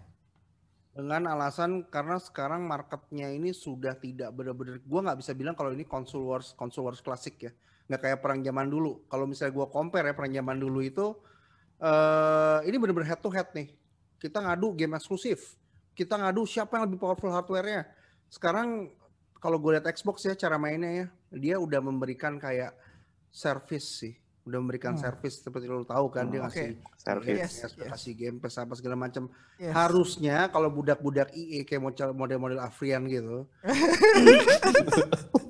Dengan 0.95 1.27
alasan 1.27 1.83
karena 1.91 2.15
sekarang 2.23 2.63
marketnya 2.63 3.27
ini 3.35 3.51
sudah 3.51 3.99
tidak 3.99 4.31
benar-benar, 4.31 4.79
gua 4.87 5.11
nggak 5.11 5.19
bisa 5.19 5.35
bilang 5.35 5.53
kalau 5.59 5.75
ini 5.75 5.83
console 5.83 6.23
wars, 6.23 6.55
console 6.55 6.87
wars 6.87 7.03
klasik 7.03 7.35
ya, 7.49 7.51
nggak 7.91 7.99
kayak 7.99 8.19
perang 8.23 8.39
zaman 8.39 8.71
dulu. 8.71 9.03
Kalau 9.11 9.27
misalnya 9.27 9.53
gua 9.59 9.67
compare 9.67 10.07
ya 10.07 10.15
perang 10.15 10.31
zaman 10.31 10.55
dulu 10.55 10.79
itu, 10.79 11.19
eh 11.83 12.59
ini 12.63 12.75
benar-benar 12.77 13.09
head 13.09 13.19
to 13.19 13.27
head 13.27 13.51
nih. 13.51 13.67
Kita 14.15 14.39
ngadu 14.39 14.71
game 14.73 14.95
eksklusif, 14.95 15.59
kita 15.91 16.15
ngadu 16.15 16.47
siapa 16.47 16.79
yang 16.79 16.87
lebih 16.87 16.95
powerful 16.97 17.27
hardware-nya. 17.27 17.83
Sekarang 18.25 18.87
kalau 19.35 19.59
gue 19.59 19.75
lihat 19.75 19.83
Xbox 19.89 20.23
ya 20.23 20.33
cara 20.33 20.55
mainnya 20.55 20.89
ya, 20.89 21.05
dia 21.29 21.55
udah 21.57 21.83
memberikan 21.83 22.39
kayak 22.39 22.71
service 23.27 23.99
sih, 23.99 24.15
udah 24.43 24.57
memberikan 24.57 24.95
Hmm. 24.95 25.03
service 25.03 25.43
seperti 25.43 25.67
lo 25.67 25.83
tahu 25.83 26.07
kan 26.07 26.31
dia 26.31 26.39
Hmm, 26.39 26.47
oke. 26.47 26.55
ngasih 26.55 26.71
Service. 26.95 27.35
Yes, 27.35 27.53
Yes, 27.67 27.91
kasih 27.91 28.13
game 28.15 28.37
pass 28.39 28.55
apa 28.55 28.73
segala 28.73 28.95
macam. 28.95 29.27
Yes. 29.59 29.75
Harusnya 29.75 30.47
kalau 30.47 30.71
budak-budak 30.71 31.35
IE 31.35 31.67
kayak 31.67 31.83
model- 31.83 32.15
model-model 32.15 32.63
Afrian 32.63 33.03
gitu. 33.05 33.43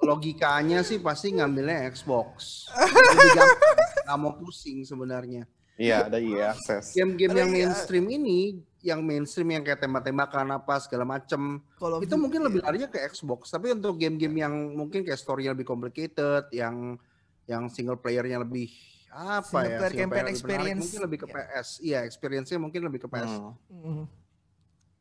logikanya 0.00 0.80
sih 0.80 0.98
pasti 0.98 1.30
ngambilnya 1.30 1.86
Xbox. 1.88 2.66
Lebih 2.72 3.30
gampang, 3.32 3.76
nggak 4.06 4.18
mau 4.18 4.32
pusing 4.36 4.82
sebenarnya. 4.82 5.44
Iya, 5.80 6.12
ada 6.12 6.20
EA 6.20 6.52
Access. 6.52 6.92
Game-game 6.92 7.32
yang 7.32 7.48
iya. 7.48 7.56
mainstream 7.64 8.04
ini, 8.12 8.60
yang 8.84 9.00
mainstream 9.00 9.48
yang 9.48 9.64
kayak 9.64 9.80
tembak-tembakan 9.80 10.52
apa 10.52 10.76
segala 10.84 11.08
macem, 11.08 11.64
Call 11.80 12.04
itu 12.04 12.12
mungkin 12.20 12.44
lebih 12.44 12.60
ya. 12.60 12.68
larinya 12.68 12.88
ke 12.92 13.00
Xbox. 13.08 13.48
Tapi 13.48 13.72
untuk 13.72 13.96
game-game 13.96 14.44
yang 14.44 14.52
mungkin 14.76 15.00
kayak 15.00 15.16
story 15.16 15.48
lebih 15.48 15.64
complicated, 15.64 16.52
yang 16.52 17.00
yang 17.48 17.72
single 17.72 17.96
playernya 17.96 18.44
lebih 18.44 18.68
apa 19.10 19.42
Single 19.42 19.66
ya, 19.66 19.78
player 19.82 19.90
lebih 19.90 20.06
menarik, 20.06 20.30
experience. 20.36 20.80
mungkin 20.84 21.00
lebih 21.02 21.18
ke 21.18 21.26
Ya. 21.26 21.34
PS. 21.34 21.68
Iya, 21.80 21.98
experience-nya 22.06 22.58
mungkin 22.60 22.80
lebih 22.84 23.00
ke 23.02 23.08
PS. 23.08 23.32
Hmm. 23.40 23.52
Mhm. 23.72 24.04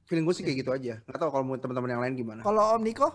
Feeling 0.10 0.26
gue 0.26 0.34
sih 0.34 0.42
kayak 0.42 0.58
gitu 0.66 0.72
aja. 0.74 0.96
Nggak 1.06 1.20
tahu 1.22 1.30
kalau 1.30 1.44
mau 1.46 1.60
teman-teman 1.60 1.90
yang 1.92 2.02
lain 2.02 2.16
gimana. 2.18 2.42
Kalau 2.42 2.80
Om 2.80 2.82
Niko? 2.82 3.08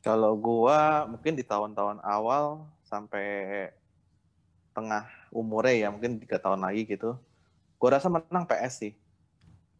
Kalau 0.00 0.32
gua 0.32 1.04
mungkin 1.04 1.36
di 1.36 1.44
tahun-tahun 1.44 2.00
awal 2.00 2.64
sampai 2.86 3.68
tengah 4.72 5.06
umurnya 5.34 5.86
ya 5.86 5.88
mungkin 5.92 6.18
tiga 6.22 6.38
tahun 6.38 6.62
lagi 6.62 6.86
gitu. 6.86 7.18
Gua 7.80 7.96
rasa 7.96 8.08
menang 8.12 8.44
PS 8.46 8.74
sih. 8.86 8.92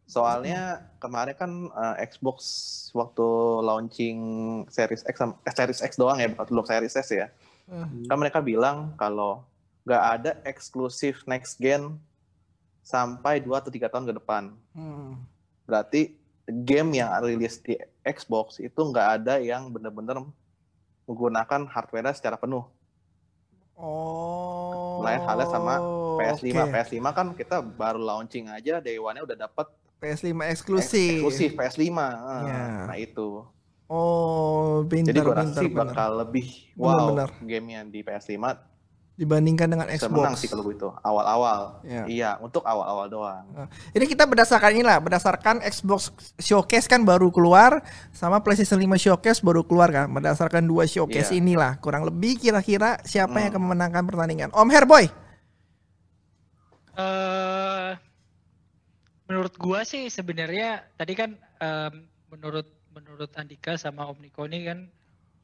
Soalnya 0.09 0.91
kemarin 0.99 1.35
kan 1.37 1.51
uh, 1.71 1.95
Xbox 2.03 2.43
waktu 2.91 3.27
launching 3.63 4.19
Series 4.67 5.07
X 5.07 5.15
eh, 5.23 5.53
Series 5.55 5.79
X 5.79 5.95
doang 5.95 6.19
ya, 6.19 6.27
bukan 6.27 6.51
belum 6.51 6.65
Series 6.67 6.99
S 6.99 7.09
ya. 7.15 7.27
Hmm. 7.71 8.03
Kan 8.09 8.17
mereka 8.19 8.43
bilang 8.43 8.91
kalau 8.99 9.47
nggak 9.87 10.03
ada 10.03 10.31
eksklusif 10.43 11.23
next 11.25 11.57
gen 11.57 11.95
sampai 12.83 13.39
2 13.39 13.49
atau 13.55 13.71
3 13.71 13.87
tahun 13.87 14.05
ke 14.11 14.13
depan. 14.19 14.43
Hmm. 14.75 15.21
Berarti 15.63 16.11
game 16.49 16.99
yang 16.99 17.09
rilis 17.23 17.61
di 17.63 17.77
Xbox 18.03 18.59
itu 18.59 18.81
nggak 18.81 19.07
ada 19.21 19.39
yang 19.39 19.71
benar-benar 19.71 20.19
menggunakan 21.07 21.69
hardware 21.69 22.11
secara 22.11 22.35
penuh. 22.35 22.65
Oh. 23.75 25.01
Lain 25.01 25.21
halnya 25.21 25.47
sama 25.47 25.81
PS5. 26.17 26.47
oke. 26.51 26.71
PS5 26.71 27.05
kan 27.11 27.27
kita 27.33 27.57
baru 27.59 27.97
launching 27.97 28.47
aja 28.47 28.77
day 28.77 28.95
one-nya 28.95 29.23
udah 29.23 29.37
dapat 29.39 29.67
PS5 29.97 30.31
eksklusif. 30.47 31.19
eksklusif 31.19 31.49
PS5. 31.53 31.89
Ah, 31.93 32.41
Ya. 32.43 32.61
Nah, 32.85 32.97
itu. 32.97 33.45
Oh, 33.85 34.87
pintar, 34.87 35.11
Jadi 35.11 35.19
gue 35.19 35.35
rasa 35.35 35.59
sih 35.59 35.67
bakal 35.67 36.23
lebih 36.23 36.47
wow 36.73 37.11
Bener-bener. 37.11 37.29
gamenya 37.43 37.81
di 37.83 37.99
PS5 37.99 38.39
Dibandingkan 39.11 39.67
dengan 39.67 39.85
bisa 39.85 40.07
Xbox. 40.07 40.17
menang 40.17 40.33
sih 40.33 40.47
kalau 40.47 40.63
gue 40.63 40.73
itu 40.73 40.89
awal-awal. 40.97 41.83
Ya. 41.83 42.03
Iya, 42.05 42.31
untuk 42.39 42.63
awal-awal 42.63 43.05
doang. 43.05 43.45
Ini 43.91 44.05
kita 44.05 44.25
berdasarkan 44.25 44.73
inilah, 44.73 44.97
berdasarkan 44.97 45.61
Xbox 45.61 46.09
Showcase 46.37 46.85
kan 46.85 47.01
baru 47.01 47.29
keluar, 47.29 47.85
sama 48.09 48.39
PlayStation 48.39 48.75
5 48.75 48.97
Showcase 48.97 49.39
baru 49.39 49.61
keluar 49.61 49.89
kan. 49.89 50.09
Berdasarkan 50.09 50.63
dua 50.63 50.83
showcase 50.85 51.29
Iya. 51.29 51.37
inilah, 51.37 51.77
kurang 51.77 52.01
lebih 52.01 52.35
kira-kira 52.35 52.97
siapa 53.03 53.37
yang 53.37 53.51
Hmm. 53.51 53.53
akan 53.53 53.61
memenangkan 53.63 54.03
pertandingan. 54.05 54.49
Om 54.49 54.69
Herboy. 54.69 55.05
eh 56.91 57.91
menurut 59.23 59.55
gua 59.55 59.81
sih 59.81 60.07
sebenarnya 60.07 60.83
tadi 60.93 61.15
kan 61.15 61.31
em, 61.57 61.93
menurut 62.27 62.67
menurut 62.91 63.31
Andika 63.33 63.79
sama 63.79 64.03
Om 64.05 64.19
Niko 64.19 64.43
ini 64.43 64.67
kan 64.67 64.79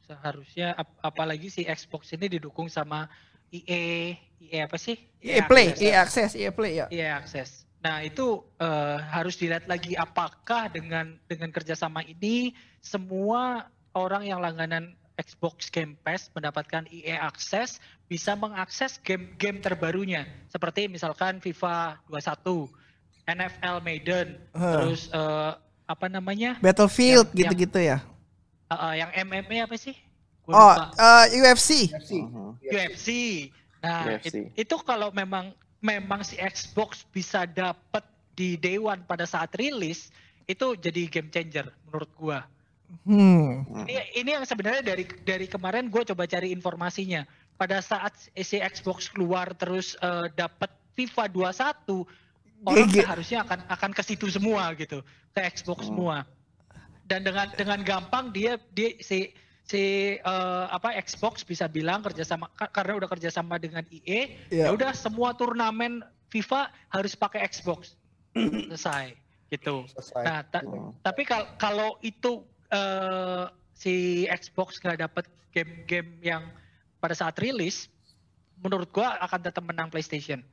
seharusnya 0.03 0.75
ap- 0.75 0.99
apalagi 1.01 1.47
si 1.47 1.63
Xbox 1.63 2.11
ini 2.11 2.27
didukung 2.29 2.67
sama 2.67 3.07
EA 3.51 4.15
EA 4.37 4.69
apa 4.69 4.77
sih? 4.79 4.97
EA 5.23 5.43
Play, 5.49 5.73
Access. 5.73 5.81
EA 5.81 5.95
Access, 5.97 6.31
EA 6.37 6.51
Play 6.53 6.71
ya. 6.79 6.85
EA 6.93 7.09
Access. 7.17 7.49
Nah 7.81 8.03
itu 8.03 8.43
eh, 8.59 8.97
harus 9.11 9.37
dilihat 9.37 9.65
lagi 9.65 9.93
apakah 9.95 10.69
dengan 10.71 11.15
dengan 11.29 11.49
kerjasama 11.53 12.03
ini 12.05 12.53
semua 12.81 13.69
orang 13.93 14.27
yang 14.27 14.39
langganan 14.41 14.93
Xbox 15.17 15.73
Game 15.73 15.97
Pass 16.05 16.29
mendapatkan 16.37 16.85
EA 16.93 17.17
Access 17.25 17.81
bisa 18.05 18.37
mengakses 18.37 19.01
game-game 19.01 19.59
terbarunya 19.59 20.29
seperti 20.47 20.85
misalkan 20.87 21.41
FIFA 21.41 21.97
21, 22.07 22.69
NFL 23.27 23.75
Madden, 23.81 24.27
Huh. 24.53 24.73
terus 24.77 25.09
eh, 25.09 25.51
apa 25.89 26.07
namanya 26.07 26.61
Battlefield 26.61 27.33
gitu-gitu 27.33 27.81
ya. 27.81 28.05
Eh, 28.69 28.75
eh, 28.75 28.93
yang 29.01 29.11
MMA 29.25 29.65
apa 29.65 29.75
sih? 29.75 29.97
Gua 30.47 30.55
Oh, 30.55 30.71
lupa. 30.71 30.85
eh, 30.95 31.25
UFC. 31.37 31.91
UFC. 31.91 32.11
Mhm. 32.17 32.49
UFC. 32.63 33.07
Nah, 33.77 34.03
UFC. 34.09 34.25
it- 34.47 34.51
itu 34.57 34.75
kalau 34.81 35.11
memang 35.11 35.51
memang 35.77 36.23
si 36.23 36.39
Xbox 36.39 37.03
bisa 37.05 37.43
dapat 37.43 38.01
di 38.31 38.55
day 38.55 38.79
one 38.79 39.03
pada 39.03 39.27
saat 39.27 39.51
rilis, 39.53 40.09
itu 40.45 40.73
jadi 40.73 41.05
game 41.05 41.27
changer 41.27 41.67
menurut 41.85 42.09
gua. 42.15 42.39
Hmm. 43.03 43.67
Ini 43.83 43.93
ini 44.15 44.29
yang 44.31 44.47
sebenarnya 44.47 44.79
dari 44.81 45.03
dari 45.21 45.45
kemarin 45.45 45.91
gue 45.91 46.07
coba 46.07 46.23
cari 46.23 46.55
informasinya. 46.55 47.27
Pada 47.53 47.83
saat 47.83 48.15
si 48.31 48.55
Xbox 48.55 49.11
keluar 49.11 49.51
terus 49.51 49.99
eh, 49.99 50.31
dapat 50.31 50.71
FIFA 50.95 51.27
21, 51.27 52.07
orang 52.63 52.87
GG. 52.87 53.03
seharusnya 53.03 53.39
akan 53.43 53.59
akan 53.67 53.91
ke 53.91 54.01
situ 54.01 54.31
semua 54.31 54.71
gitu, 54.73 55.03
ke 55.29 55.39
Xbox 55.51 55.83
Hmm. 55.83 55.89
semua. 55.91 56.17
Dan 57.03 57.21
dengan 57.21 57.51
dengan 57.53 57.79
gampang 57.81 58.31
dia 58.31 58.55
dia 58.71 58.95
si 58.99 59.35
si 59.67 59.83
eh, 60.15 60.65
apa 60.67 60.95
Xbox 60.97 61.43
bisa 61.43 61.67
bilang 61.67 61.99
kerjasama 61.99 62.47
ka- 62.55 62.71
karena 62.71 62.95
udah 62.95 63.09
kerjasama 63.09 63.59
dengan 63.59 63.83
EA, 63.91 64.39
Iya. 64.47 64.65
ya 64.67 64.69
udah 64.71 64.91
semua 64.91 65.35
turnamen 65.35 65.99
FIFA 66.27 66.71
harus 66.87 67.13
pakai 67.13 67.43
Xbox. 67.45 67.99
Selesai 68.71 69.11
gitu. 69.47 69.83
Selesai. 69.91 70.23
Nah, 70.23 70.39
ta- 70.43 70.63
Hmm. 70.63 70.91
tapi 70.99 71.23
kal- 71.23 71.51
kalau 71.55 71.99
itu 71.99 72.43
eh, 72.67 73.45
si 73.71 73.95
Xbox 74.25 74.79
nggak 74.79 74.99
dapet 74.99 75.25
game-game 75.51 76.19
yang 76.19 76.43
pada 76.97 77.13
saat 77.13 77.35
rilis, 77.37 77.87
menurut 78.57 78.87
gua 78.89 79.15
akan 79.21 79.39
tetap 79.41 79.63
menang 79.63 79.87
PlayStation. 79.87 80.43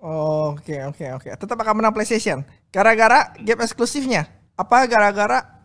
Oke, 0.00 0.80
oke, 0.80 1.04
oke. 1.12 1.28
Tetap 1.36 1.56
akan 1.56 1.74
menang 1.76 1.92
PlayStation. 1.92 2.40
Gara-gara 2.68 3.36
game 3.36 3.60
eksklusifnya. 3.60 4.24
Apa 4.56 4.84
gara-gara 4.84 5.40
kar- 5.40 5.60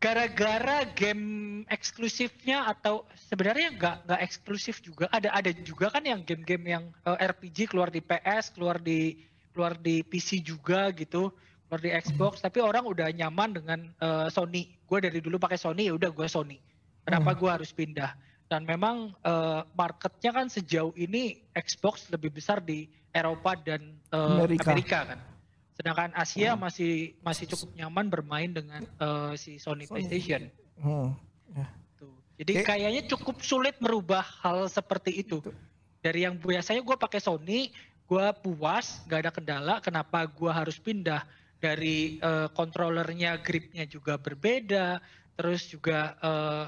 gara-gara 0.00 0.88
game 0.96 1.24
eksklusifnya 1.68 2.64
atau 2.72 3.04
sebenarnya 3.28 3.68
nggak 3.76 3.96
nggak 4.08 4.20
eksklusif 4.24 4.80
juga. 4.80 5.12
Ada 5.12 5.28
ada 5.28 5.52
juga 5.52 5.92
kan 5.92 6.00
yang 6.00 6.24
game-game 6.24 6.64
yang 6.64 6.84
eh, 7.04 7.28
RPG 7.28 7.68
keluar 7.68 7.92
di 7.92 8.00
PS 8.00 8.56
keluar 8.56 8.80
di 8.80 9.20
keluar 9.52 9.76
di 9.76 10.00
PC 10.00 10.40
juga 10.40 10.88
gitu 10.96 11.28
keluar 11.68 11.80
di 11.84 11.92
Xbox. 11.92 12.40
Tapi 12.40 12.64
orang 12.64 12.88
udah 12.88 13.12
nyaman 13.12 13.60
dengan 13.60 13.80
eh, 14.00 14.28
Sony. 14.32 14.72
Gue 14.88 15.04
dari 15.04 15.20
dulu 15.20 15.36
pakai 15.36 15.60
Sony 15.60 15.92
ya 15.92 15.94
udah 15.94 16.08
gue 16.08 16.26
Sony. 16.26 16.56
Kenapa 17.04 17.36
gue 17.36 17.50
harus 17.52 17.68
pindah? 17.68 18.16
Dan 18.48 18.64
memang 18.64 19.12
eh, 19.20 19.60
marketnya 19.76 20.32
kan 20.32 20.48
sejauh 20.48 20.96
ini 20.96 21.44
Xbox 21.52 22.08
lebih 22.08 22.32
besar 22.32 22.64
di 22.64 22.88
Eropa 23.12 23.52
dan 23.52 24.00
eh, 24.16 24.16
Amerika. 24.16 24.72
Amerika 24.72 25.00
kan 25.12 25.20
sedangkan 25.80 26.12
Asia 26.12 26.52
masih 26.60 27.16
masih 27.24 27.48
cukup 27.48 27.72
nyaman 27.72 28.12
bermain 28.12 28.52
dengan 28.52 28.84
eh, 28.84 29.32
si 29.40 29.56
Sony, 29.56 29.88
Sony. 29.88 30.04
PlayStation. 30.04 30.52
Hmm. 30.76 31.16
Tuh. 31.96 32.12
Jadi 32.36 32.52
Oke. 32.60 32.64
kayaknya 32.68 33.02
cukup 33.08 33.40
sulit 33.40 33.80
merubah 33.80 34.20
hal 34.44 34.68
seperti 34.68 35.24
itu. 35.24 35.40
Dari 36.04 36.28
yang 36.28 36.36
biasanya 36.36 36.84
gue 36.84 36.96
pakai 37.00 37.20
Sony, 37.24 37.72
gue 38.04 38.26
puas, 38.44 39.00
nggak 39.08 39.20
ada 39.24 39.32
kendala. 39.32 39.74
Kenapa 39.80 40.28
gue 40.28 40.52
harus 40.52 40.76
pindah? 40.76 41.24
Dari 41.60 42.16
controllernya, 42.56 43.40
gripnya 43.40 43.84
juga 43.88 44.20
berbeda. 44.20 45.00
Terus 45.36 45.64
juga 45.68 46.16
eh, 46.20 46.64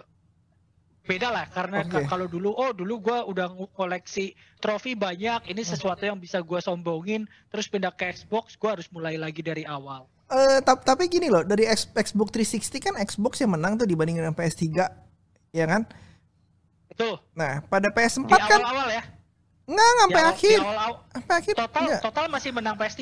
beda 1.02 1.28
lah 1.28 1.46
karena 1.46 1.82
ka- 1.82 2.06
kalau 2.06 2.26
dulu 2.26 2.50
oh 2.50 2.70
dulu 2.70 3.02
gua 3.02 3.26
udah 3.26 3.50
koleksi 3.70 4.30
trofi 4.56 4.94
banyak 4.94 5.50
ini 5.50 5.60
sesuatu 5.60 5.98
yang 6.00 6.14
bisa 6.16 6.38
gua 6.38 6.58
sombongin 6.58 7.26
terus 7.48 7.66
pindah 7.66 7.90
ke 7.90 8.06
Xbox 8.08 8.54
gua 8.54 8.78
harus 8.78 8.86
mulai 8.88 9.18
lagi 9.18 9.42
dari 9.42 9.66
awal. 9.66 10.06
Eh, 10.26 10.62
tap- 10.62 10.80
tapi 10.80 11.06
gini 11.06 11.28
loh, 11.28 11.42
dari 11.42 11.66
X- 11.66 11.92
Xbox 11.92 12.32
360 12.32 12.80
kan 12.80 12.94
Xbox 12.96 13.36
yang 13.36 13.52
menang 13.52 13.76
tuh 13.76 13.84
dibandingin 13.84 14.24
dengan 14.24 14.32
PS3, 14.32 14.88
ya 15.50 15.66
kan? 15.66 15.84
itu 16.88 17.08
Nah, 17.32 17.60
pada 17.66 17.88
PS4 17.88 18.24
di 18.24 18.36
kan 18.38 18.60
awal-awal 18.60 18.88
ya. 18.88 19.02
Nggak 19.62 19.88
Di 19.88 19.98
sampai 20.00 20.20
awal- 20.20 20.32
akhir, 20.32 20.56
di 20.56 20.60
awal-awal 20.60 20.94
sampai 21.12 21.34
akhir 21.36 21.54
total 21.56 21.84
total 22.00 22.24
masih 22.28 22.50
menang 22.52 22.76
PS3 22.76 23.00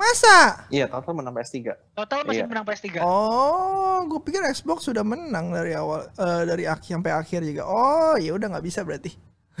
Masa? 0.00 0.64
Iya, 0.66 0.88
total 0.88 1.12
menang 1.12 1.34
PS3. 1.34 1.76
total 1.92 2.24
masih 2.24 2.40
Iya. 2.40 2.48
menang 2.48 2.64
PS3 2.64 2.88
Oh, 2.98 4.00
gue 4.02 4.20
pikir 4.22 4.40
Xbox 4.42 4.82
sudah 4.82 5.04
menang 5.04 5.52
dari 5.52 5.72
awal, 5.72 6.08
eh, 6.08 6.42
dari 6.44 6.64
akhir 6.64 6.96
sampai 6.96 7.12
akhir 7.12 7.40
juga. 7.42 7.62
Oh, 7.62 8.16
ya 8.16 8.32
udah 8.32 8.48
nggak 8.48 8.64
bisa 8.64 8.80
berarti. 8.80 9.12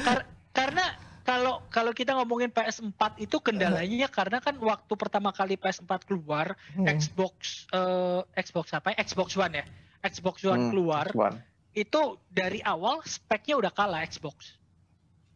Kar- 0.00 0.26
karena 0.52 0.84
kalau 1.22 1.62
kalau 1.68 1.92
kita 1.92 2.12
ngomongin 2.12 2.50
PS4 2.50 2.92
itu 3.18 3.36
kendalanya 3.38 4.08
karena 4.08 4.36
kan 4.38 4.56
waktu 4.58 4.92
pertama 4.94 5.30
kali 5.30 5.54
PS4 5.54 5.88
keluar 6.02 6.52
Hmm. 6.74 6.84
Xbox 6.86 7.64
eh, 7.70 8.20
Xbox 8.36 8.74
apa 8.74 8.92
ya? 8.92 9.00
Xbox 9.00 9.32
One 9.34 9.54
ya 9.54 9.64
Xbox 10.02 10.42
One 10.42 10.60
Hmm, 10.60 10.70
keluar 10.70 11.06
One. 11.12 11.38
itu 11.72 12.00
dari 12.26 12.60
awal 12.60 13.00
speknya 13.02 13.56
udah 13.56 13.70
kalah 13.70 14.02
Xbox 14.02 14.58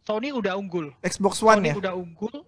Sony 0.02 0.28
udah 0.30 0.52
unggul 0.54 0.92
Xbox 1.00 1.40
One 1.40 1.62
Sony 1.62 1.68
ya? 1.70 1.74
udah 1.78 1.94
unggul 1.94 2.42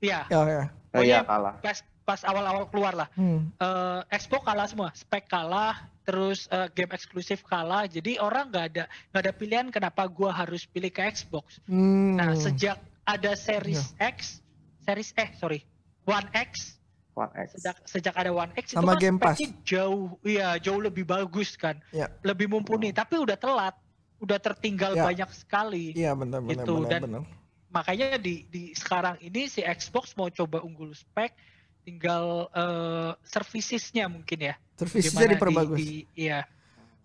ya 0.00 0.24
Ya, 0.26 0.40
ya. 0.42 0.64
Oh 0.90 1.02
iya, 1.02 1.20
kalah. 1.20 1.60
pas 1.60 1.78
pas 2.02 2.20
awal-awal 2.24 2.64
keluar 2.66 2.96
lah 2.96 3.08
Hmm. 3.12 3.52
eh, 3.54 4.00
Xbox 4.14 4.40
kalah 4.42 4.64
semua, 4.64 4.88
spek 4.92 5.26
kalah, 5.26 5.76
terus 6.02 6.48
eh, 6.48 6.72
game 6.72 6.88
eksklusif 6.90 7.44
kalah. 7.44 7.84
Jadi 7.84 8.16
orang 8.16 8.48
nggak 8.48 8.64
ada 8.66 8.84
nggak 9.08 9.22
ada 9.22 9.32
pilihan 9.32 9.66
kenapa 9.68 10.06
gua 10.06 10.32
harus 10.32 10.64
pilih 10.64 10.88
ke 10.88 11.04
Xbox. 11.04 11.60
Hmm. 11.64 12.16
Nah 12.16 12.32
sejak 12.34 12.80
ada 13.04 13.32
Series 13.34 13.92
X, 13.94 14.40
Series 14.80 15.12
eh 15.14 15.28
sorry 15.34 15.60
One 16.02 16.24
X, 16.32 16.80
One 17.12 17.28
X. 17.36 17.60
sejak 17.60 17.76
sejak 17.84 18.14
ada 18.16 18.32
One 18.32 18.56
X 18.56 18.72
Sama 18.72 18.80
itu 18.80 18.88
kan 18.88 18.96
Game 18.98 19.18
Pass. 19.18 19.36
speknya 19.36 19.48
jauh, 19.62 20.04
iya 20.22 20.48
jauh 20.56 20.80
lebih 20.80 21.04
bagus 21.04 21.52
kan, 21.54 21.76
Ya. 21.90 22.08
lebih 22.22 22.48
mumpuni. 22.48 22.88
Tapi 22.90 23.20
udah 23.20 23.36
telat, 23.36 23.76
udah 24.18 24.38
tertinggal 24.38 24.96
Ya. 24.96 25.04
banyak 25.04 25.28
sekali. 25.30 25.92
Iya 25.92 26.16
benar 26.16 26.40
benar 26.40 26.56
Gitu, 26.56 26.72
benar 26.78 26.88
dan- 26.90 27.04
benar. 27.04 27.22
Makanya 27.68 28.16
di 28.16 28.48
di 28.48 28.72
sekarang 28.72 29.20
ini 29.20 29.44
si 29.44 29.60
Xbox 29.60 30.12
mau 30.14 30.28
coba 30.28 30.60
unggul 30.60 30.90
spek, 30.90 31.36
tinggal 31.82 32.48
eh, 32.50 33.12
servicesnya 33.22 34.08
mungkin 34.08 34.38
ya. 34.42 34.54
Servisnya 34.74 35.10
Gimana 35.12 35.24
di- 35.24 35.32
diperbagus. 35.34 35.78
di- 35.78 36.06
iya. 36.14 36.48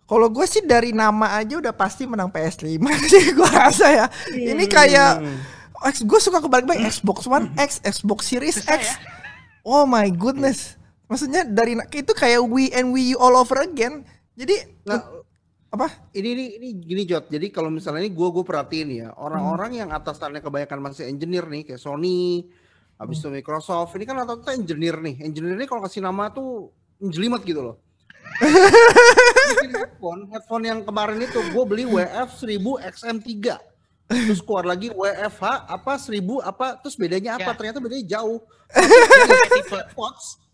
Kalau 0.04 0.28
gue 0.28 0.44
sih 0.44 0.60
dari 0.60 0.92
nama 0.92 1.32
aja 1.34 1.56
udah 1.56 1.72
pasti 1.72 2.04
menang 2.04 2.28
PS5 2.28 2.76
sih 3.12 3.32
gue 3.32 3.50
rasa 3.50 3.86
ya. 3.88 4.06
Ini 4.30 4.64
kayak 4.66 5.12
Hmm. 5.20 5.38
X 5.84 6.00
gue 6.00 6.16
suka 6.18 6.40
kebalik-balik 6.40 6.80
Xbox 6.86 7.24
One 7.24 7.52
X, 7.56 7.80
Xbox 7.80 8.24
Series 8.24 8.56
Susah 8.56 8.76
X. 8.76 8.82
ya? 8.84 8.96
Oh 9.62 9.84
my 9.84 10.08
goodness. 10.08 10.76
Maksudnya 11.04 11.44
dari 11.44 11.76
itu 11.76 12.12
kayak 12.12 12.40
Wii 12.40 12.72
and 12.72 12.88
Wii 12.88 13.16
U 13.16 13.20
all 13.20 13.36
over 13.36 13.60
again. 13.60 14.00
Jadi 14.32 14.56
Nah, 14.82 15.00
apa? 15.74 15.90
ini 16.14 16.28
ini 16.38 16.44
ini 16.62 16.68
gini 16.78 17.02
Jot. 17.04 17.26
Jadi 17.26 17.50
kalau 17.50 17.68
misalnya 17.68 18.06
ini 18.06 18.14
gue 18.14 18.28
gue 18.30 18.44
perhatiin 18.46 18.88
ya 18.94 19.08
orang-orang 19.18 19.82
yang 19.82 19.90
atasannya 19.90 20.38
kebanyakan 20.38 20.78
masih 20.78 21.10
engineer 21.10 21.44
nih 21.50 21.66
kayak 21.66 21.82
Sony, 21.82 22.46
habis 22.94 23.18
itu 23.18 23.28
Microsoft. 23.28 23.92
Ini 23.98 24.04
kan 24.06 24.22
rata-rata 24.22 24.54
engineer 24.54 24.96
nih. 25.02 25.26
Engineer 25.26 25.58
ini 25.58 25.66
kalau 25.66 25.82
kasih 25.82 26.00
nama 26.00 26.30
tuh 26.30 26.70
menjelimet 27.02 27.42
gitu 27.42 27.60
loh. 27.60 27.76
Headphone, 29.74 30.26
headphone 30.32 30.64
yang 30.66 30.80
kemarin 30.82 31.22
itu 31.22 31.38
gue 31.38 31.64
beli 31.66 31.84
WF 31.86 32.28
1000 32.40 32.60
XM3. 32.94 33.30
Terus 34.04 34.40
keluar 34.44 34.68
lagi 34.68 34.92
WFH 34.92 35.64
apa 35.64 35.96
1000 35.96 36.20
apa 36.44 36.66
terus 36.82 36.94
bedanya 36.98 37.40
apa? 37.40 37.50
Ya. 37.52 37.56
Ternyata 37.56 37.78
bedanya 37.80 38.04
jauh. 38.18 38.44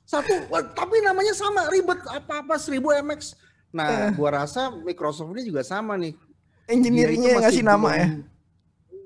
Satu 0.06 0.34
tapi 0.74 0.96
namanya 1.02 1.34
sama 1.34 1.66
ribet 1.70 1.98
apa-apa 2.10 2.58
1000 2.58 2.78
MX. 3.02 3.34
Nah, 3.70 4.10
gua 4.12 4.42
rasa 4.42 4.74
Microsoft 4.74 5.30
ini 5.34 5.46
juga 5.46 5.62
sama 5.62 5.94
nih. 5.94 6.14
Engineeringnya 6.66 7.38
yang 7.38 7.42
ngasih 7.42 7.62
masih 7.62 7.64
nama 7.66 7.88
ya. 7.94 8.06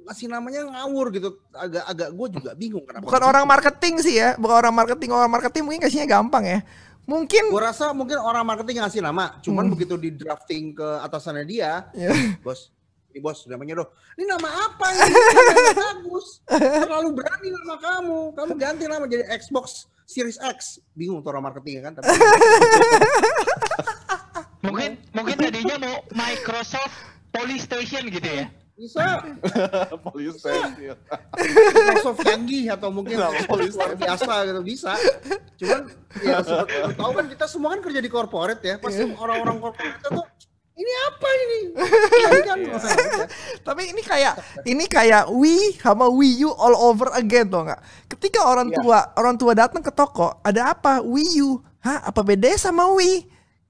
Ngasih 0.04 0.26
namanya 0.28 0.60
ngawur 0.68 1.06
gitu. 1.12 1.28
Agak-agak 1.52 2.08
gue 2.12 2.28
juga 2.36 2.50
bingung 2.52 2.84
kenapa. 2.84 3.08
Bukan 3.08 3.22
orang 3.24 3.44
marketing 3.48 3.94
sih 4.04 4.20
ya, 4.20 4.36
bukan 4.36 4.56
orang 4.60 4.74
marketing. 4.76 5.10
Orang 5.12 5.32
marketing 5.32 5.62
mungkin 5.64 5.80
kasihnya 5.80 6.04
gampang 6.04 6.44
ya. 6.44 6.60
Mungkin 7.04 7.52
Gue 7.52 7.60
rasa 7.60 7.92
mungkin 7.92 8.16
orang 8.16 8.44
marketing 8.48 8.80
ngasih 8.80 9.04
nama, 9.04 9.36
cuman 9.44 9.68
Hmm. 9.68 9.72
begitu 9.76 10.00
di 10.00 10.08
drafting 10.08 10.72
ke 10.72 10.88
atasannya 11.04 11.44
dia, 11.44 11.92
ya. 11.92 12.08
bos, 12.40 12.72
ini 13.12 13.20
bos 13.20 13.44
namanya 13.44 13.84
doh, 13.84 13.92
ini 14.16 14.24
nama 14.24 14.48
apa 14.48 14.86
ini? 14.88 15.12
Bagus, 15.84 16.40
terlalu 16.48 17.12
berani 17.12 17.52
nama 17.52 17.76
kamu, 17.76 18.32
kamu 18.32 18.52
ganti 18.56 18.84
nama 18.88 19.04
jadi 19.04 19.28
Xbox 19.36 19.84
Series 20.08 20.40
X, 20.40 20.80
bingung 20.96 21.20
tuh 21.20 21.36
orang 21.36 21.52
marketing 21.52 21.84
kan? 21.84 21.92
Tapi 21.92 22.08
Mungkin 24.64 24.90
mungkin 25.12 25.36
tadinya 25.36 25.76
mau 25.78 25.96
Microsoft 26.10 26.94
Polystation 27.30 28.08
gitu 28.08 28.24
ya. 28.24 28.46
bisa 28.74 29.22
Police 30.10 30.42
station. 30.42 30.98
Microsoft 31.38 32.26
canggih 32.26 32.74
atau 32.74 32.90
mungkin 32.90 33.22
luar 33.22 33.94
biasa 33.94 34.50
gitu 34.50 34.60
bisa. 34.66 34.98
Cuman 35.54 35.86
ya 36.18 36.42
tahu 36.90 37.10
kan 37.14 37.26
kita 37.30 37.46
semua 37.46 37.70
kan 37.70 37.80
kerja 37.80 38.02
di 38.02 38.10
corporate 38.10 38.58
ya, 38.66 38.74
pasti 38.82 39.06
orang-orang 39.14 39.62
corporate 39.62 39.94
itu 39.94 40.08
tuh 40.10 40.26
ini 40.74 40.92
apa 41.06 41.28
ini? 41.30 41.58
Ini 42.18 42.40
kan 42.42 42.58
Iya. 42.58 42.76
Tapi 43.62 43.94
ini 43.94 44.02
kayak 44.02 44.34
ini 44.66 44.84
kayak 44.90 45.30
Wii 45.30 45.78
sama 45.78 46.10
Wii 46.10 46.42
U 46.42 46.50
all 46.50 46.74
over 46.74 47.14
again 47.14 47.46
tuh 47.46 47.62
nggak? 47.62 47.78
Ketika 48.10 48.42
orang 48.42 48.74
Iya. 48.74 48.82
tua 48.82 48.98
orang 49.14 49.38
tua 49.38 49.54
datang 49.54 49.86
ke 49.86 49.94
toko, 49.94 50.42
ada 50.42 50.74
apa? 50.74 50.98
Wii 50.98 51.46
U. 51.46 51.62
Hah, 51.78 52.02
apa 52.02 52.26
bedanya 52.26 52.58
sama 52.58 52.90
Wii? 52.90 53.22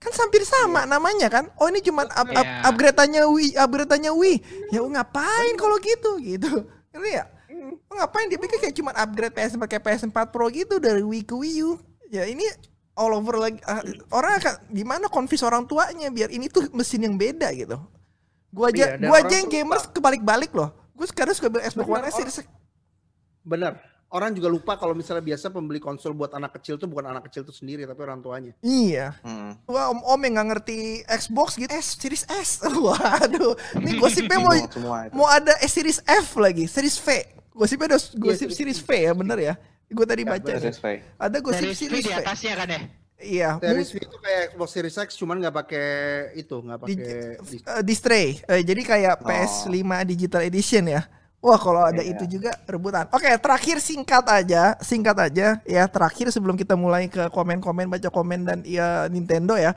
Kan 0.04 0.12
hampir 0.12 0.44
sama 0.44 0.84
namanya 0.84 1.32
kan? 1.32 1.48
Oh 1.56 1.72
ini 1.72 1.80
cuma 1.80 2.04
up, 2.04 2.28
up, 2.28 2.44
Iya. 2.44 2.68
upgrade-annya 2.68 3.24
Wii, 3.24 3.56
upgrade-annya 3.56 4.12
Wii. 4.12 4.36
Ya 4.68 4.84
ngapain 4.84 5.56
kalau 5.56 5.80
gitu 5.80 6.20
gitu. 6.20 6.68
Ngerti 6.92 7.10
ya? 7.16 7.24
Oh, 7.88 7.96
ngapain 7.96 8.28
dia 8.28 8.36
pikir 8.36 8.60
kayak 8.60 8.76
cuma 8.76 8.92
upgrade 8.92 9.32
PS4 9.32 9.64
kayak 9.64 9.82
PS4 9.82 10.18
Pro 10.28 10.52
gitu 10.52 10.76
dari 10.76 11.00
Wii 11.00 11.24
ke 11.24 11.32
Wii 11.32 11.56
U. 11.64 11.80
Ya 12.12 12.28
ini 12.28 12.44
all 12.94 13.16
over 13.16 13.40
lagi 13.40 13.58
ah, 13.64 13.80
orang 14.12 14.38
akan 14.38 14.54
gimana 14.70 15.08
konfis 15.08 15.40
orang 15.40 15.64
tuanya 15.64 16.12
biar 16.12 16.28
ini 16.28 16.52
tuh 16.52 16.68
mesin 16.76 17.08
yang 17.08 17.16
beda 17.16 17.48
gitu. 17.56 17.80
Gua 18.52 18.68
aja 18.70 19.00
Iya, 19.00 19.08
gua 19.08 19.16
aja 19.24 19.34
yang 19.40 19.48
gamers 19.48 19.88
kebalik-balik 19.90 20.52
loh. 20.52 20.70
Gue 20.94 21.10
sekarang 21.10 21.34
suka 21.34 21.50
beli 21.50 21.66
Xbox 21.66 21.90
One 21.90 22.06
Bener, 22.06 22.12
S 22.12 22.14
Series 22.14 22.38
X. 22.44 22.46
Orang 24.14 24.30
juga 24.30 24.46
lupa 24.46 24.78
kalau 24.78 24.94
misalnya 24.94 25.26
biasa 25.26 25.50
pembeli 25.50 25.82
konsol 25.82 26.14
buat 26.14 26.30
anak 26.30 26.54
kecil 26.54 26.78
tuh 26.78 26.86
bukan 26.86 27.10
anak 27.10 27.26
kecil 27.26 27.42
tuh 27.42 27.50
sendiri 27.50 27.82
tapi 27.82 27.98
orang 27.98 28.22
tuanya. 28.22 28.54
Iya. 28.62 29.18
Hmm. 29.26 29.58
Gua 29.66 29.90
om-om 29.90 30.20
yang 30.22 30.38
nggak 30.38 30.48
ngerti 30.54 30.78
Xbox 31.02 31.58
gitu 31.58 31.74
S 31.74 31.98
Series 31.98 32.22
S. 32.30 32.62
Waduh. 32.86 33.58
Ini 33.82 33.98
gosipnya 33.98 34.38
mau 34.38 34.54
mau 35.10 35.26
ada 35.26 35.58
S 35.58 35.74
Series 35.74 35.98
F 36.06 36.38
lagi, 36.38 36.70
Series 36.70 36.94
V. 36.94 37.26
Gosipnya 37.50 37.90
ada 37.90 37.98
gosip 38.14 38.54
Series 38.54 38.78
Series 38.78 38.78
V 38.78 38.90
ya 38.94 39.12
bener 39.18 39.38
ya. 39.42 39.54
Gue 39.90 40.06
tadi 40.06 40.22
baca. 40.22 40.46
nih. 40.46 40.62
SSV. 40.70 40.86
Ada 41.18 41.36
gosip 41.42 41.68
Series 41.74 42.06
di 42.06 42.10
V. 42.10 42.14
atasnya 42.14 42.54
kan 42.54 42.68
ya. 42.70 42.80
Iya. 43.18 43.50
Series 43.62 43.90
V 43.90 43.96
itu 43.98 44.16
kayak 44.18 44.42
Xbox 44.54 44.68
Series 44.70 44.96
X 44.98 45.08
cuman 45.18 45.36
nggak 45.42 45.54
pakai 45.54 45.88
itu, 46.34 46.56
nggak 46.62 46.78
di, 46.86 46.94
pakai 46.98 47.18
eh, 47.40 47.82
display. 47.82 48.26
Eh, 48.46 48.62
jadi 48.62 48.82
kayak 48.82 49.14
Oh. 49.22 49.26
PS5 49.26 49.82
Digital 50.06 50.42
Edition 50.46 50.84
ya. 50.86 51.02
Wah 51.44 51.60
kalau 51.60 51.84
ada 51.84 52.00
Iya. 52.00 52.16
itu 52.16 52.24
juga 52.40 52.56
rebutan. 52.64 53.04
Oke 53.12 53.28
terakhir 53.36 53.76
singkat 53.76 54.24
aja, 54.24 54.80
singkat 54.80 55.12
aja 55.20 55.60
ya 55.68 55.84
terakhir 55.84 56.32
sebelum 56.32 56.56
kita 56.56 56.72
mulai 56.72 57.04
ke 57.04 57.28
komen-komen 57.28 57.84
baca 57.84 58.08
komen 58.08 58.48
dan 58.48 58.58
ya 58.64 59.12
Nintendo 59.12 59.52
ya. 59.60 59.76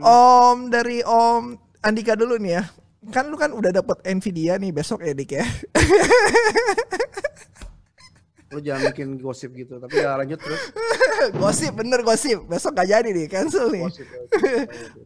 Om 0.00 0.72
dari 0.72 1.04
Om 1.04 1.60
Andika 1.84 2.16
dulu 2.16 2.40
nih 2.40 2.56
ya. 2.56 2.64
Kan 3.12 3.28
lu 3.28 3.36
kan 3.36 3.52
udah 3.52 3.68
dapet 3.68 4.00
Nvidia 4.16 4.56
nih 4.56 4.72
besok 4.72 5.04
ya 5.04 5.12
Dik 5.12 5.36
ya. 5.36 5.44
Lu 8.52 8.60
jangan 8.60 8.92
bikin 8.92 9.16
gosip 9.16 9.52
gitu, 9.56 9.80
tapi 9.80 9.96
ya 10.00 10.12
lanjut 10.16 10.36
terus. 10.40 10.60
gosip 11.40 11.72
bener 11.76 12.00
gosip. 12.00 12.48
Besok 12.48 12.76
gak 12.76 12.88
jadi 12.88 13.08
nih 13.12 13.26
cancel 13.28 13.68
nih. 13.68 13.84
Ya. 13.84 13.92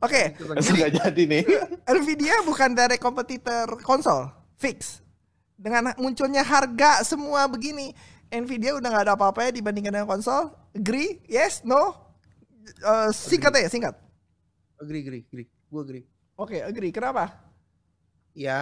Oke. 0.03 0.23
Masa 0.35 0.71
nggak 0.75 0.93
jadi 0.95 1.23
nih. 1.27 1.43
Nvidia 1.91 2.43
bukan 2.47 2.71
dari 2.75 2.99
kompetitor 2.99 3.79
konsol 3.83 4.31
fix 4.59 5.06
dengan 5.57 5.93
munculnya 5.97 6.45
harga 6.45 7.01
semua 7.03 7.49
begini 7.49 7.97
Nvidia 8.29 8.77
udah 8.77 8.89
nggak 8.93 9.05
ada 9.09 9.15
apa-apa 9.17 9.49
ya 9.49 9.51
dibandingkan 9.57 9.93
dengan 9.93 10.09
konsol 10.09 10.53
agree 10.73 11.21
yes 11.27 11.65
no 11.65 12.07
Eh, 12.67 13.11
singkat 13.15 13.55
aja 13.55 13.71
singkat 13.71 13.95
Agree, 14.83 15.07
agree, 15.07 15.23
agree. 15.31 15.47
Gue 15.71 15.81
agree. 15.87 16.05
oke 16.35 16.59
agree 16.59 16.91
kenapa 16.91 17.47
Ya, 18.37 18.61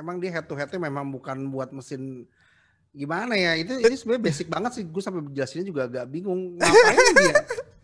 emang 0.00 0.16
dia 0.16 0.32
head 0.32 0.48
to 0.48 0.56
headnya 0.56 0.80
memang 0.80 1.12
bukan 1.12 1.36
buat 1.52 1.68
mesin 1.76 2.24
gimana 2.88 3.36
ya? 3.36 3.52
Itu 3.60 3.76
ini 3.76 3.92
sebenarnya 3.92 4.24
basic 4.24 4.48
banget 4.48 4.80
sih. 4.80 4.84
Gue 4.88 5.04
sampai 5.04 5.28
jelasinnya 5.28 5.68
juga 5.68 5.84
agak 5.84 6.08
bingung. 6.08 6.56
Ngapain 6.56 7.12
dia? 7.20 7.34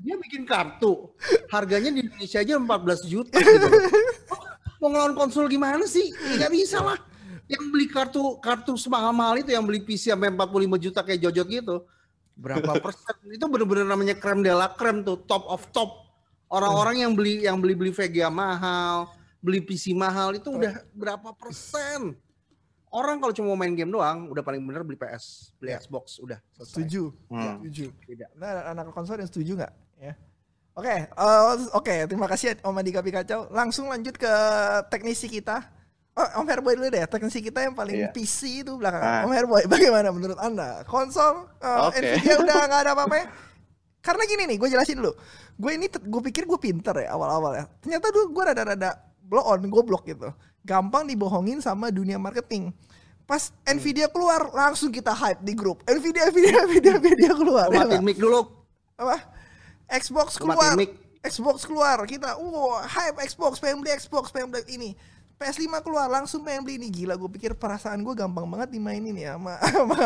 Dia 0.00 0.16
bikin 0.16 0.48
kartu. 0.48 1.12
Harganya 1.52 1.92
di 1.92 2.08
Indonesia 2.08 2.40
aja 2.40 2.56
14 2.56 3.04
juta 3.04 3.36
gitu. 3.36 3.68
Mau 4.80 4.88
ngelawan 4.88 5.12
konsol 5.12 5.44
gimana 5.52 5.84
sih? 5.84 6.08
Ya, 6.08 6.48
Nggak 6.48 6.52
bisa 6.56 6.80
lah. 6.80 6.96
Yang 7.54 7.66
beli 7.70 7.86
kartu 7.86 8.22
kartu 8.42 8.72
semahal-mahal 8.74 9.38
itu 9.38 9.54
yang 9.54 9.62
beli 9.62 9.80
PC 9.80 10.10
sampai 10.10 10.34
45 10.34 10.84
juta 10.84 11.00
kayak 11.00 11.20
Jojot 11.22 11.46
gitu. 11.46 11.76
Berapa 12.34 12.72
persen? 12.84 13.14
Itu 13.30 13.46
bener-bener 13.46 13.86
namanya 13.86 14.18
krem 14.18 14.42
de 14.42 14.50
la 14.50 14.66
krem 14.74 15.06
tuh, 15.06 15.22
top 15.22 15.46
of 15.46 15.62
top. 15.70 16.02
Orang-orang 16.50 17.02
yang 17.02 17.12
beli 17.14 17.46
yang 17.46 17.58
beli 17.58 17.74
beli 17.74 17.90
VGA 17.90 18.30
mahal, 18.30 19.10
beli 19.38 19.58
PC 19.62 19.94
mahal 19.94 20.34
itu 20.34 20.50
udah 20.50 20.82
berapa 20.94 21.34
persen? 21.34 22.14
Orang 22.94 23.18
kalau 23.18 23.34
cuma 23.34 23.58
main 23.58 23.74
game 23.74 23.90
doang, 23.90 24.30
udah 24.30 24.38
paling 24.38 24.62
bener 24.62 24.86
beli 24.86 24.94
PS, 24.94 25.50
beli 25.58 25.74
Xbox, 25.74 26.22
udah 26.22 26.38
selesai. 26.54 26.78
setuju 26.78 27.02
Hmm. 27.26 27.58
setuju 27.58 27.90
Tidak. 28.06 28.30
nah 28.38 28.70
anak 28.70 28.94
konsol 28.94 29.18
yang 29.18 29.26
setuju 29.26 29.58
nggak 29.58 29.72
ya 29.98 30.14
oke 30.78 30.94
eh, 31.10 31.42
oke 31.74 31.94
terima 32.06 32.30
kasih 32.30 32.54
Om 32.62 32.78
Andika 32.78 33.02
Pikacau 33.02 33.50
langsung 33.50 33.90
lanjut 33.90 34.14
ke 34.14 34.30
teknisi 34.94 35.26
kita 35.26 35.66
Oh, 36.14 36.42
Om 36.42 36.46
Herboy 36.46 36.78
dulu 36.78 36.86
deh, 36.94 37.02
teknisi 37.10 37.42
kita 37.42 37.58
yang 37.66 37.74
paling 37.74 38.06
Iya. 38.06 38.08
PC 38.14 38.62
itu 38.62 38.72
belakang. 38.78 39.02
Ah. 39.02 39.26
Om 39.26 39.34
Herboy, 39.34 39.66
bagaimana 39.72 40.14
menurut 40.14 40.38
Anda? 40.38 40.86
Konsol 40.86 41.50
eh, 41.58 41.78
Oke. 41.90 41.98
Nvidia 41.98 42.38
udah 42.38 42.54
nggak 42.70 42.80
ada 42.86 42.90
apa-apa 42.94 43.14
ya? 43.18 43.26
Karena 43.98 44.22
gini 44.22 44.42
nih, 44.46 44.56
gue 44.62 44.68
jelasin 44.70 45.02
dulu. 45.02 45.10
Gue 45.58 45.74
ini, 45.74 45.90
gue 45.90 46.22
pikir 46.30 46.46
gue 46.46 46.58
pinter 46.60 46.94
ya 47.02 47.18
awal-awal 47.18 47.58
ya. 47.58 47.64
Ternyata 47.82 48.14
dulu 48.14 48.30
gue 48.30 48.44
rada-rada 48.46 48.90
blow 49.26 49.42
on, 49.42 49.58
goblok 49.66 50.06
gitu. 50.06 50.30
Gampang 50.62 51.02
dibohongin 51.02 51.58
sama 51.58 51.90
dunia 51.90 52.14
marketing. 52.14 52.70
Pas 53.26 53.50
Hmm. 53.64 53.80
Nvidia 53.80 54.06
keluar, 54.06 54.54
langsung 54.54 54.94
kita 54.94 55.10
hype 55.10 55.42
di 55.42 55.56
grup. 55.56 55.82
Nvidia, 55.82 56.30
Nvidia, 56.30 56.62
Nvidia, 56.62 56.94
Nvidia 57.00 57.32
keluar. 57.34 57.66
Lu 57.72 57.74
ya 57.74 57.80
matiin 57.82 57.90
nggak? 57.98 58.06
mic 58.06 58.18
dulu. 58.20 58.40
Apa? 59.00 59.16
Xbox 59.90 60.38
Lu 60.38 60.46
keluar. 60.46 60.78
Xbox 61.24 61.64
keluar, 61.64 61.96
kita, 62.04 62.36
wow, 62.36 62.84
hype 62.84 63.16
Xbox, 63.24 63.56
pengen 63.56 63.80
beli 63.80 63.96
Xbox, 63.96 64.28
pengen 64.28 64.52
beli 64.52 64.60
ini. 64.68 64.90
PS5 65.34 65.66
keluar 65.82 66.06
langsung 66.06 66.46
pengen 66.46 66.62
beli 66.62 66.78
ini 66.78 66.88
gila 66.88 67.18
gue 67.18 67.26
pikir 67.26 67.58
perasaan 67.58 68.00
gue 68.00 68.14
gampang 68.14 68.46
banget 68.46 68.70
dimainin 68.70 69.18
ya 69.18 69.34
sama 69.34 69.58
sama, 69.74 69.96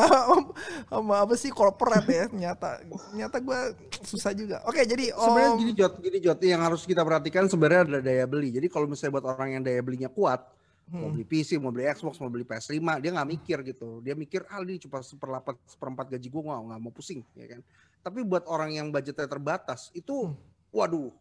sama 0.89 1.15
apa 1.21 1.35
sih 1.37 1.53
corporate 1.53 2.09
ya 2.09 2.25
ternyata 2.27 2.81
ternyata 2.81 3.37
gue 3.39 3.61
susah 4.03 4.33
juga 4.33 4.65
oke 4.65 4.81
jadi 4.83 5.13
Sebenarnya 5.13 5.53
gini 5.61 5.73
Jot, 5.77 5.95
gini 6.01 6.19
Jot, 6.19 6.41
yang 6.41 6.65
harus 6.65 6.83
kita 6.83 7.05
perhatikan 7.05 7.45
sebenarnya 7.47 7.83
ada 7.85 8.01
daya 8.01 8.25
beli. 8.25 8.49
Jadi 8.51 8.67
kalau 8.67 8.89
misalnya 8.89 9.21
buat 9.21 9.27
orang 9.29 9.59
yang 9.59 9.63
daya 9.63 9.81
belinya 9.85 10.09
kuat, 10.09 10.41
mau 10.89 11.11
Hmm. 11.11 11.13
beli 11.13 11.27
PC, 11.29 11.61
mau 11.61 11.69
beli 11.69 11.85
Xbox, 11.93 12.17
mau 12.17 12.33
beli 12.33 12.49
PS5, 12.49 12.81
dia 12.97 13.11
nggak 13.13 13.29
mikir 13.29 13.59
gitu. 13.61 14.01
Dia 14.01 14.17
mikir, 14.17 14.49
ah 14.49 14.65
ini 14.65 14.81
cuma 14.81 15.05
seperlapat, 15.05 15.55
seperempat 15.69 16.09
gaji 16.09 16.29
gue, 16.33 16.43
nggak 16.43 16.61
nggak 16.65 16.81
mau 16.81 16.89
pusing, 16.89 17.21
ya 17.37 17.45
kan. 17.45 17.61
Tapi 18.01 18.25
buat 18.25 18.49
orang 18.49 18.73
yang 18.73 18.89
budgetnya 18.89 19.29
terbatas, 19.29 19.93
itu, 19.93 20.33
Hmm. 20.33 20.37
waduh, 20.73 21.13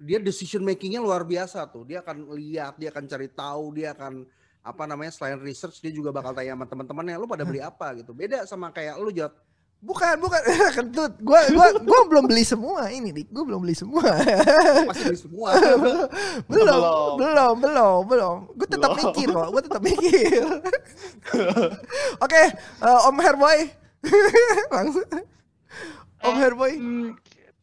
dia 0.00 0.18
decision 0.18 0.62
makingnya 0.66 1.00
luar 1.02 1.22
biasa 1.22 1.64
tuh. 1.70 1.86
Dia 1.86 2.02
akan 2.02 2.34
lihat, 2.34 2.76
dia 2.78 2.90
akan 2.90 3.04
cari 3.06 3.28
tahu, 3.30 3.64
dia 3.78 3.94
akan 3.94 4.26
apa 4.64 4.82
namanya 4.88 5.12
selain 5.12 5.36
research 5.44 5.84
dia 5.84 5.92
juga 5.92 6.08
bakal 6.08 6.32
tanya 6.32 6.56
sama 6.56 6.64
teman-temannya 6.64 7.20
lu 7.20 7.28
pada 7.28 7.44
beli 7.44 7.60
apa 7.60 7.92
gitu. 8.00 8.16
Beda 8.16 8.48
sama 8.48 8.72
kayak 8.72 8.96
lu 8.96 9.12
jod 9.12 9.32
Bukan, 9.84 10.16
bukan. 10.16 10.40
Kentut. 10.80 11.12
Gua 11.20 11.44
gua 11.52 11.68
gua 11.84 12.00
belum 12.08 12.24
beli 12.24 12.40
semua 12.40 12.88
ini, 12.88 13.12
Dik. 13.12 13.28
Gua 13.28 13.44
belum 13.44 13.60
beli 13.68 13.76
semua. 13.76 14.00
pasti 14.88 15.04
beli 15.12 15.20
semua. 15.20 15.48
belum, 16.48 16.80
Belum. 16.80 17.12
belum, 17.20 17.54
belum, 17.60 18.00
belum. 18.08 18.36
Gue 18.56 18.68
tetap 18.68 18.96
Belum. 18.96 19.12
mikir 19.12 19.26
kok, 19.28 19.48
gue 19.52 19.62
tetap 19.68 19.82
mikir. 19.84 20.42
Oke, 22.24 22.42
eh, 22.56 23.06
Om 23.12 23.16
Herboy. 23.20 23.58
Langsung. 24.72 25.04
Om 26.24 26.36
Herboy. 26.40 26.72
Hmm, 26.80 27.08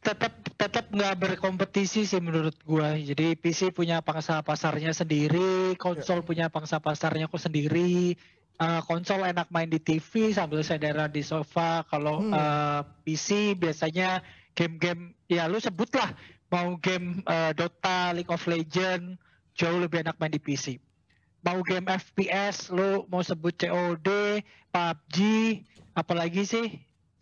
tetap 0.02 0.32
tetap 0.58 0.90
nggak 0.90 1.14
berkompetisi 1.14 2.02
sih 2.02 2.18
menurut 2.18 2.58
gua. 2.66 2.98
Jadi 2.98 3.38
PC 3.38 3.70
punya 3.70 4.02
pangsa 4.02 4.42
pasarnya 4.42 4.90
sendiri, 4.90 5.78
konsol 5.78 6.26
punya 6.26 6.50
pangsa 6.50 6.82
pasarnya 6.82 7.30
kok 7.30 7.38
sendiri. 7.38 8.18
Eh, 8.62 8.80
konsol 8.86 9.22
enak 9.26 9.48
main 9.50 9.70
di 9.70 9.78
TV 9.78 10.34
sambil 10.34 10.62
senderan 10.66 11.10
di 11.10 11.22
sofa. 11.22 11.86
Kalau 11.86 12.18
Hmm. 12.22 12.34
eh, 12.34 12.80
PC 13.06 13.54
biasanya 13.54 14.22
game-game 14.52 15.14
ya 15.30 15.48
lu 15.48 15.56
sebutlah 15.62 16.12
mau 16.50 16.76
game 16.78 17.22
eh, 17.24 17.50
Dota, 17.56 18.12
League 18.12 18.28
of 18.28 18.44
Legend 18.44 19.16
jauh 19.54 19.78
lebih 19.78 20.02
enak 20.02 20.18
main 20.18 20.34
di 20.34 20.42
PC. 20.42 20.82
Mau 21.42 21.58
game 21.66 21.90
FPS, 21.90 22.70
lu 22.70 23.02
mau 23.10 23.18
sebut 23.18 23.50
COD, 23.50 24.38
PUBG, 24.70 25.16
apalagi 25.92 26.46
sih 26.46 26.66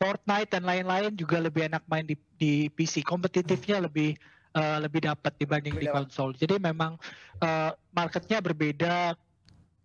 Fortnite 0.01 0.49
dan 0.51 0.65
lain-lain 0.65 1.13
juga 1.13 1.37
lebih 1.37 1.69
enak 1.69 1.85
main 1.85 2.03
di, 2.03 2.17
di 2.35 2.53
PC. 2.69 3.05
Kompetitifnya 3.05 3.85
lebih 3.85 4.17
eh, 4.51 4.79
lebih 4.81 5.05
dapat 5.05 5.37
dibanding 5.37 5.77
di 5.77 5.85
dapat. 5.85 6.09
konsol. 6.09 6.33
Jadi 6.33 6.57
memang 6.57 6.97
eh, 7.39 7.71
marketnya 7.93 8.41
berbeda 8.41 9.13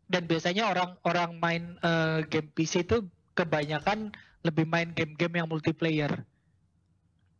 dan 0.07 0.23
biasanya 0.23 0.71
orang-orang 0.71 1.31
main 1.35 1.63
eh, 1.77 2.23
game 2.25 2.47
PC 2.49 2.87
itu 2.87 3.03
kebanyakan 3.35 4.15
lebih 4.41 4.63
main 4.63 4.89
game-game 4.89 5.35
yang 5.35 5.51
multiplayer. 5.51 6.23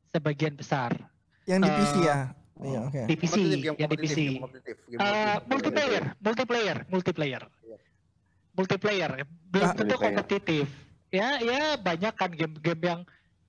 Sebagian 0.07 0.55
besar 0.55 0.91
Yang 1.43 1.59
di 1.61 1.71
PC 1.71 1.93
Eh, 1.93 2.03
ya. 2.03 2.17
Iya, 2.55 2.79
oke. 2.87 3.01
di 3.03 3.15
PC, 3.15 3.35
yang 3.75 3.91
di 3.91 3.97
PC. 3.99 4.17
game 4.31 4.39
kompetitif, 4.39 4.75
game 4.87 4.99
kompetitif. 4.99 5.43
multiplayer, 5.45 6.03
multiplayer, 6.17 6.77
multiplayer, 6.87 7.43
Iya. 7.61 7.77
multiplayer. 8.51 9.11
Belum 9.45 9.67
Ah. 9.67 9.75
tentu 9.75 9.95
kompetitif. 9.95 10.67
Ya, 11.15 11.39
ya 11.39 11.79
banyak 11.79 12.13
kan 12.13 12.31
game-game 12.35 12.81
yang 12.83 13.01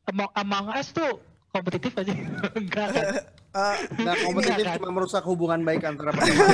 Among, 0.06 0.30
Among 0.38 0.70
Us 0.70 0.94
tuh 0.94 1.18
kompetitif 1.50 1.90
aja, 1.98 2.14
enggak 2.60 2.88
kan? 2.94 3.06
Eh, 3.56 3.76
Nah, 4.04 4.12
kompetitif 4.20 4.60
Enggak 4.60 4.68
kan? 4.68 4.78
cuma 4.84 4.90
merusak 4.92 5.24
hubungan 5.24 5.64
baik 5.64 5.80
antara 5.88 6.12
pasangan. 6.16 6.52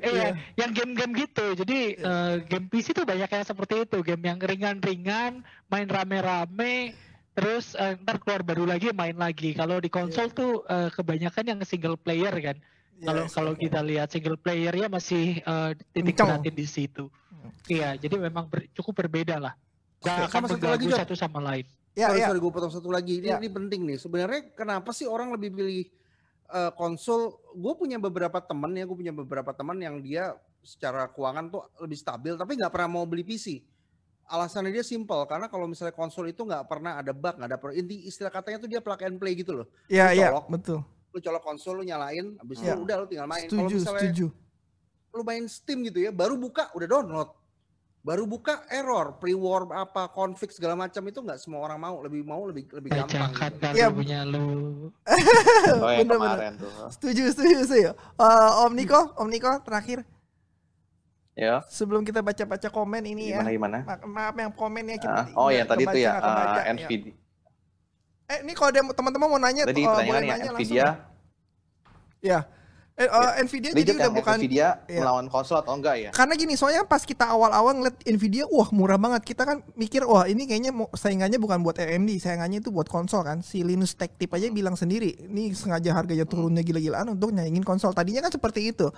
Iya, 0.00 0.28
yang 0.56 0.72
game-game 0.72 1.12
gitu. 1.20 1.46
Jadi 1.52 2.00
eh, 2.00 2.34
game 2.48 2.66
PC 2.72 2.96
tuh 2.96 3.04
banyak 3.04 3.28
yang 3.28 3.44
seperti 3.44 3.84
itu, 3.84 4.00
game 4.00 4.24
yang 4.24 4.40
ringan-ringan, 4.40 5.44
main 5.68 5.84
rame-rame, 5.84 6.96
terus 7.36 7.76
eh, 7.76 8.00
ntar 8.00 8.24
keluar 8.24 8.40
baru 8.40 8.64
lagi 8.64 8.88
main 8.96 9.20
lagi. 9.20 9.52
Kalau 9.52 9.84
di 9.84 9.92
konsol 9.92 10.32
tuh 10.32 10.64
eh, 10.64 10.88
kebanyakan 10.88 11.44
yang 11.44 11.60
single 11.68 12.00
player 12.00 12.32
kan. 12.32 12.56
Kalau 13.00 13.24
yes, 13.26 13.32
kalau 13.34 13.52
kita 13.56 13.80
lihat 13.80 14.08
single 14.12 14.38
playernya 14.38 14.86
masih 14.92 15.40
eh, 15.40 15.70
titik 15.90 16.14
beratin 16.18 16.54
di 16.54 16.66
situ. 16.68 17.08
Iya, 17.66 17.94
jadi 17.98 18.18
memang 18.18 18.50
ber- 18.50 18.68
cukup 18.74 19.06
berbeda 19.06 19.38
lah. 19.38 19.54
Gak 20.02 20.14
Oke, 20.18 20.22
akan 20.26 20.38
sama 20.42 20.46
satu 20.50 20.66
lagi, 20.66 20.86
satu 20.90 21.14
sama 21.14 21.38
lain. 21.42 21.66
Ya, 21.94 22.10
sorry, 22.10 22.20
ya. 22.24 22.26
sorry 22.32 22.40
gue 22.42 22.52
potong 22.52 22.72
satu 22.74 22.88
lagi. 22.90 23.22
Ini, 23.22 23.28
Ya. 23.34 23.38
ini 23.38 23.48
penting 23.52 23.80
nih. 23.86 23.98
Sebenarnya 24.00 24.50
kenapa 24.56 24.90
sih 24.90 25.06
orang 25.06 25.30
lebih 25.30 25.54
pilih 25.54 25.86
eh, 26.52 26.72
konsol? 26.74 27.38
Gue 27.54 27.74
punya 27.78 28.02
beberapa 28.02 28.38
teman 28.42 28.74
ya, 28.74 28.84
gue 28.86 28.96
punya 28.98 29.14
beberapa 29.14 29.50
teman 29.54 29.78
yang 29.78 30.02
dia 30.02 30.34
secara 30.62 31.10
keuangan 31.10 31.50
tuh 31.50 31.62
lebih 31.82 31.98
stabil, 31.98 32.34
tapi 32.38 32.54
nggak 32.54 32.70
pernah 32.70 32.90
mau 32.90 33.04
beli 33.06 33.26
PC. 33.26 33.62
Alasannya 34.30 34.70
dia 34.70 34.86
simple, 34.86 35.26
karena 35.26 35.50
kalau 35.50 35.66
misalnya 35.66 35.92
konsol 35.92 36.30
itu 36.30 36.46
nggak 36.46 36.64
pernah 36.70 36.96
ada 37.02 37.10
bug, 37.10 37.34
nggak 37.36 37.50
ada 37.50 37.58
per- 37.58 37.74
inti 37.74 38.06
istilah 38.06 38.30
katanya 38.30 38.62
tuh 38.62 38.70
dia 38.70 38.78
plug 38.78 39.02
and 39.02 39.18
play 39.18 39.34
gitu 39.34 39.52
loh. 39.52 39.66
Iya, 39.90 40.14
iya, 40.14 40.28
betul. 40.46 40.86
Lu 41.12 41.18
colok 41.18 41.42
konsol, 41.42 41.76
lu 41.76 41.84
nyalain, 41.84 42.34
habis 42.36 42.58
Ya. 42.58 42.72
itu 42.72 42.82
udah 42.82 42.96
lu 42.98 43.06
tinggal 43.06 43.26
main. 43.26 43.44
Kalau 43.44 43.68
Setuju, 43.68 43.76
misalnya 43.78 44.00
setuju. 44.02 44.26
lu 45.12 45.22
main 45.22 45.44
Steam 45.44 45.78
gitu 45.82 45.98
ya, 45.98 46.10
baru 46.10 46.34
buka 46.34 46.72
udah 46.72 46.88
download. 46.88 47.30
Baru 48.02 48.26
buka 48.26 48.66
error, 48.66 49.14
pre-war 49.14 49.62
apa 49.70 50.10
config 50.10 50.50
segala 50.50 50.74
macam 50.74 50.98
itu 51.04 51.22
nggak 51.22 51.38
semua 51.38 51.62
orang 51.62 51.78
mau, 51.78 52.02
lebih 52.02 52.26
mau 52.26 52.42
lebih 52.42 52.66
lebih 52.72 52.90
gampang. 52.90 53.30
Bacakan 53.30 53.50
gitu. 53.54 53.78
Iya. 53.78 53.86
punya 53.88 54.20
lu. 54.24 54.46
Oh 55.78 55.86
yang 55.86 56.02
Bener, 56.02 56.18
bener. 56.18 56.52
tuh. 56.58 56.72
Setuju, 56.90 57.22
setuju, 57.30 57.56
setuju. 57.62 57.90
Eh, 57.94 58.50
Om 58.58 58.72
Niko, 58.74 59.00
Om 59.14 59.28
Niko 59.28 59.52
terakhir 59.62 60.02
Ya, 61.32 61.64
sebelum 61.64 62.02
kita 62.02 62.20
baca-baca 62.20 62.68
komen 62.68 63.06
ini 63.06 63.32
gimana 63.32 63.48
ya. 63.48 63.56
gimana? 63.56 63.78
Ma- 63.80 64.04
Maaf 64.04 64.36
yang 64.36 64.52
komen 64.52 64.84
ya 64.84 64.96
kita. 64.98 65.20
Ah, 65.22 65.26
oh 65.32 65.48
yang 65.48 65.64
tadi 65.64 65.84
tuh 65.86 65.96
ya, 65.96 66.12
eh, 66.12 66.76
ya. 66.76 66.88
NVIDIA. 68.32 68.34
Eh, 68.34 68.38
ini 68.42 68.52
kalau 68.52 68.68
ada 68.70 68.80
teman-teman 68.90 69.26
mau 69.28 69.38
nanya 69.38 69.62
Tadi 69.62 69.76
eh, 69.76 69.84
pertanyaan 69.84 70.08
boleh 70.08 70.20
ya, 70.20 70.32
nanya 70.32 70.50
Nvidia. 70.50 70.82
langsung. 70.82 71.10
Ya. 72.22 72.38
Eh, 72.92 73.08
eh, 73.08 73.32
Nvidia 73.42 73.70
jadi 73.72 73.80
Legit 73.82 73.94
udah 73.94 74.04
yang 74.04 74.14
bukan 74.14 74.36
Nvidia 74.36 74.68
Iya. 74.84 75.00
melawan 75.00 75.26
konsol 75.26 75.56
atau 75.58 75.72
enggak 75.72 75.96
ya? 75.96 76.10
karena 76.12 76.36
gini 76.36 76.54
soalnya 76.54 76.84
pas 76.84 77.00
kita 77.00 77.24
awal-awal 77.24 77.72
ngeliat 77.72 77.96
Nvidia 78.04 78.44
wah 78.46 78.68
murah 78.68 79.00
banget 79.00 79.24
kita 79.24 79.42
kan 79.42 79.64
mikir 79.74 80.04
wah 80.04 80.24
ini 80.24 80.44
kayaknya 80.44 80.70
mau- 80.70 80.92
saingannya 80.92 81.40
bukan 81.40 81.64
buat 81.64 81.80
AMD 81.80 82.20
saingannya 82.20 82.60
itu 82.60 82.68
buat 82.68 82.86
konsol 82.86 83.24
kan 83.24 83.40
si 83.40 83.64
Linus 83.64 83.96
Tech 83.96 84.12
Tip 84.12 84.28
aja 84.30 84.44
bilang 84.48 84.76
sendiri 84.76 85.08
ini 85.24 85.56
sengaja 85.56 85.88
harganya 85.90 86.28
turunnya 86.28 86.60
gila-gilaan 86.60 87.08
untuk 87.10 87.32
nyaingin 87.32 87.64
konsol 87.64 87.90
tadinya 87.90 88.20
kan 88.20 88.30
seperti 88.30 88.70
itu 88.70 88.92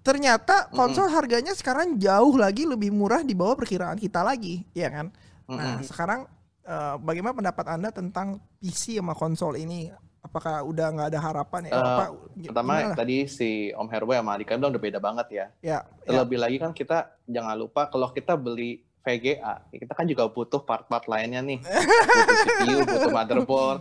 ternyata 0.00 0.72
konsol 0.72 1.04
harganya 1.06 1.52
sekarang 1.52 2.00
jauh 2.00 2.34
lagi 2.34 2.64
lebih 2.64 2.88
murah 2.88 3.20
di 3.20 3.36
bawah 3.36 3.52
perkiraan 3.52 4.00
kita 4.00 4.24
lagi 4.24 4.64
ya 4.72 4.88
kan 4.88 5.12
nah 5.44 5.76
Mm-mm. 5.76 5.84
sekarang 5.84 6.24
eh, 6.66 6.94
bagaimana 6.98 7.34
pendapat 7.34 7.66
anda 7.68 7.88
tentang 7.88 8.28
PC 8.58 8.98
sama 8.98 9.14
konsol 9.14 9.54
ini 9.56 9.88
apakah 10.18 10.60
udah 10.60 10.86
nggak 10.90 11.08
ada 11.08 11.20
harapan 11.20 11.60
ya 11.64 11.70
Eh, 11.70 11.78
apa 11.78 12.04
Pertama 12.34 12.72
gimana 12.82 12.94
tadi 12.94 13.16
si 13.26 13.50
Om 13.70 13.86
Herboy 13.86 14.16
sama 14.16 14.34
Adika 14.34 14.54
bilang 14.54 14.74
udah 14.74 14.82
beda 14.82 14.98
banget 14.98 15.26
ya. 15.30 15.46
ya, 15.60 15.78
ya 16.02 16.04
Terlebih 16.04 16.36
lagi 16.36 16.56
kan 16.58 16.70
kita 16.70 16.98
jangan 17.24 17.54
lupa 17.54 17.86
kalau 17.86 18.10
kita 18.10 18.34
beli 18.34 18.82
VGA, 19.00 19.70
kita 19.70 19.94
kan 19.94 20.02
juga 20.02 20.26
butuh 20.26 20.58
part-part 20.60 21.06
lainnya 21.06 21.38
nih. 21.38 21.62
butuh 21.62 22.36
CPU, 22.42 22.76
butuh 22.82 23.12
motherboard. 23.14 23.80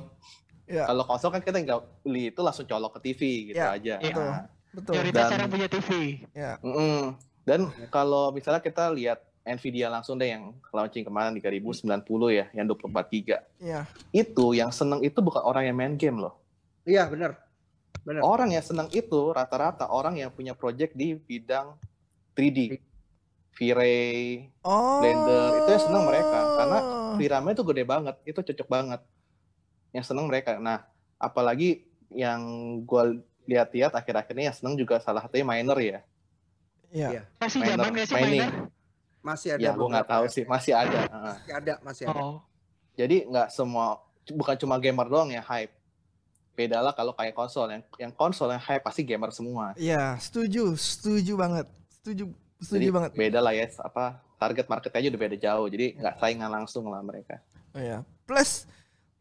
ya 0.68 0.86
Kalau 0.86 1.02
konsol 1.04 1.30
kan 1.30 1.42
kita 1.42 1.58
nggak 1.60 1.82
beli 2.02 2.30
itu 2.30 2.40
langsung 2.40 2.64
colok 2.64 2.94
ke 2.96 3.10
TV 3.10 3.22
gitu 3.50 3.58
Ya, 3.58 3.74
aja. 3.74 3.98
betul. 3.98 4.22
Nah, 4.24 4.46
betul 4.72 4.92
Prioritas 4.94 5.26
Dan- 5.26 5.34
orang 5.36 5.50
punya 5.50 5.66
TV. 5.68 5.90
ya 6.32 6.52
mm-mm. 6.62 7.18
Dan 7.42 7.60
kalau 7.90 8.30
misalnya 8.30 8.62
kita 8.62 8.86
lihat 8.92 9.18
Nvidia 9.46 9.94
langsung 9.94 10.18
deh 10.18 10.34
yang 10.34 10.58
launching 10.74 11.06
kemarin 11.06 11.38
3090 11.38 11.86
ya, 12.34 12.46
yang 12.58 12.66
24 12.66 13.14
giga. 13.14 13.46
ya 13.62 13.86
Itu 14.10 14.58
yang 14.58 14.74
seneng 14.74 15.06
itu 15.06 15.22
bukan 15.22 15.46
orang 15.46 15.70
yang 15.70 15.78
main 15.78 15.94
game 15.94 16.18
loh. 16.18 16.34
Iya 16.82 17.06
benar. 17.06 17.38
Benar. 18.02 18.22
Orang 18.26 18.54
yang 18.54 18.66
seneng 18.66 18.90
itu 18.90 19.34
rata-rata 19.34 19.90
orang 19.90 20.18
yang 20.18 20.30
punya 20.34 20.58
project 20.58 20.98
di 20.98 21.14
bidang 21.14 21.78
3D. 22.34 22.82
V-Ray, 23.56 24.52
Oh. 24.68 25.00
Blender, 25.00 25.64
itu 25.64 25.70
yang 25.80 25.84
seneng 25.88 26.04
mereka, 26.04 26.40
karena 26.60 26.80
VRAM-nya 27.16 27.54
itu 27.56 27.64
gede 27.64 27.84
banget, 27.88 28.16
itu 28.28 28.40
cocok 28.44 28.68
banget. 28.68 29.02
Yang 29.96 30.12
seneng 30.12 30.28
mereka. 30.28 30.60
Nah, 30.60 30.84
apalagi 31.16 31.88
yang 32.12 32.44
gue 32.84 33.24
lihat-lihat 33.48 33.96
akhir-akhir 33.96 34.36
ini 34.36 34.52
yang 34.52 34.58
seneng 34.60 34.76
juga 34.76 35.00
salah 35.00 35.24
satunya 35.24 35.48
miner 35.48 35.80
ya. 35.80 36.00
Iya. 36.92 37.08
Iya. 37.16 37.22
Masih 37.40 37.60
Miner, 37.64 37.72
zaman 37.72 37.90
nggak 37.96 38.08
sih 38.12 38.16
miner? 38.20 38.52
Masih 39.26 39.58
ada. 39.58 39.64
Ya, 39.66 39.72
gue 39.74 39.88
nggak 39.90 40.06
tahu 40.06 40.26
ya. 40.30 40.34
sih, 40.38 40.44
masih 40.46 40.74
ada. 40.78 41.00
Heeh. 41.10 41.36
Masih 41.42 41.54
ada, 41.58 41.74
masih 41.82 42.04
ada. 42.06 42.22
Oh, 42.22 42.38
Jadi 42.94 43.26
nggak 43.26 43.50
semua, 43.50 43.98
bukan 44.30 44.56
cuma 44.62 44.78
gamer 44.78 45.10
doang 45.10 45.34
yang 45.34 45.42
hype. 45.42 45.74
Beda 46.54 46.80
lah 46.80 46.94
kalau 46.94 47.12
kayak 47.18 47.34
konsol, 47.34 47.68
yang 47.68 47.84
yang 47.98 48.14
konsol 48.14 48.54
yang 48.54 48.62
hype 48.62 48.86
pasti 48.86 49.02
gamer 49.02 49.34
semua. 49.34 49.74
Iya, 49.76 50.16
setuju, 50.22 50.78
setuju 50.78 51.34
banget. 51.36 51.66
Setuju, 51.90 52.30
setuju 52.62 52.86
Jadi 52.86 52.94
banget. 52.94 53.12
beda 53.18 53.40
lah 53.42 53.52
ya, 53.58 53.66
apa 53.82 54.22
target 54.38 54.70
marketnya 54.70 55.00
aja 55.02 55.10
udah 55.10 55.22
beda 55.26 55.38
jauh. 55.42 55.68
Jadi 55.68 55.86
nggak 55.98 56.16
saingan 56.22 56.52
langsung 56.54 56.86
lah 56.88 57.02
mereka. 57.02 57.42
Oh, 57.74 57.82
iya. 57.82 58.06
Plus 58.30 58.70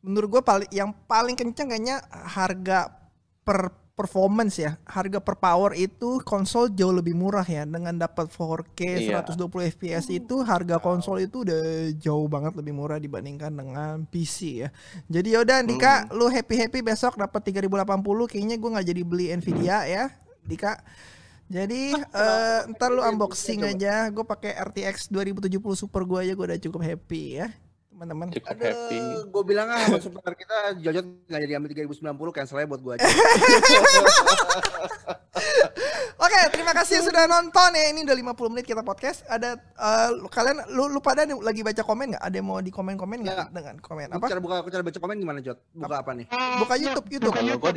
menurut 0.05 0.29
gue 0.39 0.43
paling 0.45 0.69
yang 0.69 0.93
paling 1.09 1.33
kenceng 1.33 1.73
kayaknya 1.73 2.05
harga 2.13 2.93
per 3.41 3.73
performance 3.95 4.59
ya. 4.59 4.74
Harga 4.84 5.22
per 5.22 5.38
power 5.38 5.72
itu 5.78 6.18
konsol 6.26 6.68
jauh 6.74 6.90
lebih 6.90 7.14
murah 7.14 7.47
ya 7.47 7.62
dengan 7.62 7.95
dapat 7.95 8.26
4K 8.28 8.80
Iya. 9.07 9.22
120 9.22 9.70
FPS 9.70 10.11
itu 10.11 10.42
harga 10.42 10.82
konsol 10.82 11.22
itu 11.22 11.47
udah 11.47 11.95
jauh 11.97 12.26
banget 12.26 12.59
lebih 12.59 12.74
murah 12.74 12.99
dibandingkan 12.99 13.55
dengan 13.55 14.03
PC 14.11 14.66
ya. 14.66 14.68
Jadi 15.07 15.38
yaudah 15.38 15.62
Dika, 15.62 16.11
lu 16.11 16.26
happy-happy 16.26 16.82
besok 16.82 17.16
dapat 17.16 17.40
3080 17.40 18.30
kayaknya 18.30 18.57
gue 18.59 18.70
nggak 18.74 18.86
jadi 18.90 19.03
beli 19.07 19.26
Nvidia 19.38 19.78
ya. 19.86 20.05
Dika 20.45 20.82
jadi 21.45 21.92
eh, 21.92 22.61
ntar 22.72 22.88
lu 22.88 23.05
unboxing 23.05 23.68
aja, 23.68 24.09
gue 24.09 24.24
pakai 24.24 24.57
RTX 24.64 25.12
2070 25.12 25.61
Super 25.76 26.03
gue 26.09 26.18
aja 26.24 26.32
gue 26.32 26.47
udah 26.51 26.61
cukup 26.61 26.80
happy 26.80 27.36
ya 27.36 27.53
teman-teman. 27.95 28.26
Cukup 28.28 28.59
happy. 28.59 28.99
Aduh, 28.99 29.22
gue 29.24 29.42
bilang 29.47 29.70
ah 29.70 29.78
sama 29.80 29.99
supplier 29.99 30.34
kita 30.34 30.57
Jojot 30.76 31.07
nggak 31.24 31.40
jadi 31.40 31.53
ambil 31.55 31.70
3090 31.86 32.03
cancel 32.34 32.59
aja 32.59 32.66
buat 32.66 32.80
gue 32.80 32.92
aja. 32.99 33.07
Oke, 36.16 36.38
terima 36.51 36.72
kasih 36.72 37.03
sudah 37.03 37.26
nonton 37.26 37.70
ya. 37.70 37.90
Ini 37.90 38.03
udah 38.03 38.16
50 38.34 38.53
menit 38.53 38.64
kita 38.64 38.80
podcast. 38.80 39.22
Ada 39.26 39.59
lu- 40.12 40.26
kalian 40.26 40.62
lu, 40.70 40.88
lu 40.88 40.99
pada 40.99 41.22
nih 41.22 41.36
lagi 41.36 41.61
baca 41.61 41.82
komen 41.82 42.14
nggak? 42.14 42.22
Ada 42.22 42.34
yang 42.34 42.47
mau 42.47 42.59
di 42.59 42.70
komen-komen 42.70 43.18
nggak 43.20 43.34
Nggak. 43.36 43.51
dengan 43.53 43.74
komen 43.78 44.07
Apa? 44.09 44.16
apa? 44.16 44.26
Cara 44.28 44.40
buka 44.40 44.55
cara 44.64 44.82
baca 44.82 44.99
komen 44.99 45.16
gimana 45.16 45.38
Jot? 45.38 45.59
Buka 45.70 45.97
apa 46.01 46.11
nih? 46.12 46.26
Eh, 46.26 46.57
Buka 46.57 46.74
ya, 46.74 46.80
YouTube, 46.80 47.07
YouTube. 47.09 47.30
buka 47.30 47.40
Kalau 47.40 47.47
gue 47.47 47.70
YouTube 47.70 47.74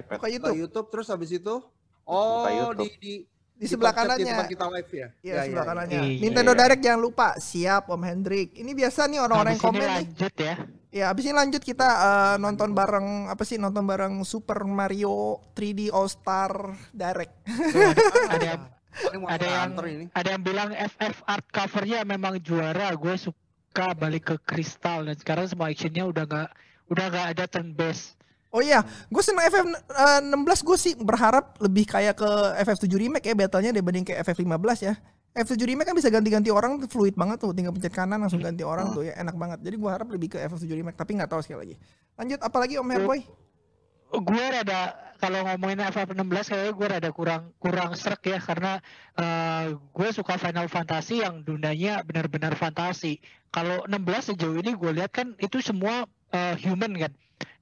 iPad. 0.00 0.16
Buka 0.16 0.18
Buka 0.18 0.28
YouTube 0.30 0.56
YouTube 0.56 0.86
terus 0.88 1.06
habis 1.08 1.30
itu 1.30 1.54
oh 2.04 2.44
YouTube. 2.46 2.86
di 2.86 2.88
di 2.96 3.14
di 3.54 3.66
sebelah 3.70 3.94
Di 3.94 3.98
kanannya. 4.02 4.26
tempat 4.34 4.50
kita 4.50 4.66
live 4.66 4.90
ya. 4.90 5.08
Iya, 5.22 5.34
sebelah 5.46 5.66
kanannya. 5.66 6.00
Iya, 6.02 6.20
Nintendo 6.26 6.52
iya. 6.52 6.58
Direct 6.66 6.82
jangan 6.82 7.00
lupa. 7.00 7.28
Siap 7.38 7.84
Om 7.86 8.02
Hendrik. 8.02 8.48
Ini 8.58 8.70
biasa 8.74 9.00
nih 9.06 9.20
orang-orang 9.22 9.54
yang 9.54 9.62
ini 9.62 9.66
komen 9.70 9.80
nih. 9.80 9.94
lanjut 9.94 10.34
ya. 10.34 10.54
Ya, 10.94 11.04
abis 11.10 11.24
ini 11.26 11.34
lanjut 11.34 11.62
kita 11.62 11.88
eh, 11.88 12.36
nonton 12.42 12.70
bareng 12.74 13.30
apa 13.30 13.42
sih? 13.46 13.58
Nonton 13.58 13.86
bareng 13.86 14.14
Super 14.26 14.66
Mario 14.66 15.42
3D 15.54 15.90
All 15.94 16.10
Star 16.10 16.74
Direct. 16.90 17.34
ada 18.30 18.70
ada 19.34 19.46
yang 19.46 19.70
ini. 19.90 20.06
ada 20.14 20.28
yang 20.34 20.42
bilang 20.42 20.70
FF 20.70 21.22
art 21.26 21.46
covernya 21.50 22.02
memang 22.02 22.38
juara. 22.42 22.90
Gue 22.98 23.14
suka 23.18 23.94
balik 23.94 24.34
ke 24.34 24.36
kristal 24.42 25.06
dan 25.06 25.14
sekarang 25.18 25.46
semua 25.50 25.70
actionnya 25.70 26.06
udah 26.06 26.26
nggak 26.26 26.50
udah 26.90 27.06
nggak 27.10 27.26
ada 27.38 27.44
turn 27.46 27.74
based. 27.74 28.18
Oh 28.54 28.62
iya, 28.62 28.86
gue 28.86 29.18
seneng 29.18 29.50
FF 29.50 29.66
eh, 29.66 30.20
16 30.30 30.62
gue 30.62 30.76
sih 30.78 30.94
berharap 30.94 31.58
lebih 31.58 31.90
kayak 31.90 32.14
ke 32.22 32.30
FF7 32.62 32.86
remake 32.86 33.26
ya 33.26 33.34
battlenya 33.34 33.74
dibanding 33.74 34.06
ke 34.06 34.14
FF15 34.22 34.78
ya. 34.86 34.94
FF7 35.34 35.74
remake 35.74 35.90
kan 35.90 35.96
bisa 35.98 36.06
ganti-ganti 36.06 36.54
orang 36.54 36.78
fluid 36.86 37.18
banget 37.18 37.42
tuh, 37.42 37.50
tinggal 37.50 37.74
pencet 37.74 37.90
kanan 37.90 38.22
langsung 38.22 38.38
ganti 38.38 38.62
orang 38.62 38.94
tuh 38.94 39.02
ya, 39.02 39.18
enak 39.18 39.34
banget. 39.34 39.58
Jadi 39.66 39.74
gue 39.74 39.90
harap 39.90 40.06
lebih 40.06 40.28
ke 40.30 40.38
FF7 40.38 40.70
remake, 40.70 40.94
tapi 40.94 41.18
nggak 41.18 41.34
tahu 41.34 41.42
sekali 41.42 41.58
lagi. 41.66 41.76
Lanjut, 42.14 42.38
apalagi 42.46 42.78
Om 42.78 42.90
Herboy? 42.94 43.20
gue 44.14 44.44
rada 44.46 44.94
kalau 45.18 45.42
ngomongin 45.42 45.82
FF16 45.90 46.54
kayaknya 46.54 46.72
gue 46.76 46.86
rada 46.86 47.10
kurang 47.10 47.42
kurang 47.58 47.90
serak 47.98 48.22
ya 48.22 48.38
karena 48.38 48.78
eh, 49.18 49.74
gue 49.74 50.08
suka 50.14 50.38
Final 50.38 50.70
Fantasy 50.70 51.24
yang 51.24 51.42
dunianya 51.42 52.06
benar-benar 52.06 52.54
fantasi. 52.54 53.18
Kalau 53.50 53.82
16 53.90 54.34
sejauh 54.34 54.62
ini 54.62 54.78
gue 54.78 54.90
lihat 54.94 55.10
kan 55.10 55.34
itu 55.42 55.58
semua 55.58 56.06
eh, 56.30 56.54
human 56.62 56.94
kan, 56.94 57.12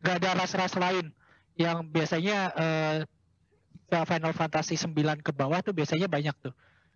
gak 0.02 0.16
ada 0.18 0.30
ras-ras 0.36 0.74
lain 0.74 1.08
yang 1.54 1.86
biasanya 1.86 2.50
eh, 2.54 2.96
Final 3.92 4.32
Fantasy 4.32 4.74
9 4.74 5.20
ke 5.20 5.30
bawah 5.30 5.60
tuh 5.60 5.70
biasanya 5.70 6.08
banyak 6.08 6.32
tuh. 6.40 6.52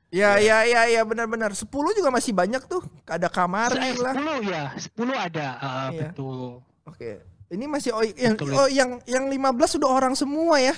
Ya, 0.09 0.39
ya, 0.39 0.63
ya, 0.65 0.87
ya, 0.87 1.03
benar-benar. 1.03 1.51
10 1.53 1.67
juga 1.69 2.09
masih 2.09 2.33
banyak 2.33 2.63
tuh. 2.65 2.81
Ada 3.05 3.27
kamar 3.29 3.75
Eh, 3.75 3.93
lah. 3.99 4.15
10 4.17 4.49
ya, 4.49 4.65
10 4.79 5.13
ada, 5.13 5.47
eh, 5.59 5.67
Iya. 5.67 5.91
betul. 6.09 6.63
Oke. 6.87 7.11
Ini 7.47 7.65
masih 7.69 7.91
oh, 7.95 8.03
yang 8.03 8.35
Betul. 8.35 8.55
oh, 8.55 8.67
yang 8.67 8.99
yang 9.07 9.31
15 9.31 9.79
sudah 9.79 9.87
orang 9.87 10.15
semua 10.19 10.59
ya. 10.59 10.75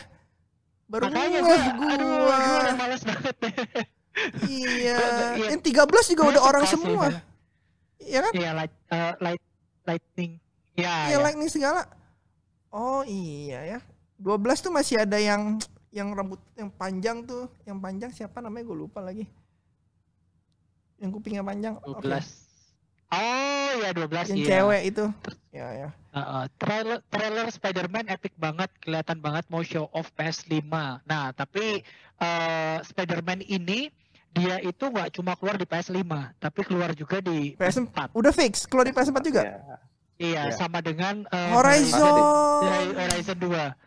Baru 0.85 1.09
Makanya 1.09 1.41
gue, 1.45 1.57
aduh, 1.57 2.09
gua. 2.09 2.39
udah 2.61 2.77
males 2.77 3.03
banget. 3.05 3.37
Iya. 4.45 4.97
Iya. 5.39 5.55
Yang 5.55 5.61
13 5.63 6.11
juga 6.11 6.23
Gua 6.27 6.33
udah 6.35 6.43
orang 6.43 6.65
semua. 6.67 7.07
Iya 8.03 8.19
kan? 8.27 8.33
Iya, 8.35 8.51
light, 8.57 8.75
eh, 8.91 9.13
light, 9.23 9.43
lightning. 9.87 10.33
Ya, 10.75 10.95
Iya, 11.07 11.15
ya. 11.15 11.19
lightning 11.23 11.47
segala. 11.47 11.87
Oh 12.69 13.03
iya 13.09 13.77
ya. 13.77 13.79
12 14.19 14.65
tuh 14.65 14.73
masih 14.75 14.99
ada 14.99 15.17
yang 15.17 15.57
yang 15.89 16.13
rambut 16.13 16.41
yang 16.59 16.69
panjang 16.69 17.25
tuh, 17.25 17.49
yang 17.65 17.81
panjang 17.81 18.13
siapa 18.13 18.45
namanya 18.45 18.69
gue 18.69 18.79
lupa 18.79 19.01
lagi. 19.01 19.25
Yang 20.99 21.11
kupingnya 21.19 21.47
panjang. 21.47 21.75
Oke. 21.81 22.05
12. 22.05 22.49
Oh 23.09 23.71
ya 23.81 23.91
12 23.97 24.37
Yang 24.37 24.41
iya. 24.45 24.49
cewek 24.53 24.83
itu. 24.93 25.05
Ya 25.49 25.69
ya. 25.73 25.89
Heeh, 26.13 26.45
trailer 26.61 27.01
trailer 27.09 27.47
Spider-Man 27.49 28.07
epic 28.13 28.37
banget, 28.37 28.69
kelihatan 28.85 29.19
banget 29.25 29.49
mau 29.49 29.65
show 29.65 29.89
off 29.97 30.13
PS5. 30.13 30.61
Nah, 31.09 31.33
tapi 31.33 31.81
eh, 32.21 32.77
Spider-Man 32.85 33.41
ini 33.49 33.89
dia 34.37 34.61
itu 34.61 34.85
nggak 34.85 35.17
cuma 35.17 35.33
keluar 35.41 35.57
di 35.57 35.65
PS5, 35.65 36.05
tapi 36.37 36.61
keluar 36.69 36.93
juga 36.93 37.25
di 37.25 37.57
PS4. 37.57 37.89
PS4. 37.89 37.99
Udah 38.13 38.33
fix 38.35 38.69
keluar 38.69 38.85
di 38.85 38.93
PS4 38.93 39.19
juga. 39.25 39.43
Ya. 39.47 39.88
Iya, 40.19 40.51
Iya. 40.51 40.53
sama 40.53 40.79
dengan 40.79 41.23
eh, 41.29 41.51
Horizon. 41.51 42.03
Horizon, 42.61 42.95
Horizon 42.95 43.39
2. 43.39 43.87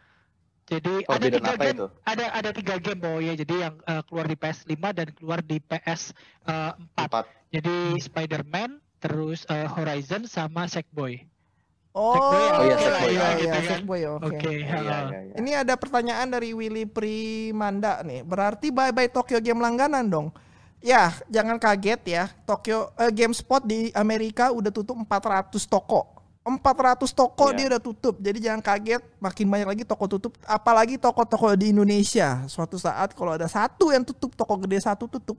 Jadi 0.64 0.94
ada 1.04 1.08
Forbidden 1.12 1.36
tiga 1.36 1.52
apa 1.52 1.60
game, 1.60 1.76
itu? 1.76 1.88
ada 2.08 2.26
ada 2.32 2.50
tiga 2.56 2.76
game 2.80 3.02
oh 3.04 3.20
ya. 3.20 3.34
Jadi 3.36 3.54
yang 3.60 3.76
eh, 3.78 4.02
keluar 4.08 4.26
di 4.26 4.36
PS5 4.36 4.74
dan 4.96 5.08
keluar 5.12 5.40
di 5.42 5.58
PS4. 5.60 6.56
Empat. 6.96 7.26
Jadi 7.52 7.76
Spider-Man, 8.00 8.70
terus 8.98 9.44
eh, 9.46 9.68
Horizon 9.68 10.24
sama 10.24 10.66
Sackboy. 10.66 11.28
Oh, 11.92 12.16
Sackboy, 12.16 12.40
Oh 12.56 12.64
iya, 12.64 12.72
iya, 12.72 12.78
Sackboy. 12.80 13.12
iya, 13.12 13.28
Gitu 13.28 13.44
iya, 13.44 13.52
kan. 13.52 13.64
Sackboy, 13.68 14.02
oke. 14.08 14.32
Iya, 14.48 14.78
iya, 14.80 14.98
iya. 15.12 15.34
Ini 15.36 15.52
ada 15.60 15.76
pertanyaan 15.76 16.32
dari 16.32 16.56
Willy 16.56 16.88
Primanda 16.88 18.00
nih. 18.02 18.24
Berarti 18.24 18.72
bye 18.72 18.96
bye 18.96 19.12
Tokyo 19.12 19.44
Game 19.44 19.60
langganan 19.60 20.08
dong. 20.08 20.32
Ya, 20.80 21.12
jangan 21.28 21.60
kaget 21.60 22.00
ya. 22.08 22.24
Tokyo 22.48 22.96
eh, 22.96 23.12
GameSpot 23.12 23.60
di 23.62 23.92
Amerika 23.92 24.56
udah 24.56 24.72
tutup 24.72 24.96
400 24.96 25.52
toko. 25.68 26.21
400 26.42 27.14
toko 27.14 27.54
Iya. 27.54 27.56
dia 27.56 27.66
udah 27.76 27.82
tutup. 27.82 28.16
Jadi 28.18 28.38
jangan 28.42 28.62
kaget, 28.62 29.02
makin 29.18 29.46
banyak 29.46 29.68
lagi 29.70 29.84
toko 29.86 30.10
tutup. 30.10 30.34
Apalagi 30.44 30.98
toko-toko 30.98 31.54
di 31.54 31.70
Indonesia. 31.70 32.42
Suatu 32.50 32.82
saat 32.82 33.14
kalau 33.14 33.38
ada 33.38 33.46
satu 33.46 33.94
yang 33.94 34.02
tutup, 34.02 34.34
toko 34.34 34.58
gede 34.58 34.82
satu 34.82 35.06
tutup. 35.06 35.38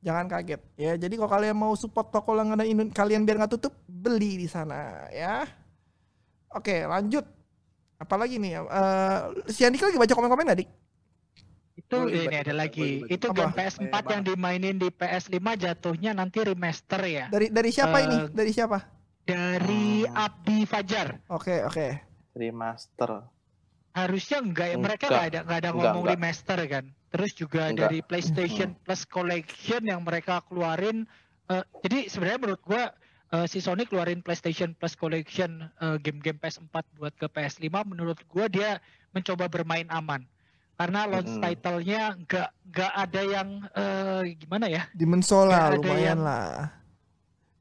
Jangan 0.00 0.26
kaget 0.26 0.58
ya. 0.74 0.96
Jadi 0.96 1.14
kalau 1.14 1.30
kalian 1.30 1.54
mau 1.54 1.76
support 1.76 2.08
toko 2.08 2.32
langganan 2.32 2.64
kalian 2.90 3.22
biar 3.22 3.38
nggak 3.38 3.52
tutup, 3.54 3.76
beli 3.84 4.34
di 4.36 4.48
sana 4.48 5.06
ya. 5.12 5.44
Oke, 6.50 6.82
lanjut. 6.82 7.22
Apalagi 7.96 8.36
nih? 8.36 8.58
Eh, 8.58 9.18
si 9.46 9.62
Andika 9.62 9.86
lagi 9.86 10.00
baca 10.00 10.10
komen-komen 10.10 10.58
Dik? 10.58 10.68
Itu 11.72 11.96
Boleh, 12.02 12.26
ini 12.26 12.36
ada 12.36 12.52
lagi. 12.52 12.80
boleh, 12.82 12.98
baca. 13.06 13.14
Itu 13.14 13.26
game 13.30 13.52
PS4 13.54 13.88
Banyak 13.88 14.10
yang 14.10 14.22
dimainin 14.26 14.76
di 14.76 14.88
PS5 14.90 15.38
jatuhnya 15.56 16.10
nanti 16.12 16.38
remaster 16.40 17.00
ya. 17.04 17.24
Dari 17.30 17.48
dari 17.48 17.70
siapa 17.70 17.96
Eh, 18.00 18.04
ini? 18.04 18.18
Dari 18.28 18.50
siapa? 18.50 18.78
Dari 19.22 20.02
Hmm. 20.02 20.16
Abdi 20.18 20.58
Fajar. 20.64 21.22
Oke, 21.28 21.62
oke. 21.62 21.86
Remaster. 22.32 23.22
Harusnya 23.92 24.40
enggak 24.40 24.66
ya 24.66 24.76
mereka 24.76 25.04
Enggak. 25.04 25.12
enggak 25.12 25.28
ada 25.28 25.38
enggak 25.40 25.58
ada 25.58 25.70
ngomong 25.70 25.94
enggak. 26.02 26.12
remaster 26.16 26.58
kan. 26.66 26.84
Terus 27.08 27.30
juga 27.32 27.62
Enggak. 27.66 27.80
dari 27.84 27.98
PlayStation 28.00 28.70
Plus 28.78 29.02
Collection 29.04 29.82
yang 29.82 30.00
mereka 30.00 30.40
keluarin 30.42 31.04
eh, 31.44 31.62
jadi 31.80 32.08
sebenarnya 32.08 32.40
menurut 32.40 32.62
gua 32.62 32.82
eh, 33.30 33.46
si 33.46 33.58
Sony 33.58 33.84
keluarin 33.84 34.20
PlayStation 34.20 34.72
Plus 34.72 34.94
Collection 34.94 35.50
eh, 35.70 35.96
game-game 35.98 36.38
PS4 36.38 36.72
buat 36.96 37.12
ke 37.12 37.26
PS5 37.26 37.68
menurut 37.84 38.16
gua 38.26 38.48
dia 38.48 38.80
mencoba 39.10 39.46
bermain 39.46 39.86
aman. 39.88 40.24
Karena 40.72 41.04
launch 41.04 41.28
Mm-mm. 41.30 41.44
title-nya 41.44 42.16
enggak 42.16 42.48
enggak 42.64 42.92
ada 42.96 43.20
yang 43.22 43.48
eh, 43.70 44.20
gimana 44.34 44.66
ya? 44.66 44.88
Nggak 44.90 45.22
ada 45.44 45.76
lumayan 45.76 46.00
yang- 46.16 46.18
lah. 46.18 46.81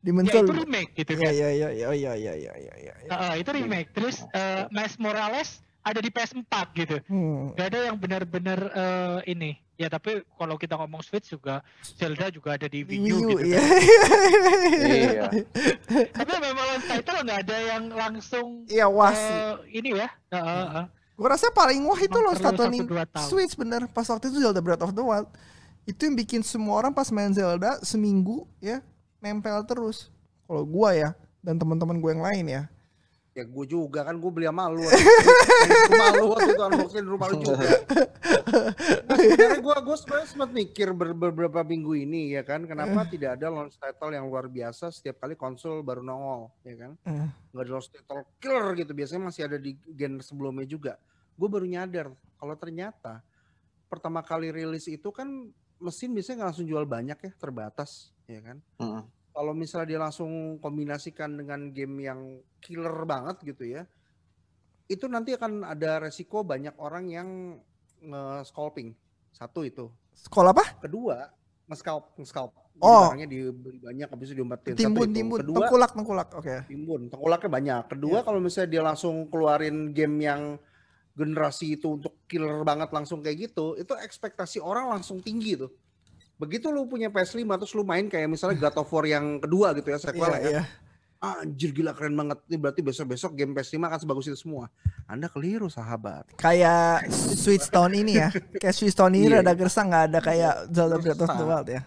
Demon 0.01 0.25
Ya 0.25 0.33
Soul. 0.33 0.45
itu 0.45 0.53
remake 0.57 0.91
gitu 0.95 1.11
Iya, 1.13 1.21
kan. 1.21 1.31
iya, 1.31 1.49
iya, 1.49 1.69
iya, 1.69 1.89
iya, 1.93 2.11
iya, 2.13 2.33
iya, 2.35 2.53
iya, 2.57 2.93
iya. 2.97 3.09
Heeh, 3.09 3.33
itu 3.39 3.49
remake. 3.51 3.89
Terus 3.93 4.25
eh, 4.31 4.65
Miles 4.69 4.97
Morales 4.97 5.49
ada 5.81 5.97
di 5.97 6.09
PS4 6.09 6.53
gitu. 6.75 6.97
Hmm. 7.05 7.53
Gak 7.53 7.67
ada 7.69 7.79
yang 7.85 7.97
benar-benar 7.97 8.59
eh, 8.67 9.19
ini. 9.27 9.51
Ya 9.77 9.89
tapi 9.89 10.21
kalau 10.37 10.57
kita 10.57 10.77
ngomong 10.77 11.01
Switch 11.01 11.33
juga 11.33 11.65
Zelda 11.81 12.29
juga 12.29 12.53
ada 12.53 12.65
di 12.65 12.85
Wii 12.85 12.97
U, 12.97 13.01
Wii 13.01 13.13
U, 13.13 13.17
gitu. 13.31 13.39
iya. 13.47 13.61
Iya. 14.77 15.23
Tapi 16.11 16.31
memang 16.37 16.65
launch 16.67 16.85
title 16.85 17.17
nggak 17.21 17.39
ada 17.45 17.57
yang 17.59 17.83
langsung 17.89 18.47
Iya, 18.69 18.85
wah 18.85 19.09
sih. 19.09 19.33
eh, 19.33 19.53
ini 19.73 19.89
ya. 19.97 20.09
Heeh, 20.29 20.45
heeh. 20.69 20.85
Gua 21.17 21.29
rasa 21.29 21.49
paling 21.49 21.81
wah 21.81 21.97
itu 21.97 22.13
loh 22.13 22.33
tahun. 22.33 22.73
Switch 23.25 23.53
bener 23.53 23.85
pas 23.87 24.05
waktu 24.05 24.29
itu 24.29 24.37
Zelda 24.37 24.61
Breath 24.61 24.81
of 24.81 24.93
the 24.93 25.01
Wild. 25.01 25.29
Itu 25.83 26.05
yang 26.05 26.13
bikin 26.13 26.41
semua 26.41 26.77
orang 26.77 26.93
pas 26.93 27.09
main 27.09 27.33
Zelda 27.33 27.81
seminggu 27.81 28.45
ya 28.57 28.85
nempel 29.21 29.61
terus. 29.63 30.09
Kalau 30.43 30.65
gua 30.65 30.91
ya 30.91 31.09
dan 31.39 31.55
teman-teman 31.55 31.97
gue 31.97 32.11
yang 32.11 32.21
lain 32.21 32.45
ya. 32.51 32.63
Ya 33.31 33.47
gue 33.47 33.63
juga 33.65 34.03
kan 34.03 34.13
gue 34.13 34.27
beli 34.27 34.43
sama 34.43 34.67
lu. 34.67 34.83
rumah 35.87 36.09
lu 36.11 36.23
waktu 36.29 36.51
itu 36.51 36.61
unboxing 36.61 37.07
rumah 37.07 37.27
lu 37.31 37.37
juga. 37.39 37.63
Nah, 39.07 39.15
sebenarnya 39.15 39.61
gue 39.61 39.75
gue 39.81 39.97
sebenarnya 39.97 40.27
sempat 40.27 40.49
mikir 40.51 40.87
ber- 40.91 41.15
beberapa 41.15 41.63
minggu 41.63 41.95
ini 41.97 42.35
ya 42.35 42.43
kan 42.43 42.65
kenapa 42.65 43.07
tidak 43.07 43.39
ada 43.39 43.47
launch 43.47 43.75
title 43.75 44.11
yang 44.11 44.27
luar 44.27 44.45
biasa 44.45 44.91
setiap 44.91 45.19
kali 45.19 45.33
konsol 45.33 45.79
baru 45.79 46.01
nongol 46.01 46.51
ya 46.61 46.75
kan 46.77 46.91
Eh. 47.01 47.27
nggak 47.49 47.63
ada 47.63 47.71
launch 47.71 47.89
title 47.89 48.21
killer 48.37 48.67
gitu 48.75 48.91
biasanya 48.91 49.21
masih 49.23 49.41
ada 49.47 49.55
di 49.55 49.71
gen 49.87 50.19
sebelumnya 50.19 50.67
juga 50.67 50.99
gue 51.31 51.47
baru 51.47 51.63
nyadar 51.63 52.07
kalau 52.35 52.55
ternyata 52.55 53.23
pertama 53.87 54.19
kali 54.19 54.51
rilis 54.51 54.85
itu 54.85 55.07
kan 55.07 55.27
mesin 55.77 56.11
biasanya 56.11 56.35
nggak 56.37 56.49
langsung 56.51 56.67
jual 56.67 56.83
banyak 56.83 57.17
ya 57.17 57.31
terbatas 57.33 58.11
ya 58.31 58.41
kan 58.41 58.57
Mm. 58.79 59.03
kalau 59.31 59.51
misalnya 59.51 59.87
dia 59.87 59.99
langsung 59.99 60.31
kombinasikan 60.57 61.35
dengan 61.35 61.71
game 61.71 61.95
yang 62.01 62.19
killer 62.59 63.03
banget 63.03 63.39
gitu 63.43 63.63
ya, 63.63 63.83
itu 64.87 65.07
nanti 65.07 65.31
akan 65.31 65.63
ada 65.63 66.03
resiko 66.03 66.43
banyak 66.43 66.75
orang 66.75 67.05
yang 67.07 67.29
nge-scalping. 68.01 68.91
Satu 69.31 69.63
itu. 69.63 69.87
Sekolah 70.11 70.51
apa? 70.51 70.75
Kedua, 70.83 71.31
nge-scalp, 71.67 72.15
nge-scalp. 72.17 72.51
Oh. 72.81 73.13
barangnya 73.13 73.29
dibeli 73.29 73.77
banyak 73.77 74.09
habis 74.09 74.31
itu 74.31 74.41
diumpetin. 74.41 74.73
Satu 74.73 74.81
Timbun, 74.81 75.07
itu. 75.07 75.15
timbun, 75.21 75.39
Kedua, 75.43 75.55
tengkulak, 75.59 75.91
tengkulak. 75.93 76.29
Oke. 76.33 76.55
timbun. 76.65 77.01
Tengkulaknya 77.07 77.49
banyak. 77.51 77.83
Kedua, 77.93 78.17
Iya. 78.17 78.25
kalau 78.25 78.39
misalnya 78.41 78.69
dia 78.71 78.81
langsung 78.81 79.15
keluarin 79.29 79.77
game 79.93 80.17
yang 80.19 80.41
generasi 81.13 81.77
itu 81.77 81.99
untuk 81.99 82.17
killer 82.25 82.63
banget 82.63 82.89
langsung 82.89 83.21
kayak 83.21 83.51
gitu, 83.51 83.75
itu 83.77 83.91
ekspektasi 83.93 84.57
orang 84.59 84.87
langsung 84.89 85.19
tinggi 85.19 85.55
tuh. 85.55 85.69
Begitu 86.41 86.67
lu 86.67 86.83
punya 86.85 87.07
PS5 87.07 87.37
terus 87.55 87.73
lu 87.73 87.85
main 87.85 88.09
kayak 88.09 88.25
misalnya 88.25 88.57
God 88.59 88.81
of 88.81 88.89
War 88.89 89.05
yang 89.05 89.37
kedua 89.37 89.77
gitu 89.77 89.87
ya, 89.87 89.97
sequel 89.97 90.25
Iya, 90.27 90.39
ya. 90.41 90.49
iya. 90.57 90.63
Ah, 91.21 91.45
anjir 91.45 91.69
gila 91.69 91.93
keren 91.93 92.17
banget. 92.17 92.41
Ini 92.49 92.57
berarti 92.57 92.81
besok-besok 92.81 93.37
game 93.37 93.53
PS5 93.53 93.77
akan 93.77 93.99
sebagus 94.01 94.25
itu 94.25 94.39
semua. 94.41 94.73
Anda 95.05 95.29
keliru 95.29 95.69
sahabat. 95.69 96.33
Kayak 96.33 97.13
Switch 97.13 97.69
tahun 97.69 97.93
ini 97.95 98.17
ya. 98.17 98.33
Kayak 98.57 98.73
Switch 98.73 98.97
tahun 98.97 99.13
ini 99.15 99.29
Iya. 99.29 99.37
rada 99.39 99.53
gersang 99.53 99.93
nggak 99.93 100.05
ada 100.09 100.19
kayak 100.19 100.53
Zelda 100.73 100.97
Breath 100.97 101.21
of 101.21 101.29
the. 101.29 101.45
Wild 101.45 101.67
ya. 101.69 101.81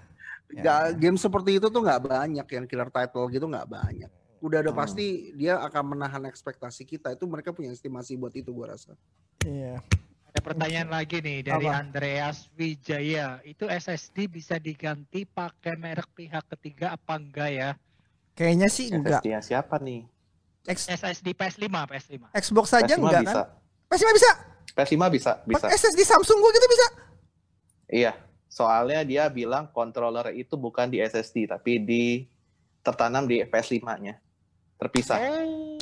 Nggak, 0.54 0.82
game 0.96 1.18
seperti 1.18 1.50
itu 1.58 1.66
tuh 1.66 1.82
nggak 1.82 2.00
banyak 2.06 2.46
yang 2.46 2.64
killer 2.70 2.86
title 2.86 3.26
gitu 3.26 3.42
nggak 3.44 3.66
banyak. 3.66 4.10
Udah 4.38 4.62
ada 4.62 4.70
Hmm. 4.70 4.78
pasti 4.78 5.34
dia 5.34 5.58
akan 5.58 5.98
menahan 5.98 6.22
ekspektasi 6.30 6.86
kita. 6.86 7.10
Itu 7.10 7.26
mereka 7.26 7.50
punya 7.50 7.74
estimasi 7.74 8.14
buat 8.14 8.30
itu 8.30 8.54
gua 8.54 8.78
rasa. 8.78 8.94
Iya. 9.42 9.82
Ada 10.34 10.50
pertanyaan 10.50 10.90
lagi 10.90 11.22
nih 11.22 11.46
dari 11.46 11.70
Apa? 11.70 11.78
Andreas 11.78 12.50
Wijaya. 12.58 13.38
Itu 13.46 13.70
SSD 13.70 14.26
bisa 14.26 14.58
diganti 14.58 15.22
pakai 15.22 15.78
merek 15.78 16.10
pihak 16.10 16.50
ketiga 16.58 16.98
apa 16.98 17.22
enggak 17.22 17.50
ya? 17.54 17.70
Kayaknya 18.34 18.66
sih 18.66 18.90
enggak. 18.90 19.22
SSD 19.22 19.26
-nya 19.30 19.40
siapa 19.46 19.78
nih? 19.78 20.02
X- 20.66 20.90
SSD 20.90 21.38
PS5, 21.38 21.70
PS5. 21.70 22.34
Xbox 22.34 22.66
saja 22.66 22.98
PS5 22.98 23.06
enggak 23.06 23.22
bisa. 23.22 23.42
kan? 23.46 23.46
PS5 23.86 24.06
bisa. 24.10 24.30
PS5 24.74 25.02
bisa, 25.14 25.32
bisa. 25.46 25.66
SSD 25.70 26.00
Samsung 26.02 26.38
gua 26.42 26.50
gitu 26.50 26.66
bisa. 26.66 26.86
Iya, 27.94 28.12
soalnya 28.50 29.06
dia 29.06 29.30
bilang 29.30 29.70
controller 29.70 30.34
itu 30.34 30.58
bukan 30.58 30.90
di 30.90 30.98
SSD 30.98 31.46
tapi 31.46 31.78
di 31.78 32.26
tertanam 32.82 33.30
di 33.30 33.38
PS5-nya. 33.46 34.18
Terpisah. 34.82 35.18
Oh. 35.30 35.73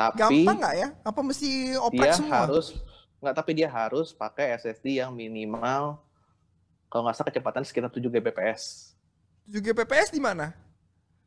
Tapi 0.00 0.16
Gampang 0.16 0.56
nggak 0.56 0.74
ya? 0.80 0.88
Apa 1.04 1.20
mesti 1.20 1.76
oprek 1.76 2.08
dia 2.08 2.16
semua? 2.16 2.48
harus 2.48 2.66
nggak 3.20 3.34
tapi 3.36 3.50
dia 3.52 3.68
harus 3.68 4.16
pakai 4.16 4.56
SSD 4.56 4.96
yang 4.96 5.12
minimal 5.12 6.00
kalau 6.88 7.04
nggak 7.04 7.16
salah 7.20 7.28
kecepatan 7.28 7.62
sekitar 7.68 7.92
7 7.92 8.00
Gbps. 8.08 8.96
7 9.44 9.60
Gbps 9.60 10.08
di 10.08 10.20
mana? 10.24 10.56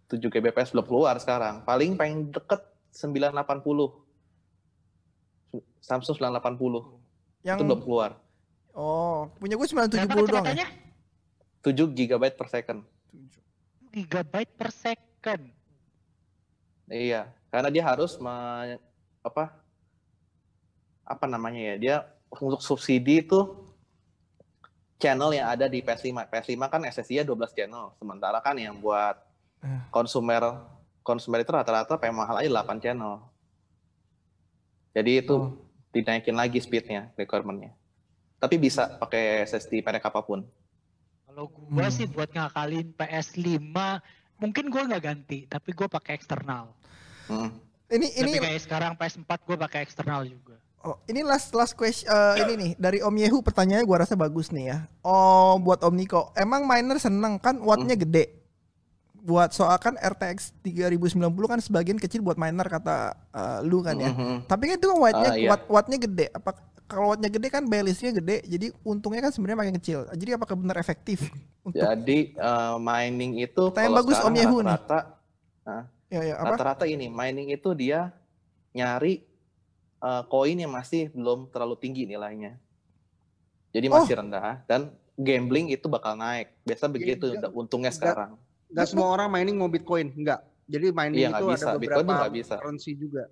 7 0.10 0.18
Gbps 0.20 0.74
belum 0.74 0.86
keluar 0.90 1.16
sekarang. 1.22 1.62
Paling 1.64 1.94
paling 1.96 2.34
deket 2.34 2.66
980. 2.98 4.02
Samsung 5.84 6.16
980 6.18 7.44
Yang 7.44 7.58
itu 7.60 7.64
belum 7.64 7.82
keluar. 7.84 8.12
Oh, 8.74 9.30
punya 9.38 9.54
gue 9.54 9.68
Berapa 9.70 9.94
970 9.94 10.34
doang 10.34 10.46
ya. 10.50 10.66
kecepatannya? 10.66 10.68
7 11.64 11.96
GB 11.96 12.24
per 12.36 12.48
second. 12.50 12.80
Gigabyte 13.94 14.54
per 14.58 14.70
second. 14.74 15.44
Iya, 16.86 17.22
karena 17.48 17.70
dia 17.70 17.84
harus 17.84 18.18
me- 18.18 18.80
apa 19.22 19.56
apa 21.04 21.26
namanya 21.26 21.60
ya? 21.60 21.76
Dia 21.76 21.96
untuk 22.30 22.60
subsidi 22.60 23.22
itu 23.22 23.40
channel 24.98 25.32
yang 25.32 25.48
ada 25.48 25.68
di 25.68 25.80
PS5. 25.80 26.28
PS5 26.28 26.64
kan 26.66 26.82
SSD-nya 26.84 27.24
12 27.24 27.52
channel, 27.52 27.92
sementara 27.96 28.40
kan 28.40 28.56
yang 28.56 28.76
buat 28.76 29.16
Eh. 29.60 29.80
konsumer 29.90 30.60
konsumer 31.02 31.40
itu 31.40 31.52
rata-rata 31.52 31.96
paling 31.96 32.16
mahal 32.16 32.40
aja 32.40 32.48
8 32.50 32.80
channel. 32.80 33.20
Jadi 34.94 35.20
itu 35.20 35.36
Oh. 35.36 35.52
dinaikin 35.90 36.32
lagi 36.34 36.60
speed-nya, 36.60 37.12
requirement-nya. 37.14 37.76
Tapi 38.38 38.56
bisa 38.58 38.88
pakai 38.94 39.44
SSD 39.44 39.80
merek 39.80 40.04
apa 40.04 40.20
pun. 40.20 40.44
Kalau 41.26 41.48
gua 41.50 41.88
Hmm. 41.88 41.92
sih 41.92 42.06
buat 42.06 42.30
ngakalin 42.30 42.92
PS5, 42.94 44.00
mungkin 44.38 44.68
gua 44.68 44.86
nggak 44.86 45.04
ganti, 45.04 45.46
tapi 45.46 45.72
gua 45.72 45.88
pakai 45.88 46.16
eksternal. 46.16 46.72
Mm. 47.26 47.50
Ini 47.90 48.08
ini 48.18 48.32
Tapi 48.32 48.42
kayak 48.42 48.62
sekarang 48.62 48.92
PS4 48.96 49.32
gua 49.44 49.58
pakai 49.60 49.80
eksternal 49.82 50.24
juga. 50.24 50.58
Oh, 50.84 51.00
ini 51.06 51.24
last 51.24 51.54
last 51.54 51.74
question 51.74 52.06
eh, 52.06 52.44
ini 52.44 52.54
nih 52.54 52.72
dari 52.76 53.00
Om 53.00 53.16
Yehu 53.16 53.40
pertanyaannya 53.40 53.86
gua 53.86 54.04
rasa 54.04 54.14
bagus 54.14 54.52
nih 54.52 54.66
ya. 54.68 54.78
Oh, 55.00 55.56
buat 55.58 55.80
Om 55.80 55.96
Niko, 55.96 56.34
emang 56.34 56.64
miner 56.64 56.98
seneng 56.98 57.38
kan 57.38 57.56
wattnya 57.58 57.96
Hmm. 57.96 58.04
gede. 58.04 58.26
Buat 59.16 59.56
soal 59.56 59.80
kan 59.80 59.96
RTX 59.96 60.52
3090 60.60 61.16
kan 61.48 61.56
sebagian 61.58 61.96
kecil 61.96 62.20
buat 62.20 62.36
miner 62.36 62.68
kata 62.68 63.16
eh, 63.32 63.60
lu 63.64 63.80
kan 63.80 63.96
ya. 63.96 64.12
Mhm. 64.12 64.44
Tapi 64.46 64.64
kan 64.68 64.76
itu 64.76 64.88
kan 64.90 65.00
wattnya 65.00 65.30
Ah, 65.32 65.38
iya. 65.40 65.50
watt 65.50 65.64
wattnya 65.72 65.98
gede. 65.98 66.28
Apa 66.30 66.52
kalau 66.86 67.10
wattnya 67.10 67.28
gede 67.28 67.48
kan 67.48 67.64
balance-nya 67.64 68.12
gede, 68.14 68.44
jadi 68.44 68.68
untungnya 68.82 69.22
kan 69.22 69.32
sebenarnya 69.32 69.60
makin 69.60 69.76
kecil. 69.78 70.00
Jadi 70.10 70.30
apakah 70.32 70.54
benar 70.54 70.76
efektif 70.76 71.28
untuk 71.66 71.80
Jadi 71.80 72.34
eh, 72.34 72.76
mining 72.78 73.40
itu 73.40 73.64
Pertanyaan 73.68 73.90
kalau 73.90 74.00
bagus, 74.00 74.18
Om 74.20 74.36
Yehu 74.36 74.58
nih. 74.60 74.70
rata-rata 74.70 75.00
ya 76.08 76.22
ya 76.22 76.36
apa? 76.38 76.54
rata-rata 76.54 76.86
ini 76.86 77.08
mining 77.08 77.50
itu 77.50 77.70
dia 77.74 78.14
nyari 78.72 79.26
eh, 80.00 80.24
koin 80.26 80.56
yang 80.56 80.70
masih 80.70 81.10
belum 81.10 81.48
terlalu 81.48 81.76
tinggi 81.76 82.04
nilainya. 82.04 82.60
Jadi 83.70 83.86
Oh. 83.88 83.98
masih 83.98 84.14
rendah 84.16 84.62
dan 84.64 84.88
gambling 85.16 85.70
itu 85.70 85.88
bakal 85.88 86.14
naik. 86.14 86.54
Biasa 86.62 86.86
begitu 86.86 87.32
enggak- 87.32 87.50
untungnya 87.52 87.90
enggak. 87.90 88.06
sekarang. 88.06 88.32
Nggak 88.68 88.88
semua 88.88 89.08
orang 89.10 89.30
mining 89.30 89.56
mau 89.56 89.66
Bitcoin, 89.66 90.10
enggak. 90.12 90.42
Jadi 90.64 90.90
mining 90.90 91.18
Iya, 91.20 91.30
itu 91.32 91.46
bisa. 91.48 91.66
ada 91.68 91.78
Bitcoin 91.78 92.02
beberapa 92.02 92.20
nggak 92.20 92.34
bisa. 92.34 92.56
currency 92.56 92.92
juga. 92.94 93.24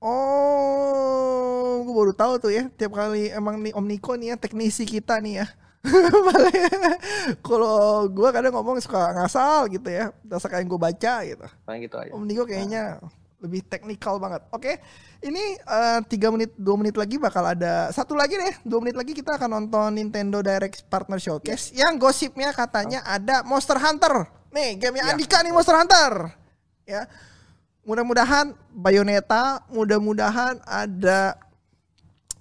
Oh, 0.00 1.80
gue 1.82 1.94
baru 1.94 2.12
tahu 2.12 2.32
tuh 2.38 2.52
ya. 2.52 2.68
Tiap 2.76 2.92
kali 2.92 3.32
emang 3.32 3.60
nih 3.64 3.72
Om 3.72 3.86
Niko 3.88 4.12
nih 4.14 4.32
ya 4.32 4.36
teknisi 4.36 4.84
kita 4.84 5.18
nih 5.20 5.44
ya. 5.44 5.46
Kalau 7.46 8.10
gue 8.10 8.28
kadang 8.34 8.52
ngomong 8.58 8.82
suka 8.82 9.16
ngasal 9.16 9.70
gitu 9.72 9.88
ya. 9.88 10.12
Berdasarkan 10.24 10.66
yang 10.66 10.70
gue 10.70 10.80
baca 10.80 11.14
gitu. 11.24 11.46
Paling 11.64 11.82
gitu 11.86 11.96
aja. 11.96 12.10
Om 12.12 12.24
Niko 12.28 12.44
kayaknya 12.44 13.00
lebih 13.40 13.64
teknikal 13.68 14.16
banget. 14.16 14.42
Oke, 14.52 14.80
ini 15.24 15.56
eh, 15.60 16.00
tiga 16.08 16.32
menit, 16.32 16.56
dua 16.56 16.76
menit 16.80 16.96
lagi 16.96 17.16
bakal 17.20 17.44
ada 17.44 17.92
satu 17.92 18.16
lagi 18.16 18.36
deh. 18.36 18.54
Dua 18.64 18.80
menit 18.80 18.96
lagi 18.96 19.12
kita 19.12 19.36
akan 19.36 19.60
nonton 19.60 19.96
Nintendo 19.96 20.40
Direct 20.40 20.88
Partner 20.88 21.20
Showcase. 21.20 21.72
Yang 21.76 22.00
gosipnya 22.00 22.52
katanya 22.56 23.04
ada 23.04 23.44
Monster 23.44 23.76
Hunter. 23.76 24.28
Nih, 24.52 24.80
game 24.80 25.00
Ya. 25.00 25.12
Andika 25.12 25.44
nih 25.44 25.52
Monster 25.52 25.76
Hunter. 25.76 26.32
Ya, 26.86 27.04
mudah-mudahan 27.86 28.52
Bayonetta, 28.74 29.62
mudah-mudahan 29.70 30.58
ada 30.66 31.38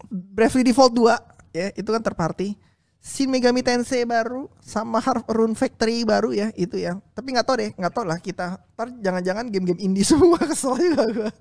Bravely 0.09 0.65
Default 0.65 0.93
2 0.97 1.55
ya, 1.55 1.67
itu 1.77 1.89
kan 1.93 2.01
terparty. 2.01 2.57
Shin 3.05 3.29
Megami 3.29 3.61
Tensei 3.61 4.01
baru 4.01 4.49
sama 4.57 4.97
Harp 4.97 5.29
Rune 5.29 5.53
Factory 5.53 6.01
baru 6.01 6.33
ya 6.33 6.49
itu 6.57 6.81
ya. 6.81 6.97
Tapi 7.13 7.37
nggak 7.37 7.45
tahu 7.45 7.55
deh, 7.61 7.71
nggak 7.77 7.93
tahu 7.93 8.05
lah 8.09 8.17
kita. 8.17 8.57
Ntar 8.73 8.87
jangan-jangan 8.97 9.45
game-game 9.53 9.77
indie 9.77 10.01
semua 10.09 10.41
kesel 10.41 10.73
juga 10.81 11.05
gua. 11.13 11.31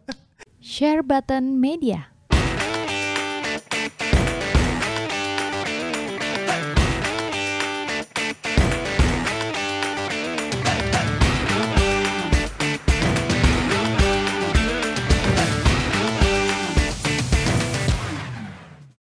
Share 0.60 1.00
button 1.00 1.56
media. 1.56 2.13